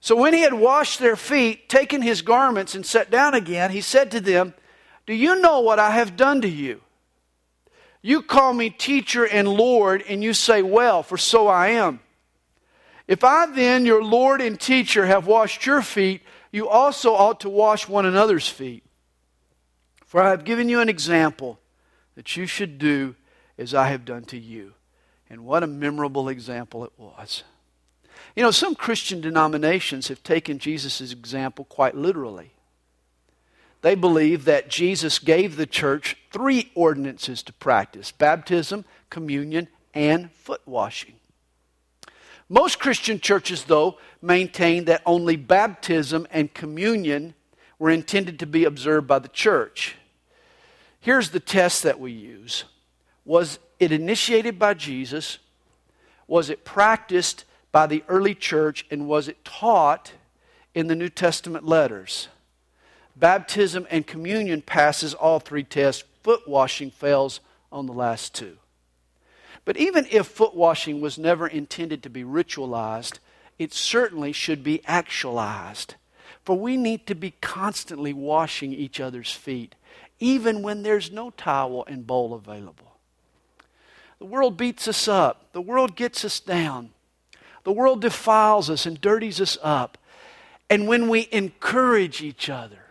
So 0.00 0.14
when 0.14 0.34
he 0.34 0.42
had 0.42 0.54
washed 0.54 1.00
their 1.00 1.16
feet, 1.16 1.68
taken 1.68 2.00
his 2.00 2.22
garments, 2.22 2.76
and 2.76 2.86
sat 2.86 3.10
down 3.10 3.34
again, 3.34 3.72
he 3.72 3.80
said 3.80 4.12
to 4.12 4.20
them, 4.20 4.54
Do 5.06 5.14
you 5.14 5.40
know 5.40 5.60
what 5.60 5.78
I 5.78 5.92
have 5.92 6.16
done 6.16 6.40
to 6.42 6.48
you? 6.48 6.80
You 8.02 8.22
call 8.22 8.52
me 8.52 8.70
teacher 8.70 9.24
and 9.26 9.48
Lord, 9.48 10.04
and 10.08 10.22
you 10.22 10.32
say, 10.32 10.62
Well, 10.62 11.02
for 11.02 11.16
so 11.16 11.48
I 11.48 11.68
am. 11.68 12.00
If 13.08 13.22
I 13.22 13.46
then, 13.46 13.86
your 13.86 14.02
Lord 14.02 14.40
and 14.40 14.58
teacher, 14.58 15.06
have 15.06 15.26
washed 15.26 15.64
your 15.64 15.80
feet, 15.80 16.22
you 16.50 16.68
also 16.68 17.14
ought 17.14 17.40
to 17.40 17.48
wash 17.48 17.88
one 17.88 18.06
another's 18.06 18.48
feet. 18.48 18.84
For 20.04 20.22
I 20.22 20.30
have 20.30 20.44
given 20.44 20.68
you 20.68 20.80
an 20.80 20.88
example 20.88 21.60
that 22.14 22.36
you 22.36 22.46
should 22.46 22.78
do 22.78 23.14
as 23.58 23.74
I 23.74 23.88
have 23.88 24.04
done 24.04 24.24
to 24.26 24.38
you. 24.38 24.74
And 25.28 25.44
what 25.44 25.62
a 25.62 25.68
memorable 25.68 26.28
example 26.28 26.84
it 26.84 26.92
was. 26.96 27.44
You 28.34 28.42
know, 28.42 28.50
some 28.50 28.74
Christian 28.74 29.20
denominations 29.20 30.08
have 30.08 30.22
taken 30.22 30.58
Jesus' 30.58 31.12
example 31.12 31.64
quite 31.64 31.96
literally. 31.96 32.52
They 33.86 33.94
believe 33.94 34.46
that 34.46 34.68
Jesus 34.68 35.20
gave 35.20 35.54
the 35.54 35.64
church 35.64 36.16
three 36.32 36.72
ordinances 36.74 37.40
to 37.44 37.52
practice 37.52 38.10
baptism, 38.10 38.84
communion, 39.10 39.68
and 39.94 40.32
foot 40.32 40.60
washing. 40.66 41.14
Most 42.48 42.80
Christian 42.80 43.20
churches, 43.20 43.62
though, 43.62 43.98
maintain 44.20 44.86
that 44.86 45.02
only 45.06 45.36
baptism 45.36 46.26
and 46.32 46.52
communion 46.52 47.34
were 47.78 47.90
intended 47.90 48.40
to 48.40 48.46
be 48.46 48.64
observed 48.64 49.06
by 49.06 49.20
the 49.20 49.28
church. 49.28 49.94
Here's 50.98 51.30
the 51.30 51.38
test 51.38 51.84
that 51.84 52.00
we 52.00 52.10
use 52.10 52.64
Was 53.24 53.60
it 53.78 53.92
initiated 53.92 54.58
by 54.58 54.74
Jesus? 54.74 55.38
Was 56.26 56.50
it 56.50 56.64
practiced 56.64 57.44
by 57.70 57.86
the 57.86 58.02
early 58.08 58.34
church 58.34 58.84
and 58.90 59.06
was 59.06 59.28
it 59.28 59.44
taught 59.44 60.10
in 60.74 60.88
the 60.88 60.96
New 60.96 61.08
Testament 61.08 61.64
letters? 61.64 62.26
Baptism 63.16 63.86
and 63.90 64.06
communion 64.06 64.60
passes 64.62 65.14
all 65.14 65.40
three 65.40 65.64
tests. 65.64 66.04
Foot 66.22 66.46
washing 66.46 66.90
fails 66.90 67.40
on 67.72 67.86
the 67.86 67.92
last 67.92 68.34
two. 68.34 68.58
But 69.64 69.76
even 69.76 70.06
if 70.10 70.26
foot 70.26 70.54
washing 70.54 71.00
was 71.00 71.18
never 71.18 71.46
intended 71.46 72.02
to 72.02 72.10
be 72.10 72.22
ritualized, 72.22 73.18
it 73.58 73.72
certainly 73.72 74.32
should 74.32 74.62
be 74.62 74.82
actualized. 74.86 75.94
For 76.44 76.56
we 76.56 76.76
need 76.76 77.06
to 77.06 77.14
be 77.14 77.32
constantly 77.40 78.12
washing 78.12 78.72
each 78.72 79.00
other's 79.00 79.32
feet, 79.32 79.74
even 80.20 80.62
when 80.62 80.82
there's 80.82 81.10
no 81.10 81.30
towel 81.30 81.84
and 81.86 82.06
bowl 82.06 82.34
available. 82.34 82.98
The 84.18 84.26
world 84.26 84.56
beats 84.56 84.86
us 84.86 85.08
up, 85.08 85.52
the 85.52 85.60
world 85.60 85.96
gets 85.96 86.24
us 86.24 86.38
down. 86.38 86.90
The 87.64 87.72
world 87.72 88.00
defiles 88.00 88.70
us 88.70 88.86
and 88.86 89.00
dirties 89.00 89.40
us 89.40 89.58
up. 89.60 89.98
And 90.70 90.86
when 90.86 91.08
we 91.08 91.28
encourage 91.32 92.22
each 92.22 92.48
other, 92.48 92.85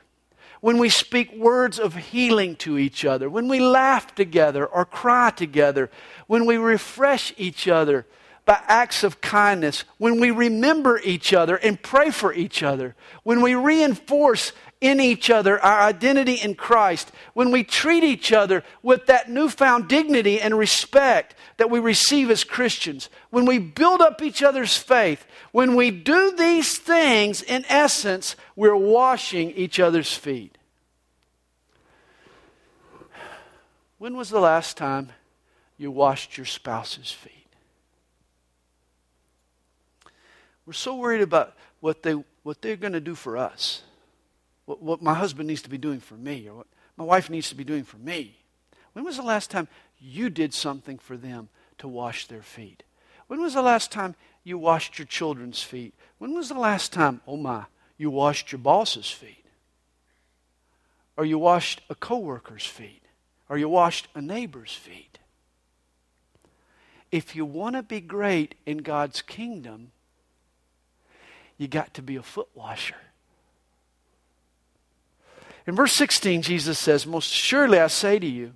when 0.65 0.79
we 0.79 0.89
speak 0.89 1.31
words 1.35 1.77
of 1.77 1.93
healing 1.93 2.55
to 2.55 2.75
each 2.75 3.05
other, 3.05 3.29
when 3.29 3.47
we 3.47 3.59
laugh 3.59 4.15
together 4.15 4.65
or 4.65 4.83
cry 4.83 5.29
together, 5.29 5.91
when 6.25 6.43
we 6.47 6.57
refresh 6.57 7.31
each 7.37 7.67
other 7.67 8.03
by 8.45 8.59
acts 8.65 9.03
of 9.03 9.21
kindness, 9.21 9.83
when 9.99 10.19
we 10.19 10.31
remember 10.31 10.99
each 11.03 11.33
other 11.33 11.55
and 11.57 11.79
pray 11.83 12.09
for 12.09 12.33
each 12.33 12.63
other, 12.63 12.95
when 13.21 13.41
we 13.41 13.53
reinforce 13.53 14.53
in 14.81 14.99
each 14.99 15.29
other 15.29 15.59
our 15.63 15.81
identity 15.81 16.35
in 16.35 16.55
Christ, 16.55 17.11
when 17.33 17.51
we 17.51 17.63
treat 17.63 18.03
each 18.03 18.31
other 18.31 18.63
with 18.83 19.05
that 19.07 19.29
newfound 19.29 19.87
dignity 19.87 20.39
and 20.39 20.57
respect 20.57 21.35
that 21.57 21.69
we 21.69 21.79
receive 21.79 22.29
as 22.29 22.43
Christians, 22.43 23.09
when 23.29 23.45
we 23.45 23.57
build 23.57 24.01
up 24.01 24.21
each 24.21 24.43
other's 24.43 24.77
faith, 24.77 25.25
when 25.51 25.75
we 25.75 25.91
do 25.91 26.35
these 26.35 26.77
things, 26.77 27.41
in 27.41 27.65
essence, 27.69 28.35
we're 28.55 28.75
washing 28.75 29.51
each 29.51 29.79
other's 29.79 30.13
feet. 30.13 30.57
When 33.97 34.17
was 34.17 34.29
the 34.29 34.41
last 34.41 34.77
time 34.77 35.11
you 35.77 35.89
washed 35.89 36.37
your 36.37 36.45
spouse's 36.45 37.11
feet? 37.11 37.31
We're 40.65 40.73
so 40.73 40.95
worried 40.95 41.21
about 41.21 41.55
what, 41.79 42.03
they, 42.03 42.13
what 42.43 42.61
they're 42.61 42.75
going 42.75 42.93
to 42.93 42.99
do 42.99 43.15
for 43.15 43.37
us, 43.37 43.83
what, 44.65 44.81
what 44.81 45.01
my 45.01 45.13
husband 45.13 45.47
needs 45.47 45.61
to 45.63 45.69
be 45.69 45.77
doing 45.77 45.99
for 45.99 46.15
me, 46.15 46.47
or 46.47 46.57
what 46.57 46.67
my 46.97 47.03
wife 47.03 47.29
needs 47.29 47.49
to 47.49 47.55
be 47.55 47.63
doing 47.63 47.83
for 47.83 47.97
me. 47.97 48.37
When 48.93 49.05
was 49.05 49.17
the 49.17 49.23
last 49.23 49.51
time 49.51 49.67
you 49.99 50.29
did 50.29 50.53
something 50.53 50.97
for 50.97 51.17
them 51.17 51.49
to 51.79 51.87
wash 51.87 52.27
their 52.27 52.41
feet? 52.41 52.83
When 53.27 53.41
was 53.41 53.53
the 53.53 53.61
last 53.61 53.91
time 53.91 54.15
you 54.43 54.57
washed 54.57 54.97
your 54.99 55.07
children's 55.07 55.61
feet? 55.61 55.93
When 56.17 56.33
was 56.33 56.49
the 56.49 56.59
last 56.59 56.93
time, 56.93 57.21
oh 57.27 57.37
my, 57.37 57.65
you 57.97 58.09
washed 58.09 58.51
your 58.51 58.59
boss's 58.59 59.09
feet? 59.09 59.45
Or 61.17 61.25
you 61.25 61.39
washed 61.39 61.81
a 61.89 61.95
coworker's 61.95 62.65
feet? 62.65 63.01
Or 63.49 63.57
you 63.57 63.69
washed 63.69 64.07
a 64.15 64.21
neighbor's 64.21 64.73
feet? 64.73 65.19
If 67.11 67.35
you 67.35 67.45
want 67.45 67.75
to 67.75 67.83
be 67.83 68.01
great 68.01 68.55
in 68.65 68.79
God's 68.79 69.21
kingdom, 69.21 69.91
you 71.57 71.67
got 71.67 71.93
to 71.93 72.01
be 72.01 72.15
a 72.15 72.23
foot 72.23 72.49
washer. 72.53 72.95
In 75.67 75.75
verse 75.75 75.93
16, 75.93 76.41
Jesus 76.41 76.77
says, 76.77 77.07
Most 77.07 77.29
surely 77.29 77.79
I 77.79 77.87
say 77.87 78.19
to 78.19 78.27
you, 78.27 78.53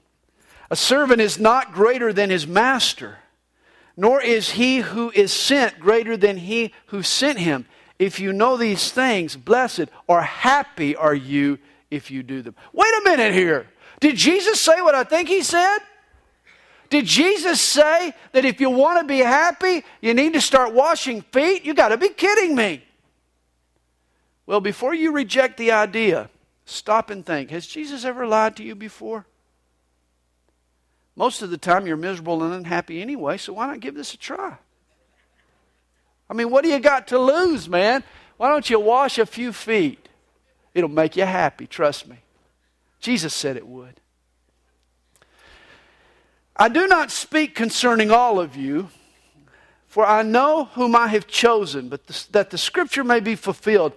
a 0.70 0.76
servant 0.76 1.22
is 1.22 1.40
not 1.40 1.74
greater 1.74 2.14
than 2.14 2.30
his 2.30 2.46
master, 2.46 3.18
nor 3.98 4.22
is 4.22 4.52
he 4.52 4.78
who 4.78 5.12
is 5.12 5.34
sent 5.34 5.80
greater 5.80 6.16
than 6.16 6.38
he 6.38 6.74
who 6.88 7.02
sent 7.02 7.40
him. 7.40 7.66
If 7.98 8.20
you 8.20 8.32
know 8.32 8.56
these 8.56 8.92
things, 8.92 9.36
blessed 9.36 9.86
or 10.08 10.22
happy 10.22 10.96
are 10.96 11.16
you 11.16 11.58
if 11.90 12.12
you 12.12 12.24
do 12.24 12.42
them. 12.42 12.56
Wait 12.72 12.88
a 12.88 13.02
minute 13.04 13.34
here. 13.34 13.68
Did 14.00 14.16
Jesus 14.16 14.62
say 14.62 14.80
what 14.82 14.96
I 14.96 15.04
think 15.04 15.28
he 15.28 15.42
said? 15.42 15.80
Did 16.90 17.06
Jesus 17.06 17.62
say 17.62 18.14
that 18.32 18.46
if 18.46 18.62
you 18.62 18.70
want 18.70 19.00
to 19.00 19.06
be 19.06 19.20
happy, 19.20 19.84
you 20.02 20.14
need 20.14 20.34
to 20.34 20.42
start 20.42 20.74
washing 20.74 21.22
feet? 21.22 21.66
You 21.66 21.74
got 21.74 21.90
to 21.90 21.98
be 21.98 22.10
kidding 22.10 22.56
me. 22.56 22.84
Well, 24.46 24.62
before 24.62 24.96
you 24.96 25.12
reject 25.12 25.58
the 25.58 25.72
idea, 25.72 26.30
stop 26.70 27.10
and 27.10 27.26
think 27.26 27.50
Has 27.50 27.68
Jesus 27.68 28.06
ever 28.06 28.26
lied 28.26 28.56
to 28.58 28.64
you 28.64 28.76
before? 28.76 29.26
Most 31.16 31.42
of 31.42 31.50
the 31.50 31.58
time, 31.58 31.86
you're 31.86 31.98
miserable 31.98 32.44
and 32.44 32.54
unhappy 32.54 33.02
anyway, 33.02 33.38
so 33.38 33.54
why 33.54 33.68
not 33.68 33.82
give 33.82 33.94
this 33.94 34.14
a 34.14 34.18
try? 34.18 34.58
I 36.30 36.34
mean, 36.34 36.50
what 36.50 36.64
do 36.64 36.70
you 36.70 36.80
got 36.80 37.08
to 37.10 37.20
lose, 37.20 37.68
man? 37.68 38.04
Why 38.38 38.50
don't 38.50 38.70
you 38.70 38.80
wash 38.80 39.18
a 39.18 39.26
few 39.26 39.52
feet? 39.52 40.08
It'll 40.74 40.90
make 40.90 41.18
you 41.18 41.26
happy, 41.26 41.68
trust 41.68 42.08
me. 42.08 42.20
Jesus 43.02 43.34
said 43.34 43.58
it 43.58 43.68
would. 43.68 44.00
I 46.56 46.70
do 46.70 46.88
not 46.88 47.12
speak 47.12 47.56
concerning 47.56 48.12
all 48.12 48.40
of 48.40 48.56
you, 48.56 48.90
for 49.88 50.06
I 50.06 50.22
know 50.22 50.66
whom 50.66 50.96
I 50.96 51.08
have 51.08 51.26
chosen, 51.26 51.90
but 51.90 52.06
that 52.32 52.50
the 52.50 52.58
scripture 52.58 53.04
may 53.04 53.20
be 53.20 53.36
fulfilled. 53.36 53.94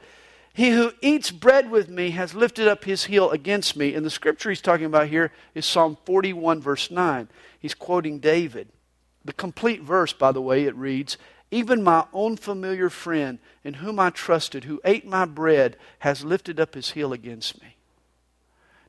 He 0.55 0.71
who 0.71 0.93
eats 1.01 1.31
bread 1.31 1.71
with 1.71 1.89
me 1.89 2.11
has 2.11 2.35
lifted 2.35 2.69
up 2.69 2.85
his 2.85 3.05
heel 3.05 3.31
against 3.31 3.77
me. 3.77 3.95
And 3.95 4.05
the 4.05 4.11
scripture 4.11 4.51
he's 4.51 4.61
talking 4.61 4.87
about 4.87 5.09
here 5.09 5.33
is 5.55 5.65
Psalm 5.65 5.97
41, 6.05 6.61
verse 6.61 6.91
9. 6.91 7.29
He's 7.59 7.75
quoting 7.75 8.19
David. 8.19 8.69
The 9.25 9.33
complete 9.33 9.83
verse, 9.83 10.13
by 10.13 10.33
the 10.33 10.43
way, 10.43 10.65
it 10.65 10.77
reads 10.77 11.17
Even 11.51 11.83
my 11.83 12.05
own 12.13 12.37
familiar 12.37 12.91
friend, 12.91 13.39
in 13.65 13.75
whom 13.75 13.99
I 13.99 14.11
trusted, 14.11 14.65
who 14.65 14.81
ate 14.85 15.07
my 15.07 15.25
bread, 15.25 15.77
has 16.01 16.25
lifted 16.25 16.61
up 16.61 16.75
his 16.75 16.91
heel 16.91 17.13
against 17.13 17.61
me. 17.63 17.77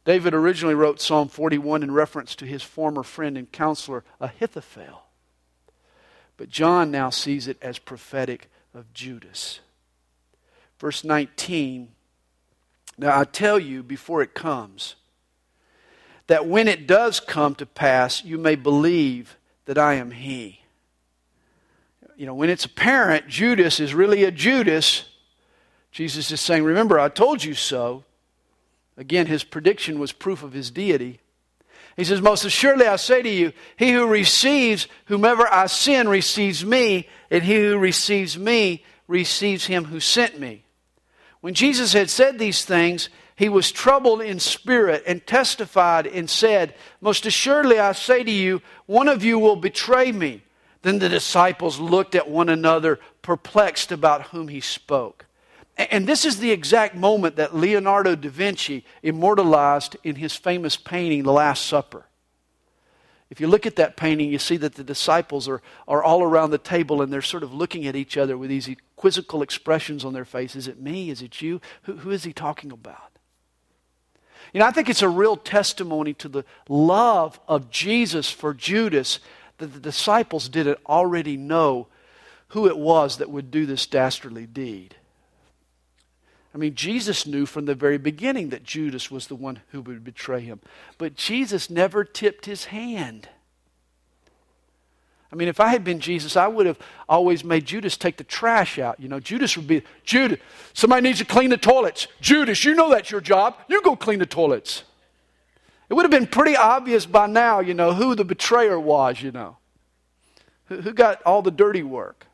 David 0.05 0.34
originally 0.34 0.76
wrote 0.76 0.99
Psalm 0.99 1.30
41 1.30 1.82
in 1.82 1.91
reference 1.91 2.36
to 2.36 2.45
his 2.45 2.61
former 2.61 3.03
friend 3.03 3.38
and 3.38 3.49
counselor, 3.51 4.03
Ahithophel. 4.20 5.03
But 6.36 6.49
John 6.49 6.91
now 6.91 7.09
sees 7.09 7.47
it 7.47 7.57
as 7.61 7.80
prophetic 7.80 8.49
of 8.74 8.93
Judas. 8.93 9.61
Verse 10.84 11.06
19 11.06 11.88
Now 12.98 13.18
I 13.18 13.24
tell 13.24 13.58
you 13.58 13.84
before 13.84 14.22
it 14.22 14.34
comes, 14.34 14.96
that 16.28 16.46
when 16.46 16.68
it 16.68 16.88
does 16.88 17.22
come 17.22 17.56
to 17.56 17.66
pass, 17.66 18.26
you 18.26 18.38
may 18.38 18.56
believe 18.56 19.38
that 19.64 19.78
I 19.78 19.94
am 19.94 20.12
he. 20.12 20.60
You 22.18 22.26
know, 22.26 22.34
when 22.34 22.50
it's 22.50 22.66
apparent 22.66 23.30
Judas 23.30 23.80
is 23.80 23.94
really 23.94 24.26
a 24.26 24.32
Judas, 24.32 25.06
Jesus 25.94 26.30
is 26.32 26.42
saying, 26.42 26.66
Remember, 26.66 27.00
I 27.00 27.08
told 27.08 27.46
you 27.46 27.54
so. 27.54 28.04
Again, 28.98 29.28
his 29.28 29.46
prediction 29.46 30.00
was 30.00 30.12
proof 30.12 30.44
of 30.44 30.52
his 30.52 30.70
deity. 30.70 31.22
He 31.96 32.04
says, 32.04 32.22
Most 32.22 32.44
assuredly 32.44 32.88
I 32.88 32.98
say 32.98 33.22
to 33.22 33.30
you, 33.30 33.54
he 33.78 33.94
who 33.94 34.06
receives 34.06 34.90
whomever 35.06 35.48
I 35.48 35.68
send 35.68 36.10
receives 36.10 36.66
me, 36.66 37.08
and 37.32 37.42
he 37.42 37.56
who 37.56 37.78
receives 37.78 38.38
me 38.38 38.84
receives 39.08 39.68
him 39.68 39.86
who 39.86 40.02
sent 40.02 40.38
me. 40.38 40.66
When 41.44 41.54
Jesus 41.54 41.91
had 41.91 42.10
said 42.10 42.39
these 42.39 42.64
things, 42.64 43.10
he 43.36 43.50
was 43.50 43.70
troubled 43.70 44.22
in 44.22 44.39
spirit 44.39 45.04
and 45.06 45.28
testified 45.28 46.08
and 46.08 46.30
said, 46.30 46.74
Most 47.02 47.26
assuredly 47.26 47.78
I 47.78 47.91
say 47.91 48.24
to 48.24 48.32
you, 48.32 48.62
one 48.86 49.10
of 49.10 49.26
you 49.26 49.38
will 49.38 49.58
betray 49.58 50.14
me. 50.14 50.44
Then 50.84 51.00
the 51.00 51.10
disciples 51.10 51.82
looked 51.82 52.16
at 52.16 52.30
one 52.30 52.48
another, 52.48 52.98
perplexed 53.22 53.91
about 53.91 54.28
whom 54.28 54.48
he 54.48 54.62
spoke. 54.62 55.26
And 55.76 56.08
this 56.08 56.24
is 56.24 56.38
the 56.38 56.52
exact 56.52 56.96
moment 56.96 57.36
that 57.36 57.54
Leonardo 57.54 58.16
da 58.16 58.30
Vinci 58.30 58.86
immortalized 59.02 59.98
in 60.02 60.16
his 60.16 60.38
famous 60.38 60.78
painting, 60.78 61.24
The 61.24 61.34
Last 61.34 61.66
Supper. 61.66 62.06
If 63.30 63.42
you 63.42 63.48
look 63.48 63.66
at 63.66 63.78
that 63.78 63.98
painting, 63.98 64.32
you 64.32 64.38
see 64.38 64.58
that 64.58 64.76
the 64.76 64.84
disciples 64.84 65.48
are, 65.48 65.62
are 65.88 66.04
all 66.04 66.22
around 66.22 66.52
the 66.52 66.58
table 66.58 67.02
and 67.02 67.12
they're 67.12 67.22
sort 67.22 67.44
of 67.44 67.54
looking 67.54 67.88
at 67.88 67.96
each 67.96 68.16
other 68.18 68.38
with 68.38 68.50
these 68.50 68.70
quizzical 68.96 69.42
expressions 69.42 70.06
on 70.06 70.14
their 70.14 70.26
face. 70.26 70.56
Is 70.56 70.68
it 70.68 70.80
me? 70.80 71.10
Is 71.10 71.22
it 71.22 71.42
you? 71.42 71.60
Who, 71.84 71.98
who 71.98 72.12
is 72.12 72.24
he 72.24 72.34
talking 72.34 72.72
about? 72.72 73.18
You 74.54 74.60
know, 74.60 74.68
I 74.68 74.72
think 74.72 74.88
it's 74.88 75.02
a 75.02 75.10
real 75.10 75.36
testimony 75.36 76.14
to 76.16 76.28
the 76.28 76.46
love 76.70 77.40
of 77.48 77.72
Jesus 77.72 78.30
for 78.30 78.54
Judas 78.54 79.20
that 79.58 79.74
the 79.74 79.80
disciples 79.80 80.48
didn't 80.48 80.80
already 80.86 81.38
know 81.38 81.88
who 82.50 82.68
it 82.68 82.78
was 82.78 83.18
that 83.18 83.32
would 83.32 83.50
do 83.50 83.66
this 83.66 83.88
dastardly 83.88 84.46
deed. 84.46 84.96
I 86.54 86.58
mean, 86.58 86.76
Jesus 86.76 87.26
knew 87.26 87.45
from 87.45 87.66
the 87.66 87.74
very 87.74 87.97
beginning 87.97 88.49
that 88.49 88.64
Judas 88.64 89.10
was 89.10 89.28
the 89.28 89.36
one 89.36 89.62
who 89.70 89.82
would 89.82 90.04
betray 90.04 90.41
him. 90.41 90.60
But 90.97 91.16
Jesus 91.16 91.70
never 91.70 92.04
tipped 92.04 92.45
his 92.45 92.66
hand. 92.66 93.28
I 95.32 95.36
mean, 95.36 95.47
if 95.47 95.60
I 95.60 95.70
had 95.70 95.84
been 95.84 95.99
Jesus, 95.99 96.38
I 96.38 96.45
would 96.45 96.68
have 96.68 96.78
always 97.10 97.43
made 97.43 97.66
Judas 97.66 97.97
take 97.97 98.18
the 98.18 98.24
trash 98.24 98.78
out. 98.78 98.99
You 98.99 99.08
know, 99.10 99.20
Judas 99.20 99.58
would 99.58 99.66
be, 99.66 99.82
Judas, 100.04 100.38
somebody 100.74 101.01
needs 101.01 101.18
to 101.20 101.26
clean 101.26 101.49
the 101.49 101.58
toilets. 101.58 102.06
Judas, 102.22 102.64
you 102.64 102.76
know 102.76 102.91
that's 102.91 103.10
your 103.10 103.20
job. 103.20 103.58
You 103.68 103.82
go 103.82 103.95
clean 103.95 104.20
the 104.20 104.28
toilets. 104.28 104.84
It 105.89 105.95
would 105.95 106.04
have 106.04 106.12
been 106.12 106.28
pretty 106.28 106.56
obvious 106.56 107.08
by 107.08 107.26
now, 107.26 107.62
you 107.62 107.74
know, 107.74 107.93
who 107.93 108.14
the 108.14 108.24
betrayer 108.24 108.80
was, 108.80 109.24
you 109.24 109.32
know, 109.32 109.58
who, 110.66 110.82
who 110.82 110.93
got 110.93 111.20
all 111.24 111.41
the 111.41 111.51
dirty 111.51 111.82
work. 111.82 112.28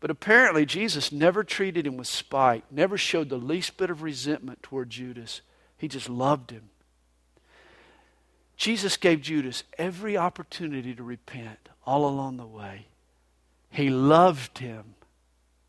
But 0.00 0.10
apparently, 0.10 0.64
Jesus 0.64 1.12
never 1.12 1.44
treated 1.44 1.86
him 1.86 1.98
with 1.98 2.06
spite, 2.06 2.64
never 2.70 2.96
showed 2.96 3.28
the 3.28 3.36
least 3.36 3.76
bit 3.76 3.90
of 3.90 4.02
resentment 4.02 4.62
toward 4.62 4.88
Judas. 4.88 5.42
He 5.76 5.88
just 5.88 6.08
loved 6.08 6.50
him. 6.50 6.70
Jesus 8.56 8.96
gave 8.96 9.20
Judas 9.20 9.62
every 9.78 10.16
opportunity 10.16 10.94
to 10.94 11.02
repent 11.02 11.68
all 11.86 12.06
along 12.06 12.38
the 12.38 12.46
way. 12.46 12.86
He 13.70 13.90
loved 13.90 14.58
him 14.58 14.94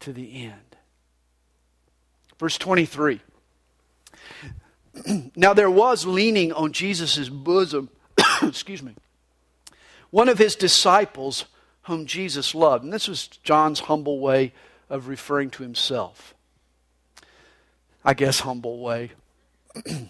to 0.02 0.14
the 0.14 0.44
end. 0.44 0.76
Verse 2.40 2.58
23. 2.58 3.22
now 5.36 5.54
there 5.54 5.70
was 5.70 6.06
leaning 6.06 6.52
on 6.52 6.74
Jesus' 6.74 7.30
bosom, 7.30 7.90
excuse 8.42 8.82
me, 8.82 8.96
one 10.10 10.28
of 10.28 10.38
his 10.38 10.56
disciples 10.56 11.46
whom 11.84 12.06
Jesus 12.06 12.54
loved. 12.54 12.84
And 12.84 12.94
this 12.94 13.08
was 13.08 13.28
John's 13.28 13.82
humble 13.82 14.20
way 14.20 14.54
of 14.90 15.08
referring 15.08 15.50
to 15.52 15.64
himself. 15.64 16.34
I 18.04 18.14
guess, 18.14 18.42
humble 18.42 18.80
way. 18.80 19.12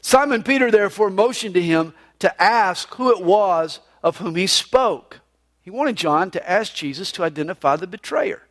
Simon 0.00 0.42
Peter 0.42 0.70
therefore 0.70 1.10
motioned 1.10 1.54
to 1.54 1.62
him 1.62 1.92
to 2.18 2.42
ask 2.42 2.92
who 2.94 3.10
it 3.10 3.22
was 3.22 3.80
of 4.02 4.18
whom 4.18 4.36
he 4.36 4.46
spoke. 4.46 5.20
He 5.62 5.70
wanted 5.70 5.96
John 5.96 6.30
to 6.30 6.50
ask 6.50 6.74
Jesus 6.74 7.12
to 7.12 7.24
identify 7.24 7.76
the 7.76 7.86
betrayer. 7.86 8.42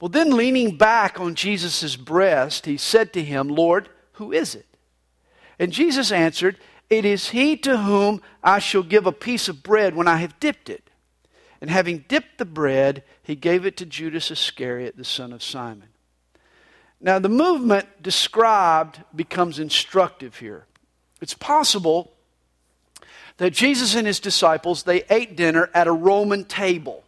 Well, 0.00 0.08
then, 0.08 0.36
leaning 0.36 0.76
back 0.76 1.20
on 1.20 1.36
Jesus' 1.36 1.94
breast, 1.94 2.66
he 2.66 2.76
said 2.76 3.12
to 3.12 3.22
him, 3.22 3.46
Lord, 3.46 3.88
who 4.14 4.32
is 4.32 4.56
it? 4.56 4.66
And 5.60 5.70
Jesus 5.70 6.10
answered, 6.10 6.56
it 6.92 7.06
is 7.06 7.30
he 7.30 7.56
to 7.56 7.78
whom 7.78 8.20
I 8.44 8.58
shall 8.58 8.82
give 8.82 9.06
a 9.06 9.12
piece 9.12 9.48
of 9.48 9.62
bread 9.62 9.96
when 9.96 10.06
I 10.06 10.16
have 10.16 10.38
dipped 10.38 10.68
it. 10.68 10.81
And 11.62 11.70
having 11.70 12.04
dipped 12.08 12.38
the 12.38 12.44
bread, 12.44 13.04
he 13.22 13.36
gave 13.36 13.64
it 13.64 13.76
to 13.76 13.86
Judas 13.86 14.32
Iscariot, 14.32 14.96
the 14.96 15.04
son 15.04 15.32
of 15.32 15.44
Simon. 15.44 15.90
Now, 17.00 17.20
the 17.20 17.28
movement 17.28 18.02
described 18.02 19.00
becomes 19.14 19.60
instructive 19.60 20.38
here. 20.38 20.66
It's 21.20 21.34
possible 21.34 22.12
that 23.36 23.52
Jesus 23.52 23.94
and 23.94 24.08
his 24.08 24.18
disciples 24.18 24.82
they 24.82 25.04
ate 25.08 25.36
dinner 25.36 25.70
at 25.72 25.86
a 25.86 25.92
Roman 25.92 26.44
table. 26.44 27.04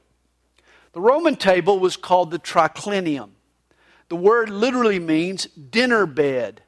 The 0.93 1.01
Roman 1.01 1.35
table 1.35 1.81
was 1.81 1.97
called 1.97 2.31
the 2.31 2.39
triclinium. 2.39 3.31
The 4.09 4.17
word 4.17 4.51
literally 4.51 5.01
means 5.01 5.47
dinner 5.47 6.07
bed. 6.07 6.63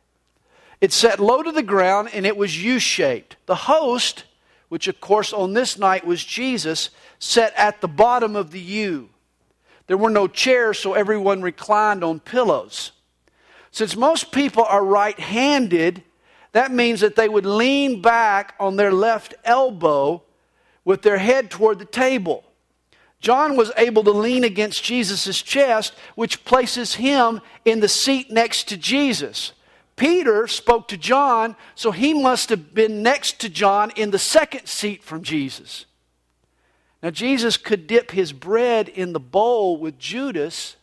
It 0.80 0.92
sat 0.92 1.20
low 1.20 1.40
to 1.40 1.52
the 1.52 1.62
ground 1.62 2.10
and 2.12 2.26
it 2.26 2.36
was 2.36 2.62
U 2.62 2.80
shaped. 2.80 3.36
The 3.46 3.54
host, 3.54 4.24
which 4.68 4.88
of 4.88 5.00
course 5.00 5.32
on 5.32 5.52
this 5.52 5.78
night 5.78 6.06
was 6.06 6.24
Jesus, 6.24 6.90
sat 7.18 7.52
at 7.56 7.80
the 7.80 7.88
bottom 7.88 8.36
of 8.36 8.50
the 8.50 8.60
U. 8.60 9.10
There 9.86 9.96
were 9.96 10.10
no 10.10 10.26
chairs, 10.26 10.78
so 10.78 10.94
everyone 10.94 11.42
reclined 11.42 12.02
on 12.02 12.20
pillows. 12.20 12.92
Since 13.70 13.96
most 13.96 14.32
people 14.32 14.64
are 14.64 14.84
right 14.84 15.18
handed, 15.18 16.02
that 16.52 16.72
means 16.72 17.00
that 17.00 17.16
they 17.16 17.28
would 17.28 17.46
lean 17.46 18.00
back 18.00 18.54
on 18.58 18.76
their 18.76 18.92
left 18.92 19.34
elbow 19.44 20.22
with 20.84 21.02
their 21.02 21.18
head 21.18 21.50
toward 21.50 21.78
the 21.78 21.84
table. 21.84 22.44
John 23.20 23.56
was 23.56 23.72
able 23.76 24.04
to 24.04 24.10
lean 24.10 24.44
against 24.44 24.84
Jesus' 24.84 25.42
chest, 25.42 25.94
which 26.14 26.44
places 26.44 26.94
him 26.94 27.40
in 27.64 27.80
the 27.80 27.88
seat 27.88 28.30
next 28.30 28.68
to 28.68 28.76
Jesus. 28.76 29.52
Peter 29.96 30.46
spoke 30.46 30.88
to 30.88 30.96
John, 30.96 31.56
so 31.74 31.90
he 31.90 32.12
must 32.12 32.50
have 32.50 32.74
been 32.74 33.02
next 33.02 33.40
to 33.40 33.48
John 33.48 33.90
in 33.96 34.10
the 34.10 34.18
second 34.18 34.66
seat 34.66 35.02
from 35.02 35.22
Jesus. 35.22 35.86
Now, 37.02 37.10
Jesus 37.10 37.56
could 37.56 37.86
dip 37.86 38.10
his 38.10 38.32
bread 38.32 38.88
in 38.88 39.12
the 39.12 39.20
bowl 39.20 39.78
with 39.78 39.98
Judas 39.98 40.76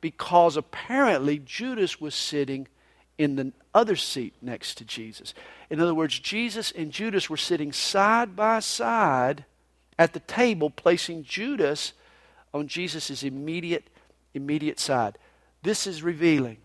because 0.00 0.56
apparently 0.56 1.38
Judas 1.38 2.00
was 2.00 2.14
sitting 2.14 2.68
in 3.18 3.36
the 3.36 3.52
other 3.74 3.96
seat 3.96 4.34
next 4.40 4.76
to 4.76 4.84
Jesus. 4.84 5.34
In 5.70 5.80
other 5.80 5.94
words, 5.94 6.18
Jesus 6.18 6.70
and 6.70 6.90
Judas 6.90 7.28
were 7.28 7.36
sitting 7.36 7.72
side 7.72 8.36
by 8.36 8.60
side 8.60 9.44
at 9.98 10.12
the 10.12 10.20
table, 10.20 10.70
placing 10.70 11.24
Judas 11.24 11.92
on 12.54 12.68
Jesus' 12.68 13.22
immediate, 13.22 13.88
immediate 14.34 14.78
side. 14.78 15.18
This 15.62 15.86
is 15.86 16.02
revealing 16.02 16.58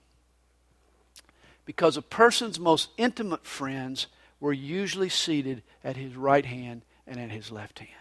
because 1.65 1.97
a 1.97 2.01
person's 2.01 2.59
most 2.59 2.89
intimate 2.97 3.45
friends 3.45 4.07
were 4.39 4.53
usually 4.53 5.09
seated 5.09 5.63
at 5.83 5.95
his 5.95 6.15
right 6.15 6.45
hand 6.45 6.81
and 7.07 7.19
at 7.19 7.31
his 7.31 7.51
left 7.51 7.79
hand. 7.79 7.91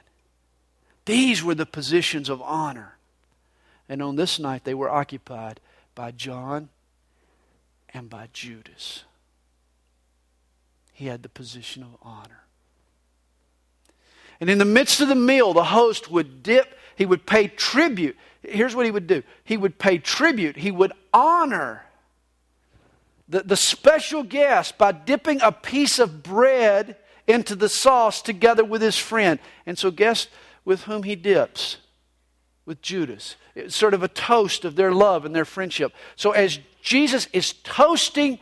These 1.05 1.43
were 1.43 1.55
the 1.55 1.67
positions 1.67 2.29
of 2.29 2.41
honor. 2.43 2.97
And 3.89 4.03
on 4.03 4.17
this 4.17 4.39
night, 4.39 4.65
they 4.65 4.75
were 4.75 4.89
occupied 4.89 5.61
by 5.95 6.13
John 6.13 6.69
and 7.93 8.09
by 8.09 8.29
Judas. 8.33 9.05
He 10.93 11.07
had 11.07 11.23
the 11.23 11.29
position 11.29 11.83
of 11.83 11.97
honor. 12.03 12.45
And 14.41 14.49
in 14.49 14.59
the 14.59 14.65
midst 14.65 15.01
of 15.01 15.09
the 15.09 15.15
meal, 15.15 15.53
the 15.53 15.65
host 15.65 16.11
would 16.11 16.43
dip, 16.43 16.79
he 16.97 17.05
would 17.05 17.27
pay 17.27 17.49
tribute. 17.49 18.17
Here's 18.43 18.75
what 18.75 18.87
he 18.87 18.93
would 18.93 19.07
do 19.07 19.23
he 19.45 19.57
would 19.57 19.79
pay 19.79 19.99
tribute, 19.99 20.57
he 20.57 20.71
would 20.71 20.93
honor 21.13 21.85
the, 23.31 23.45
the 23.45 23.57
special 23.57 24.25
guest 24.25 24.77
by 24.77 24.91
dipping 24.91 25.41
a 25.41 25.53
piece 25.53 25.99
of 26.01 26.23
bread 26.23 26.97
into 27.29 27.55
the 27.55 27.69
sauce 27.69 28.21
together 28.21 28.65
with 28.65 28.83
his 28.83 28.99
friend. 28.99 29.39
And 29.65 29.79
so, 29.79 29.93
guess 29.93 30.27
with 30.65 30.83
whom 30.83 31.05
he 31.05 31.15
dips? 31.15 31.77
With 32.67 32.83
Judas. 32.83 33.37
It's 33.55 33.77
sort 33.77 33.95
of 33.95 34.03
a 34.03 34.09
toast 34.09 34.65
of 34.65 34.75
their 34.75 34.93
love 34.93 35.25
and 35.25 35.35
their 35.35 35.45
friendship. 35.45 35.93
So, 36.17 36.33
as 36.33 36.59
Jesus 36.83 37.29
is 37.33 37.53
toasting 37.53 38.41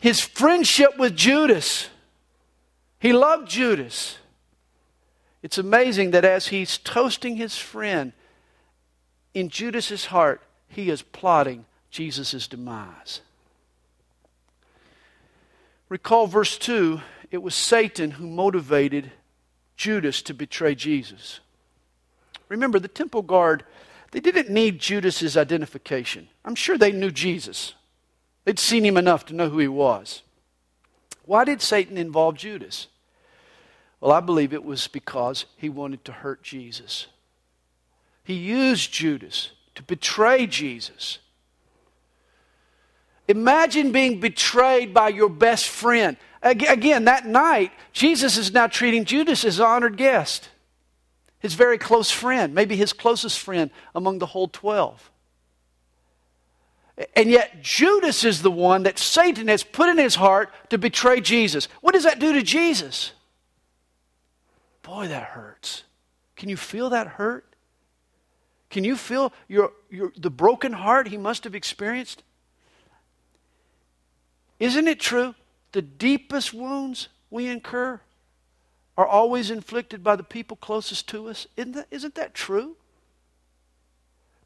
his 0.00 0.20
friendship 0.20 0.98
with 0.98 1.16
Judas, 1.16 1.88
he 2.98 3.12
loved 3.12 3.48
Judas. 3.48 4.18
It's 5.44 5.58
amazing 5.58 6.10
that 6.10 6.24
as 6.24 6.48
he's 6.48 6.76
toasting 6.76 7.36
his 7.36 7.56
friend, 7.56 8.12
in 9.32 9.48
Judas's 9.48 10.06
heart, 10.06 10.42
he 10.68 10.90
is 10.90 11.02
plotting 11.02 11.66
Jesus' 11.90 12.48
demise. 12.48 13.20
Recall 15.92 16.26
verse 16.26 16.56
2 16.56 17.02
it 17.30 17.42
was 17.42 17.54
Satan 17.54 18.12
who 18.12 18.26
motivated 18.26 19.12
Judas 19.76 20.22
to 20.22 20.32
betray 20.32 20.74
Jesus. 20.74 21.40
Remember, 22.48 22.78
the 22.78 22.88
temple 22.88 23.20
guard, 23.20 23.62
they 24.10 24.20
didn't 24.20 24.48
need 24.48 24.78
Judas's 24.78 25.36
identification. 25.36 26.28
I'm 26.46 26.54
sure 26.54 26.78
they 26.78 26.92
knew 26.92 27.10
Jesus. 27.10 27.74
They'd 28.46 28.58
seen 28.58 28.86
him 28.86 28.96
enough 28.96 29.26
to 29.26 29.34
know 29.34 29.50
who 29.50 29.58
he 29.58 29.68
was. 29.68 30.22
Why 31.26 31.44
did 31.44 31.60
Satan 31.60 31.98
involve 31.98 32.36
Judas? 32.36 32.86
Well, 34.00 34.12
I 34.12 34.20
believe 34.20 34.54
it 34.54 34.64
was 34.64 34.88
because 34.88 35.44
he 35.58 35.68
wanted 35.68 36.06
to 36.06 36.12
hurt 36.12 36.42
Jesus. 36.42 37.06
He 38.24 38.32
used 38.32 38.94
Judas 38.94 39.50
to 39.74 39.82
betray 39.82 40.46
Jesus. 40.46 41.18
Imagine 43.28 43.92
being 43.92 44.20
betrayed 44.20 44.92
by 44.92 45.08
your 45.08 45.28
best 45.28 45.68
friend. 45.68 46.16
Again, 46.42 47.04
that 47.04 47.24
night, 47.24 47.70
Jesus 47.92 48.36
is 48.36 48.52
now 48.52 48.66
treating 48.66 49.04
Judas 49.04 49.44
as 49.44 49.60
an 49.60 49.66
honored 49.66 49.96
guest, 49.96 50.48
his 51.38 51.54
very 51.54 51.78
close 51.78 52.10
friend, 52.10 52.52
maybe 52.54 52.76
his 52.76 52.92
closest 52.92 53.38
friend 53.38 53.70
among 53.94 54.18
the 54.18 54.26
whole 54.26 54.48
12. 54.48 55.10
And 57.16 57.30
yet, 57.30 57.62
Judas 57.62 58.24
is 58.24 58.42
the 58.42 58.50
one 58.50 58.82
that 58.82 58.98
Satan 58.98 59.48
has 59.48 59.62
put 59.62 59.88
in 59.88 59.98
his 59.98 60.16
heart 60.16 60.52
to 60.70 60.78
betray 60.78 61.20
Jesus. 61.20 61.68
What 61.80 61.94
does 61.94 62.04
that 62.04 62.18
do 62.18 62.32
to 62.32 62.42
Jesus? 62.42 63.12
Boy, 64.82 65.08
that 65.08 65.22
hurts. 65.22 65.84
Can 66.36 66.48
you 66.48 66.56
feel 66.56 66.90
that 66.90 67.06
hurt? 67.06 67.46
Can 68.68 68.84
you 68.84 68.96
feel 68.96 69.32
your, 69.48 69.72
your, 69.90 70.12
the 70.16 70.30
broken 70.30 70.72
heart 70.72 71.08
he 71.08 71.16
must 71.16 71.44
have 71.44 71.54
experienced? 71.54 72.22
Isn't 74.62 74.86
it 74.86 75.00
true? 75.00 75.34
The 75.72 75.82
deepest 75.82 76.54
wounds 76.54 77.08
we 77.30 77.48
incur 77.48 78.00
are 78.96 79.06
always 79.06 79.50
inflicted 79.50 80.04
by 80.04 80.14
the 80.14 80.22
people 80.22 80.56
closest 80.56 81.08
to 81.08 81.28
us. 81.28 81.48
Isn't 81.56 81.72
that, 81.72 81.88
isn't 81.90 82.14
that 82.14 82.32
true? 82.32 82.76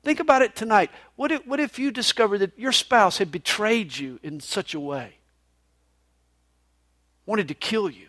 Think 0.02 0.18
about 0.18 0.40
it 0.40 0.56
tonight. 0.56 0.90
What 1.16 1.32
if, 1.32 1.46
what 1.46 1.60
if 1.60 1.78
you 1.78 1.90
discovered 1.90 2.38
that 2.38 2.58
your 2.58 2.72
spouse 2.72 3.18
had 3.18 3.30
betrayed 3.30 3.98
you 3.98 4.18
in 4.22 4.40
such 4.40 4.72
a 4.72 4.80
way? 4.80 5.16
Wanted 7.26 7.48
to 7.48 7.54
kill 7.54 7.90
you? 7.90 8.08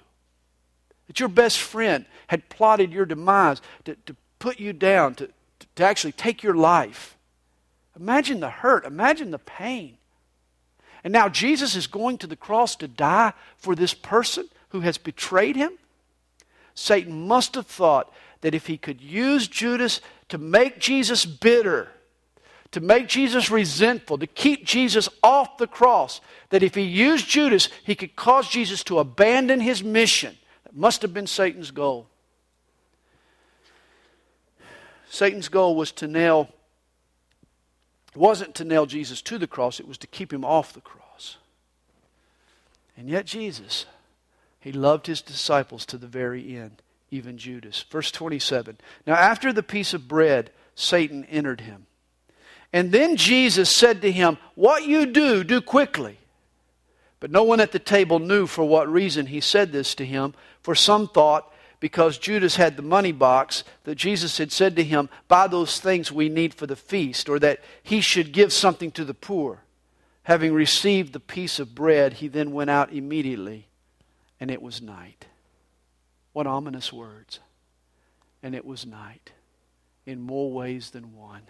That 1.08 1.20
your 1.20 1.28
best 1.28 1.60
friend 1.60 2.06
had 2.28 2.48
plotted 2.48 2.94
your 2.94 3.06
demise 3.06 3.62
to, 3.84 3.96
to 4.06 4.16
put 4.40 4.62
you 4.62 4.72
down, 4.72 5.16
to, 5.16 5.30
to 5.76 5.84
actually 5.84 6.14
take 6.14 6.42
your 6.42 6.56
life. 6.56 7.18
Imagine 8.00 8.40
the 8.40 8.50
hurt, 8.50 8.86
imagine 8.86 9.32
the 9.32 9.40
pain. 9.40 9.98
And 11.08 11.14
now 11.14 11.30
Jesus 11.30 11.78
is 11.78 11.88
going 11.88 12.18
to 12.18 12.28
the 12.28 12.36
cross 12.36 12.76
to 12.76 12.86
die 12.90 13.32
for 13.56 13.76
this 13.76 13.94
person 13.94 14.50
who 14.72 14.82
has 14.82 14.98
betrayed 14.98 15.56
him. 15.56 15.72
Satan 16.74 17.30
must 17.30 17.56
have 17.56 17.66
thought 17.66 18.14
that 18.42 18.54
if 18.54 18.68
he 18.68 18.78
could 18.78 19.00
use 19.00 19.48
Judas 19.48 20.02
to 20.28 20.38
make 20.38 20.80
Jesus 20.80 21.26
bitter, 21.26 21.88
to 22.72 22.82
make 22.82 23.08
Jesus 23.08 23.50
resentful, 23.50 24.18
to 24.18 24.28
keep 24.28 24.66
Jesus 24.66 25.08
off 25.24 25.58
the 25.58 25.66
cross, 25.66 26.20
that 26.50 26.62
if 26.62 26.76
he 26.76 26.82
used 26.82 27.30
Judas, 27.30 27.70
he 27.86 27.96
could 27.96 28.18
cause 28.18 28.50
Jesus 28.50 28.84
to 28.84 29.00
abandon 29.00 29.62
his 29.62 29.82
mission. 29.82 30.38
That 30.66 30.76
must 30.76 31.02
have 31.04 31.14
been 31.14 31.26
Satan's 31.26 31.72
goal. 31.72 32.10
Satan's 35.10 35.48
goal 35.48 35.78
was 35.78 35.94
to 35.94 36.08
nail, 36.08 36.50
it 38.18 38.20
wasn't 38.20 38.56
to 38.56 38.66
nail 38.66 38.88
Jesus 38.88 39.22
to 39.22 39.38
the 39.38 39.46
cross, 39.46 39.80
it 39.80 39.88
was 39.88 40.00
to 40.00 40.08
keep 40.08 40.34
him 40.34 40.44
off 40.44 40.74
the 40.74 40.82
cross. 40.82 41.38
And 42.98 43.08
yet, 43.08 43.28
Jesus, 43.28 43.86
he 44.60 44.72
loved 44.72 45.06
his 45.06 45.22
disciples 45.22 45.86
to 45.86 46.00
the 46.00 46.08
very 46.08 46.58
end 46.58 46.82
even 47.12 47.38
Judas. 47.38 47.86
Verse 47.92 48.10
27. 48.10 48.80
Now, 49.06 49.14
after 49.14 49.54
the 49.54 49.62
piece 49.62 49.94
of 49.94 50.08
bread, 50.08 50.50
Satan 50.74 51.26
entered 51.26 51.62
him. 51.62 51.86
And 52.74 52.92
then 52.92 53.18
Jesus 53.18 53.70
said 53.70 54.02
to 54.02 54.12
him, 54.12 54.40
What 54.56 54.88
you 54.88 55.06
do, 55.06 55.44
do 55.44 55.62
quickly. 55.62 56.18
But 57.20 57.30
no 57.30 57.44
one 57.44 57.60
at 57.60 57.72
the 57.72 57.78
table 57.78 58.18
knew 58.18 58.48
for 58.48 58.66
what 58.66 58.92
reason 58.92 59.28
he 59.28 59.42
said 59.42 59.72
this 59.72 59.94
to 59.94 60.06
him, 60.06 60.34
for 60.62 60.74
some 60.74 61.08
thought 61.08 61.54
because 61.80 62.18
Judas 62.18 62.56
had 62.56 62.76
the 62.76 62.82
money 62.82 63.12
box 63.12 63.64
that 63.84 63.96
Jesus 63.96 64.38
had 64.38 64.52
said 64.52 64.76
to 64.76 64.84
him, 64.84 65.10
Buy 65.28 65.48
those 65.48 65.80
things 65.80 66.12
we 66.12 66.30
need 66.30 66.54
for 66.54 66.66
the 66.66 66.76
feast, 66.76 67.30
or 67.30 67.40
that 67.40 67.60
he 67.84 68.02
should 68.02 68.32
give 68.32 68.52
something 68.52 68.92
to 68.92 69.06
the 69.06 69.14
poor. 69.14 69.64
Having 70.24 70.54
received 70.54 71.14
the 71.14 71.20
piece 71.20 71.60
of 71.60 71.76
bread, 71.76 72.14
he 72.14 72.28
then 72.28 72.52
went 72.52 72.70
out 72.70 72.92
immediately, 72.92 73.68
and 74.40 74.52
it 74.52 74.62
was 74.62 74.82
night. 74.82 75.28
What 76.34 76.48
ominous 76.48 76.92
words. 76.92 77.40
And 78.44 78.54
it 78.54 78.66
was 78.66 78.86
night 78.86 79.32
in 80.06 80.22
more 80.22 80.52
ways 80.52 80.92
than 80.92 81.16
one. 81.16 81.44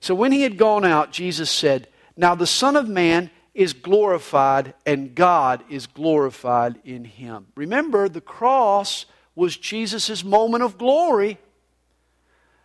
So 0.00 0.14
when 0.14 0.32
he 0.32 0.42
had 0.42 0.56
gone 0.56 0.84
out, 0.84 1.12
Jesus 1.12 1.50
said, 1.50 1.88
Now 2.16 2.34
the 2.34 2.46
Son 2.46 2.76
of 2.76 2.88
Man 2.88 3.30
is 3.54 3.72
glorified, 3.72 4.74
and 4.86 5.14
God 5.14 5.62
is 5.68 5.86
glorified 5.86 6.78
in 6.84 7.04
him. 7.04 7.46
Remember, 7.54 8.08
the 8.08 8.20
cross 8.20 9.06
was 9.34 9.56
Jesus' 9.56 10.22
moment 10.22 10.62
of 10.62 10.78
glory. 10.78 11.38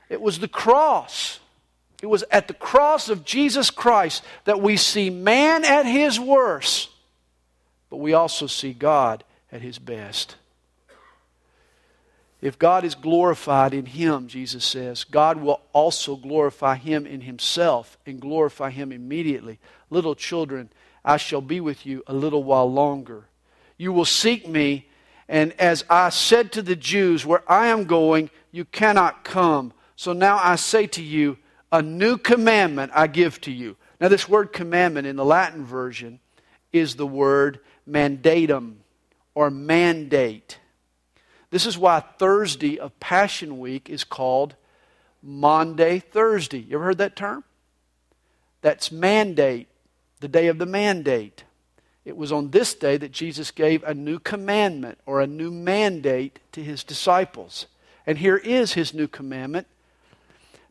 It 0.10 0.22
was 0.22 0.40
the 0.40 0.48
cross. 0.48 1.40
It 2.02 2.08
was 2.08 2.24
at 2.30 2.48
the 2.48 2.54
cross 2.54 3.10
of 3.10 3.26
Jesus 3.26 3.72
Christ 3.72 4.24
that 4.44 4.62
we 4.62 4.78
see 4.78 5.10
man 5.10 5.66
at 5.66 5.86
his 5.86 6.20
worst, 6.20 6.90
but 7.90 7.98
we 7.98 8.14
also 8.14 8.46
see 8.46 8.74
God 8.74 9.24
at 9.52 9.62
his 9.62 9.80
best. 9.80 10.36
If 12.42 12.60
God 12.60 12.84
is 12.84 12.96
glorified 12.96 13.74
in 13.74 13.86
him, 13.86 14.28
Jesus 14.28 14.66
says, 14.66 15.04
God 15.04 15.38
will 15.42 15.62
also 15.74 16.16
glorify 16.16 16.76
him 16.76 17.06
in 17.06 17.22
himself 17.22 17.98
and 18.06 18.20
glorify 18.20 18.70
him 18.70 18.92
immediately. 18.92 19.60
Little 19.90 20.16
children, 20.16 20.70
I 21.04 21.18
shall 21.18 21.42
be 21.42 21.60
with 21.60 21.86
you 21.86 22.04
a 22.08 22.14
little 22.14 22.44
while 22.44 22.72
longer. 22.72 23.26
You 23.78 23.94
will 23.94 24.06
seek 24.06 24.48
me, 24.48 24.88
and 25.28 25.54
as 25.54 25.86
I 25.90 26.10
said 26.10 26.52
to 26.54 26.62
the 26.62 26.76
Jews, 26.76 27.26
where 27.26 27.50
I 27.52 27.68
am 27.68 27.86
going, 27.86 28.30
you 28.52 28.66
cannot 28.66 29.24
come. 29.24 29.74
So 29.96 30.14
now 30.14 30.40
I 30.42 30.56
say 30.56 30.88
to 30.88 31.02
you, 31.02 31.38
a 31.72 31.82
new 31.82 32.18
commandment 32.18 32.92
I 32.94 33.08
give 33.08 33.42
to 33.42 33.52
you. 33.52 33.76
Now, 34.00 34.08
this 34.10 34.30
word 34.30 34.54
commandment 34.54 35.08
in 35.08 35.16
the 35.16 35.26
Latin 35.26 35.66
version 35.66 36.20
is 36.72 36.96
the 36.96 37.08
word 37.08 37.60
mandatum 37.90 38.76
or 39.34 39.50
mandate. 39.50 40.60
This 41.56 41.66
is 41.66 41.78
why 41.78 42.01
Thursday 42.01 42.78
of 42.78 42.99
Passion 42.99 43.60
Week 43.60 43.89
is 43.89 44.03
called 44.03 44.56
Maundy 45.24 45.99
Thursday. 45.99 46.60
You 46.60 46.76
ever 46.76 46.84
heard 46.84 46.97
that 46.97 47.16
term? 47.16 47.45
That's 48.62 48.91
mandate, 48.91 49.70
the 50.20 50.28
day 50.28 50.47
of 50.47 50.58
the 50.58 50.66
mandate. 50.66 51.45
It 52.03 52.18
was 52.18 52.34
on 52.34 52.51
this 52.51 52.74
day 52.74 52.97
that 52.97 53.14
Jesus 53.14 53.51
gave 53.51 53.86
a 53.86 53.93
new 53.93 54.20
commandment 54.20 54.99
or 55.06 55.22
a 55.22 55.28
new 55.28 55.49
mandate 55.49 56.39
to 56.51 56.62
his 56.62 56.84
disciples. 56.84 57.68
And 58.06 58.18
here 58.18 58.36
is 58.36 58.74
his 58.74 58.93
new 58.93 59.08
commandment 59.08 59.68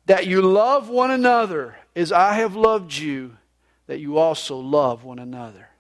that 0.05 0.27
you 0.27 0.43
love 0.43 0.91
one 0.91 1.11
another 1.11 1.77
as 1.97 2.13
I 2.13 2.35
have 2.35 2.57
loved 2.57 2.93
you, 2.93 3.39
that 3.87 4.01
you 4.01 4.19
also 4.19 4.59
love 4.59 5.03
one 5.03 5.19
another. 5.19 5.71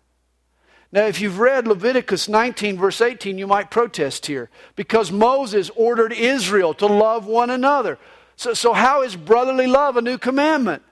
Now, 0.95 1.07
if 1.07 1.21
you've 1.21 1.41
read 1.41 1.67
Leviticus 1.67 2.29
19, 2.29 2.79
verse 2.79 3.01
18, 3.01 3.37
you 3.37 3.49
might 3.49 3.69
protest 3.69 4.27
here 4.27 4.49
because 4.77 5.11
Moses 5.11 5.69
ordered 5.75 6.13
Israel 6.13 6.73
to 6.75 6.87
love 6.87 7.27
one 7.27 7.51
another. 7.51 7.99
So, 8.37 8.55
so 8.55 8.73
how 8.73 9.03
is 9.03 9.17
brotherly 9.17 9.67
love 9.67 9.97
a 9.97 10.03
new 10.03 10.19
commandment? 10.19 10.85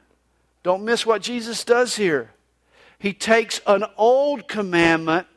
Don't 0.65 0.85
miss 0.85 1.07
what 1.07 1.23
Jesus 1.23 1.63
does 1.63 1.95
here. 1.95 2.33
He 2.99 3.13
takes 3.13 3.61
an 3.65 3.85
old 3.97 4.49
commandment, 4.49 5.29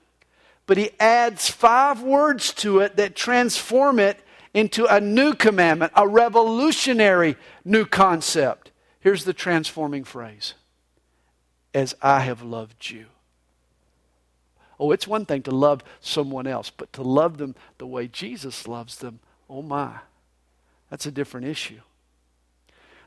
but 0.66 0.78
he 0.78 0.90
adds 1.00 1.48
five 1.48 2.02
words 2.02 2.52
to 2.56 2.80
it 2.80 2.96
that 2.96 3.16
transform 3.16 4.00
it 4.00 4.20
into 4.52 4.88
a 4.88 5.00
new 5.00 5.36
commandment, 5.36 5.94
a 5.96 6.08
revolutionary 6.08 7.38
new 7.64 7.86
concept. 7.86 8.72
Here's 9.00 9.26
the 9.26 9.34
transforming 9.34 10.06
phrase 10.06 10.56
As 11.72 11.94
I 12.02 12.22
have 12.22 12.42
loved 12.42 12.90
you. 12.90 13.06
Oh, 14.80 14.92
it's 14.92 15.08
one 15.08 15.26
thing 15.26 15.42
to 15.44 15.52
love 15.52 15.84
someone 16.02 16.48
else, 16.48 16.70
but 16.70 16.92
to 16.94 17.02
love 17.02 17.38
them 17.38 17.56
the 17.78 17.88
way 17.88 18.08
Jesus 18.08 18.68
loves 18.68 18.98
them, 18.98 19.20
oh 19.50 19.62
my, 19.62 20.00
that's 20.90 21.06
a 21.06 21.12
different 21.12 21.48
issue. 21.48 21.80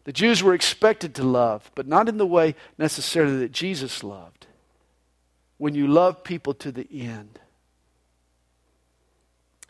The 0.04 0.12
Jews 0.12 0.42
were 0.42 0.54
expected 0.54 1.14
to 1.16 1.22
love, 1.22 1.70
but 1.74 1.86
not 1.86 2.08
in 2.08 2.16
the 2.16 2.26
way 2.26 2.54
necessarily 2.78 3.38
that 3.40 3.52
Jesus 3.52 4.02
loved. 4.02 4.46
When 5.58 5.74
you 5.74 5.86
love 5.86 6.24
people 6.24 6.54
to 6.54 6.72
the 6.72 6.88
end, 6.90 7.38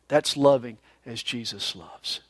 that's 0.07 0.37
loving 0.37 0.79
as 1.05 1.23
Jesus 1.23 1.75
loves. 1.75 2.21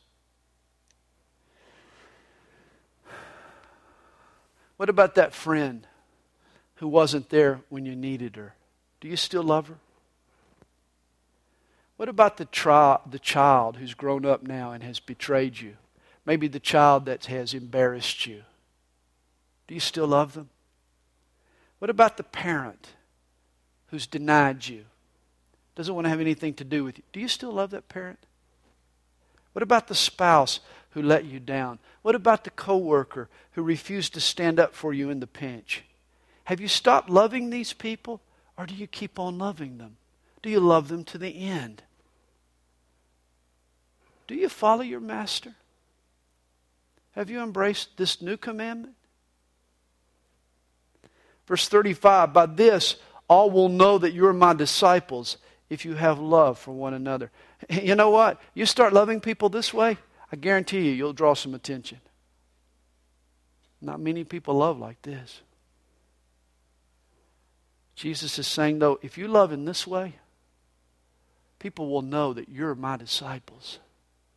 What 4.77 4.89
about 4.89 5.15
that 5.15 5.33
friend 5.33 5.85
who 6.75 6.87
wasn't 6.87 7.29
there 7.29 7.61
when 7.69 7.85
you 7.85 7.95
needed 7.95 8.37
her? 8.37 8.55
Do 9.01 9.07
you 9.07 9.15
still 9.15 9.43
love 9.43 9.67
her? 9.67 9.77
What 11.97 12.09
about 12.09 12.37
the, 12.37 12.45
tri- 12.45 12.99
the 13.09 13.19
child 13.19 13.77
who's 13.77 13.93
grown 13.93 14.25
up 14.25 14.43
now 14.43 14.71
and 14.71 14.83
has 14.83 14.99
betrayed 14.99 15.59
you? 15.59 15.75
Maybe 16.25 16.47
the 16.47 16.59
child 16.59 17.05
that 17.05 17.25
has 17.25 17.53
embarrassed 17.53 18.25
you. 18.25 18.43
Do 19.67 19.73
you 19.73 19.79
still 19.79 20.07
love 20.07 20.33
them? 20.33 20.49
What 21.79 21.89
about 21.89 22.17
the 22.17 22.23
parent 22.23 22.89
who's 23.87 24.07
denied 24.07 24.67
you? 24.67 24.85
Doesn't 25.75 25.93
want 25.93 26.05
to 26.05 26.09
have 26.09 26.19
anything 26.19 26.53
to 26.55 26.63
do 26.63 26.83
with 26.83 26.97
you. 26.97 27.03
Do 27.13 27.19
you 27.19 27.27
still 27.27 27.51
love 27.51 27.71
that 27.71 27.89
parent? 27.89 28.19
What 29.53 29.63
about 29.63 29.87
the 29.87 29.95
spouse 29.95 30.59
who 30.91 31.01
let 31.01 31.25
you 31.25 31.39
down? 31.39 31.79
What 32.01 32.15
about 32.15 32.43
the 32.43 32.49
coworker 32.49 33.29
who 33.53 33.63
refused 33.63 34.13
to 34.13 34.21
stand 34.21 34.59
up 34.59 34.73
for 34.73 34.93
you 34.93 35.09
in 35.09 35.19
the 35.19 35.27
pinch? 35.27 35.83
Have 36.45 36.59
you 36.59 36.67
stopped 36.67 37.09
loving 37.09 37.49
these 37.49 37.73
people 37.73 38.21
or 38.59 38.65
do 38.65 38.75
you 38.75 38.87
keep 38.87 39.17
on 39.17 39.37
loving 39.37 39.77
them? 39.77 39.95
Do 40.41 40.49
you 40.49 40.59
love 40.59 40.89
them 40.89 41.05
to 41.05 41.17
the 41.17 41.29
end? 41.29 41.81
Do 44.27 44.35
you 44.35 44.49
follow 44.49 44.81
your 44.81 44.99
master? 44.99 45.55
Have 47.13 47.29
you 47.29 47.41
embraced 47.41 47.95
this 47.95 48.21
new 48.21 48.35
commandment? 48.35 48.95
Verse 51.47 51.69
35 51.69 52.33
By 52.33 52.47
this 52.47 52.97
all 53.29 53.49
will 53.49 53.69
know 53.69 53.97
that 53.97 54.11
you 54.11 54.25
are 54.27 54.33
my 54.33 54.53
disciples 54.53 55.37
if 55.69 55.85
you 55.85 55.93
have 55.93 56.19
love 56.19 56.59
for 56.59 56.73
one 56.73 56.93
another. 56.93 57.31
You 57.69 57.95
know 57.95 58.09
what? 58.09 58.41
You 58.53 58.65
start 58.65 58.93
loving 58.93 59.21
people 59.21 59.47
this 59.47 59.73
way, 59.73 59.97
I 60.31 60.35
guarantee 60.35 60.81
you, 60.81 60.91
you'll 60.91 61.13
draw 61.13 61.33
some 61.33 61.53
attention. 61.53 61.99
Not 63.81 63.99
many 64.01 64.25
people 64.25 64.55
love 64.55 64.79
like 64.79 65.01
this. 65.01 65.41
Jesus 67.99 68.39
is 68.39 68.47
saying, 68.47 68.79
though, 68.79 68.97
if 69.01 69.17
you 69.17 69.27
love 69.27 69.51
in 69.51 69.65
this 69.65 69.85
way, 69.85 70.15
people 71.59 71.89
will 71.89 72.01
know 72.01 72.31
that 72.31 72.47
you're 72.47 72.73
my 72.73 72.95
disciples, 72.95 73.79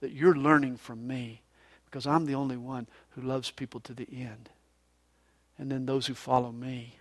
that 0.01 0.11
you're 0.11 0.35
learning 0.35 0.79
from 0.79 1.07
me, 1.07 1.43
because 1.85 2.05
I'm 2.05 2.27
the 2.27 2.35
only 2.35 2.57
one 2.57 2.89
who 3.11 3.23
loves 3.23 3.53
people 3.53 3.79
to 3.83 3.95
the 3.95 4.09
end. 4.11 4.51
And 5.61 5.71
then 5.71 5.87
those 5.87 6.09
who 6.09 6.15
follow 6.15 6.51
me. 6.51 6.97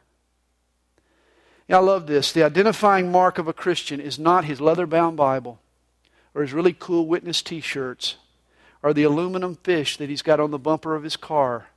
Yeah, 1.67 1.77
I 1.77 1.79
love 1.79 2.05
this. 2.05 2.31
The 2.31 2.43
identifying 2.43 3.11
mark 3.11 3.39
of 3.39 3.47
a 3.47 3.53
Christian 3.53 3.99
is 3.99 4.19
not 4.19 4.45
his 4.45 4.61
leather 4.61 4.85
bound 4.85 5.17
Bible 5.17 5.59
or 6.35 6.43
his 6.43 6.53
really 6.53 6.75
cool 6.77 7.07
witness 7.07 7.41
t 7.41 7.59
shirts 7.59 8.17
or 8.83 8.93
the 8.93 9.01
aluminum 9.01 9.55
fish 9.55 9.97
that 9.97 10.09
he's 10.09 10.21
got 10.21 10.39
on 10.39 10.51
the 10.51 10.59
bumper 10.59 10.95
of 10.95 11.01
his 11.01 11.17
car. 11.17 11.69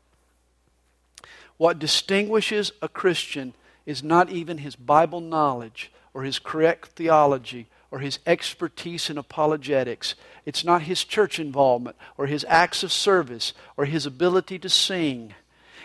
What 1.57 1.79
distinguishes 1.79 2.71
a 2.83 2.89
Christian 2.89 3.55
is 3.87 4.03
not 4.03 4.31
even 4.31 4.59
his 4.59 4.77
Bible 4.77 5.21
knowledge 5.21 5.93
or 6.13 6.23
his 6.23 6.39
correct 6.39 6.91
theology 6.91 7.69
or 7.91 7.99
his 7.99 8.19
expertise 8.27 9.11
in 9.11 9.19
apologetics. 9.19 10.15
It's 10.45 10.65
not 10.65 10.83
his 10.83 11.05
church 11.05 11.39
involvement 11.39 11.97
or 12.17 12.27
his 12.27 12.45
acts 12.49 12.83
of 12.83 12.93
service 12.93 13.53
or 13.77 13.85
his 13.85 14.07
ability 14.07 14.59
to 14.61 14.69
sing. 14.69 15.35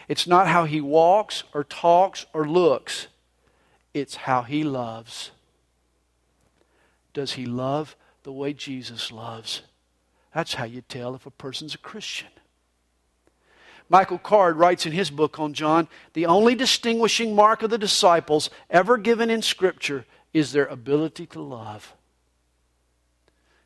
It's 0.07 0.25
not 0.25 0.47
how 0.47 0.65
he 0.65 0.81
walks 0.81 1.43
or 1.53 1.63
talks 1.63 2.25
or 2.33 2.47
looks. 2.47 3.07
It's 3.93 4.15
how 4.15 4.43
he 4.43 4.63
loves. 4.63 5.31
Does 7.13 7.33
he 7.33 7.45
love 7.45 7.95
the 8.23 8.31
way 8.31 8.53
Jesus 8.53 9.11
loves? 9.11 9.61
That's 10.33 10.55
how 10.55 10.65
you 10.65 10.81
tell 10.81 11.15
if 11.15 11.25
a 11.25 11.31
person's 11.31 11.75
a 11.75 11.79
Christian. 11.79 12.29
Michael 13.89 14.19
Card 14.19 14.57
writes 14.57 14.85
in 14.85 14.91
his 14.91 15.09
book 15.09 15.39
on 15.39 15.53
John 15.53 15.87
the 16.13 16.27
only 16.27 16.53
distinguishing 16.53 17.35
mark 17.35 17.63
of 17.63 17.71
the 17.71 17.77
disciples 17.77 18.49
ever 18.69 18.97
given 18.97 19.31
in 19.31 19.41
Scripture 19.41 20.05
is 20.31 20.51
their 20.51 20.67
ability 20.67 21.25
to 21.27 21.41
love. 21.41 21.93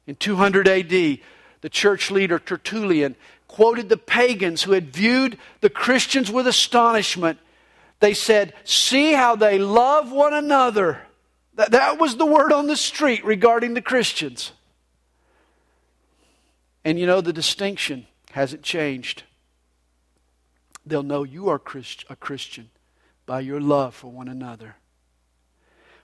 In 0.08 0.16
200 0.16 0.68
AD, 0.68 0.90
the 0.90 1.70
church 1.70 2.10
leader 2.10 2.40
Tertullian 2.40 3.16
quoted 3.48 3.90
the 3.90 3.98
pagans 3.98 4.64
who 4.64 4.72
had 4.72 4.94
viewed 4.94 5.38
the 5.62 5.70
Christians 5.70 6.32
with 6.32 6.48
astonishment. 6.48 7.38
They 8.00 8.14
said, 8.14 8.54
See 8.64 9.14
how 9.14 9.36
they 9.36 9.60
love 9.60 10.12
one 10.12 10.34
another. 10.34 11.02
That, 11.56 12.00
was 12.00 12.18
the 12.18 12.26
word 12.26 12.52
on 12.52 12.66
the 12.68 12.76
street 12.76 13.24
regarding 13.24 13.76
the 13.76 13.82
Christians. 13.82 14.54
And 16.84 17.00
you 17.00 17.06
know, 17.06 17.22
the 17.22 17.32
distinction 17.32 18.08
hasn't 18.32 18.64
changed. 18.64 19.24
They'll 20.86 21.04
know 21.04 21.24
you 21.24 21.50
are 21.50 21.62
a 22.10 22.16
Christian 22.16 22.70
by 23.26 23.40
your 23.40 23.62
love 23.62 23.96
for 23.96 24.08
one 24.08 24.28
another. 24.28 24.76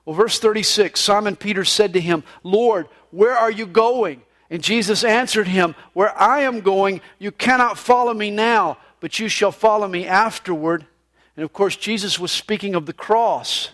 Well, 0.06 0.16
verse 0.16 0.40
36 0.40 1.00
Simon 1.00 1.36
Peter 1.36 1.66
said 1.66 1.94
to 1.94 2.02
him, 2.02 2.24
Lord, 2.44 2.88
where 3.12 3.36
are 3.36 3.52
you 3.52 3.68
going? 3.68 4.22
And 4.50 4.64
Jesus 4.64 5.04
answered 5.04 5.48
him, 5.48 5.76
Where 5.94 6.18
I 6.20 6.42
am 6.42 6.62
going, 6.62 7.02
you 7.20 7.32
cannot 7.32 7.78
follow 7.78 8.14
me 8.14 8.32
now, 8.32 8.78
but 9.00 9.20
you 9.20 9.28
shall 9.28 9.52
follow 9.52 9.88
me 9.88 10.08
afterward. 10.08 10.86
And 11.36 11.44
of 11.44 11.54
course, 11.54 11.76
Jesus 11.76 12.20
was 12.20 12.32
speaking 12.32 12.76
of 12.76 12.86
the 12.86 12.94
cross. 12.94 13.70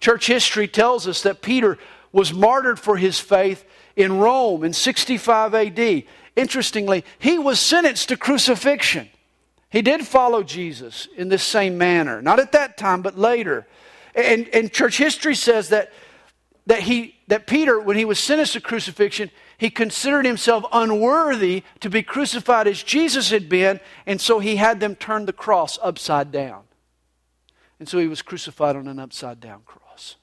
Church 0.00 0.26
history 0.26 0.66
tells 0.66 1.06
us 1.06 1.22
that 1.22 1.42
Peter 1.42 1.76
was 2.12 2.32
martyred 2.32 2.78
for 2.78 2.96
his 2.96 3.20
faith 3.20 3.64
in 3.96 4.18
Rome 4.18 4.64
in 4.64 4.72
65 4.72 5.54
AD. 5.54 6.04
Interestingly, 6.36 7.04
he 7.18 7.38
was 7.38 7.60
sentenced 7.60 8.08
to 8.08 8.16
crucifixion. 8.16 9.08
He 9.70 9.82
did 9.82 10.06
follow 10.06 10.42
Jesus 10.42 11.06
in 11.16 11.28
this 11.28 11.44
same 11.44 11.78
manner. 11.78 12.20
Not 12.20 12.40
at 12.40 12.52
that 12.52 12.76
time, 12.76 13.02
but 13.02 13.16
later. 13.16 13.66
And, 14.14 14.48
and 14.48 14.72
church 14.72 14.98
history 14.98 15.36
says 15.36 15.68
that, 15.68 15.92
that, 16.66 16.80
he, 16.80 17.14
that 17.28 17.46
Peter, 17.46 17.80
when 17.80 17.96
he 17.96 18.04
was 18.04 18.18
sentenced 18.18 18.54
to 18.54 18.60
crucifixion, 18.60 19.30
he 19.56 19.70
considered 19.70 20.24
himself 20.24 20.64
unworthy 20.72 21.62
to 21.80 21.90
be 21.90 22.02
crucified 22.02 22.66
as 22.66 22.82
Jesus 22.82 23.30
had 23.30 23.48
been, 23.48 23.78
and 24.06 24.20
so 24.20 24.40
he 24.40 24.56
had 24.56 24.80
them 24.80 24.96
turn 24.96 25.26
the 25.26 25.32
cross 25.32 25.78
upside 25.82 26.32
down. 26.32 26.62
And 27.78 27.88
so 27.88 27.98
he 27.98 28.08
was 28.08 28.22
crucified 28.22 28.74
on 28.74 28.88
an 28.88 28.98
upside 28.98 29.38
down 29.38 29.62
cross. 29.64 30.16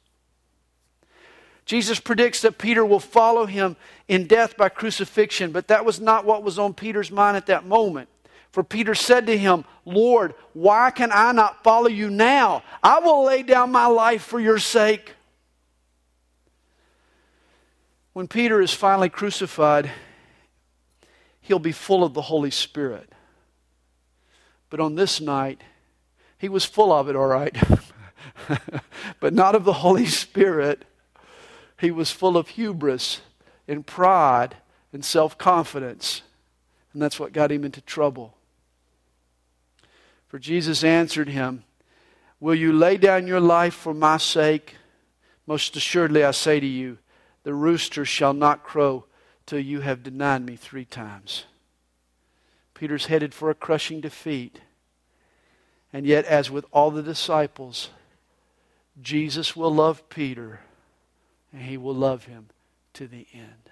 Jesus 1.65 1.99
predicts 1.99 2.41
that 2.41 2.57
Peter 2.57 2.85
will 2.85 2.99
follow 2.99 3.45
him 3.45 3.75
in 4.07 4.25
death 4.25 4.57
by 4.57 4.69
crucifixion, 4.69 5.51
but 5.51 5.67
that 5.67 5.85
was 5.85 5.99
not 5.99 6.25
what 6.25 6.43
was 6.43 6.57
on 6.57 6.73
Peter's 6.73 7.11
mind 7.11 7.37
at 7.37 7.45
that 7.47 7.65
moment. 7.65 8.09
For 8.57 8.63
Peter 8.63 8.95
said 8.95 9.27
to 9.27 9.37
him, 9.37 9.65
Lord, 9.85 10.33
why 10.53 10.89
can 10.89 11.11
I 11.11 11.31
not 11.31 11.63
follow 11.63 11.89
you 11.89 12.09
now? 12.09 12.63
I 12.81 12.97
will 12.97 13.23
lay 13.23 13.43
down 13.43 13.71
my 13.71 13.85
life 13.85 14.23
for 14.23 14.39
your 14.39 14.57
sake. 14.57 15.13
When 18.13 18.27
Peter 18.27 18.59
is 18.59 18.73
finally 18.73 19.09
crucified, 19.09 19.91
he'll 21.39 21.59
be 21.59 21.71
full 21.71 22.03
of 22.03 22.15
the 22.15 22.23
Holy 22.23 22.49
Spirit. 22.49 23.11
But 24.71 24.79
on 24.79 24.95
this 24.95 25.21
night, 25.21 25.61
he 26.39 26.49
was 26.49 26.65
full 26.65 26.91
of 26.91 27.09
it, 27.09 27.15
all 27.15 27.27
right, 27.27 27.55
but 29.19 29.35
not 29.35 29.53
of 29.53 29.65
the 29.65 29.73
Holy 29.73 30.07
Spirit. 30.07 30.83
He 31.79 31.91
was 31.91 32.09
full 32.09 32.35
of 32.35 32.47
hubris 32.47 33.21
and 33.67 33.85
pride 33.85 34.57
and 34.91 35.05
self 35.05 35.37
confidence. 35.37 36.23
And 36.91 36.99
that's 36.99 37.19
what 37.19 37.33
got 37.33 37.51
him 37.51 37.63
into 37.63 37.81
trouble. 37.81 38.33
For 40.27 40.39
Jesus 40.39 40.83
answered 40.83 41.29
him, 41.29 41.63
Will 42.39 42.55
you 42.55 42.71
lay 42.71 42.97
down 42.97 43.27
your 43.27 43.39
life 43.39 43.73
for 43.73 43.93
my 43.93 44.17
sake? 44.17 44.75
Most 45.45 45.75
assuredly, 45.75 46.23
I 46.23 46.31
say 46.31 46.59
to 46.59 46.65
you, 46.65 46.97
the 47.43 47.53
rooster 47.53 48.03
shall 48.03 48.33
not 48.33 48.63
crow 48.63 49.05
till 49.45 49.59
you 49.59 49.81
have 49.81 50.03
denied 50.03 50.45
me 50.45 50.55
three 50.57 50.85
times. 50.85 51.45
Peter's 52.73 53.05
headed 53.05 53.33
for 53.33 53.49
a 53.49 53.55
crushing 53.55 54.01
defeat. 54.01 54.59
And 55.93 56.05
yet, 56.05 56.25
as 56.25 56.51
with 56.51 56.65
all 56.71 56.91
the 56.91 57.01
disciples, 57.01 57.89
Jesus 59.01 59.55
will 59.55 59.73
love 59.73 60.09
Peter 60.09 60.59
and 61.53 61.61
he 61.61 61.77
will 61.77 61.95
love 61.95 62.25
him 62.25 62.49
to 62.93 63.07
the 63.07 63.25
end. 63.33 63.66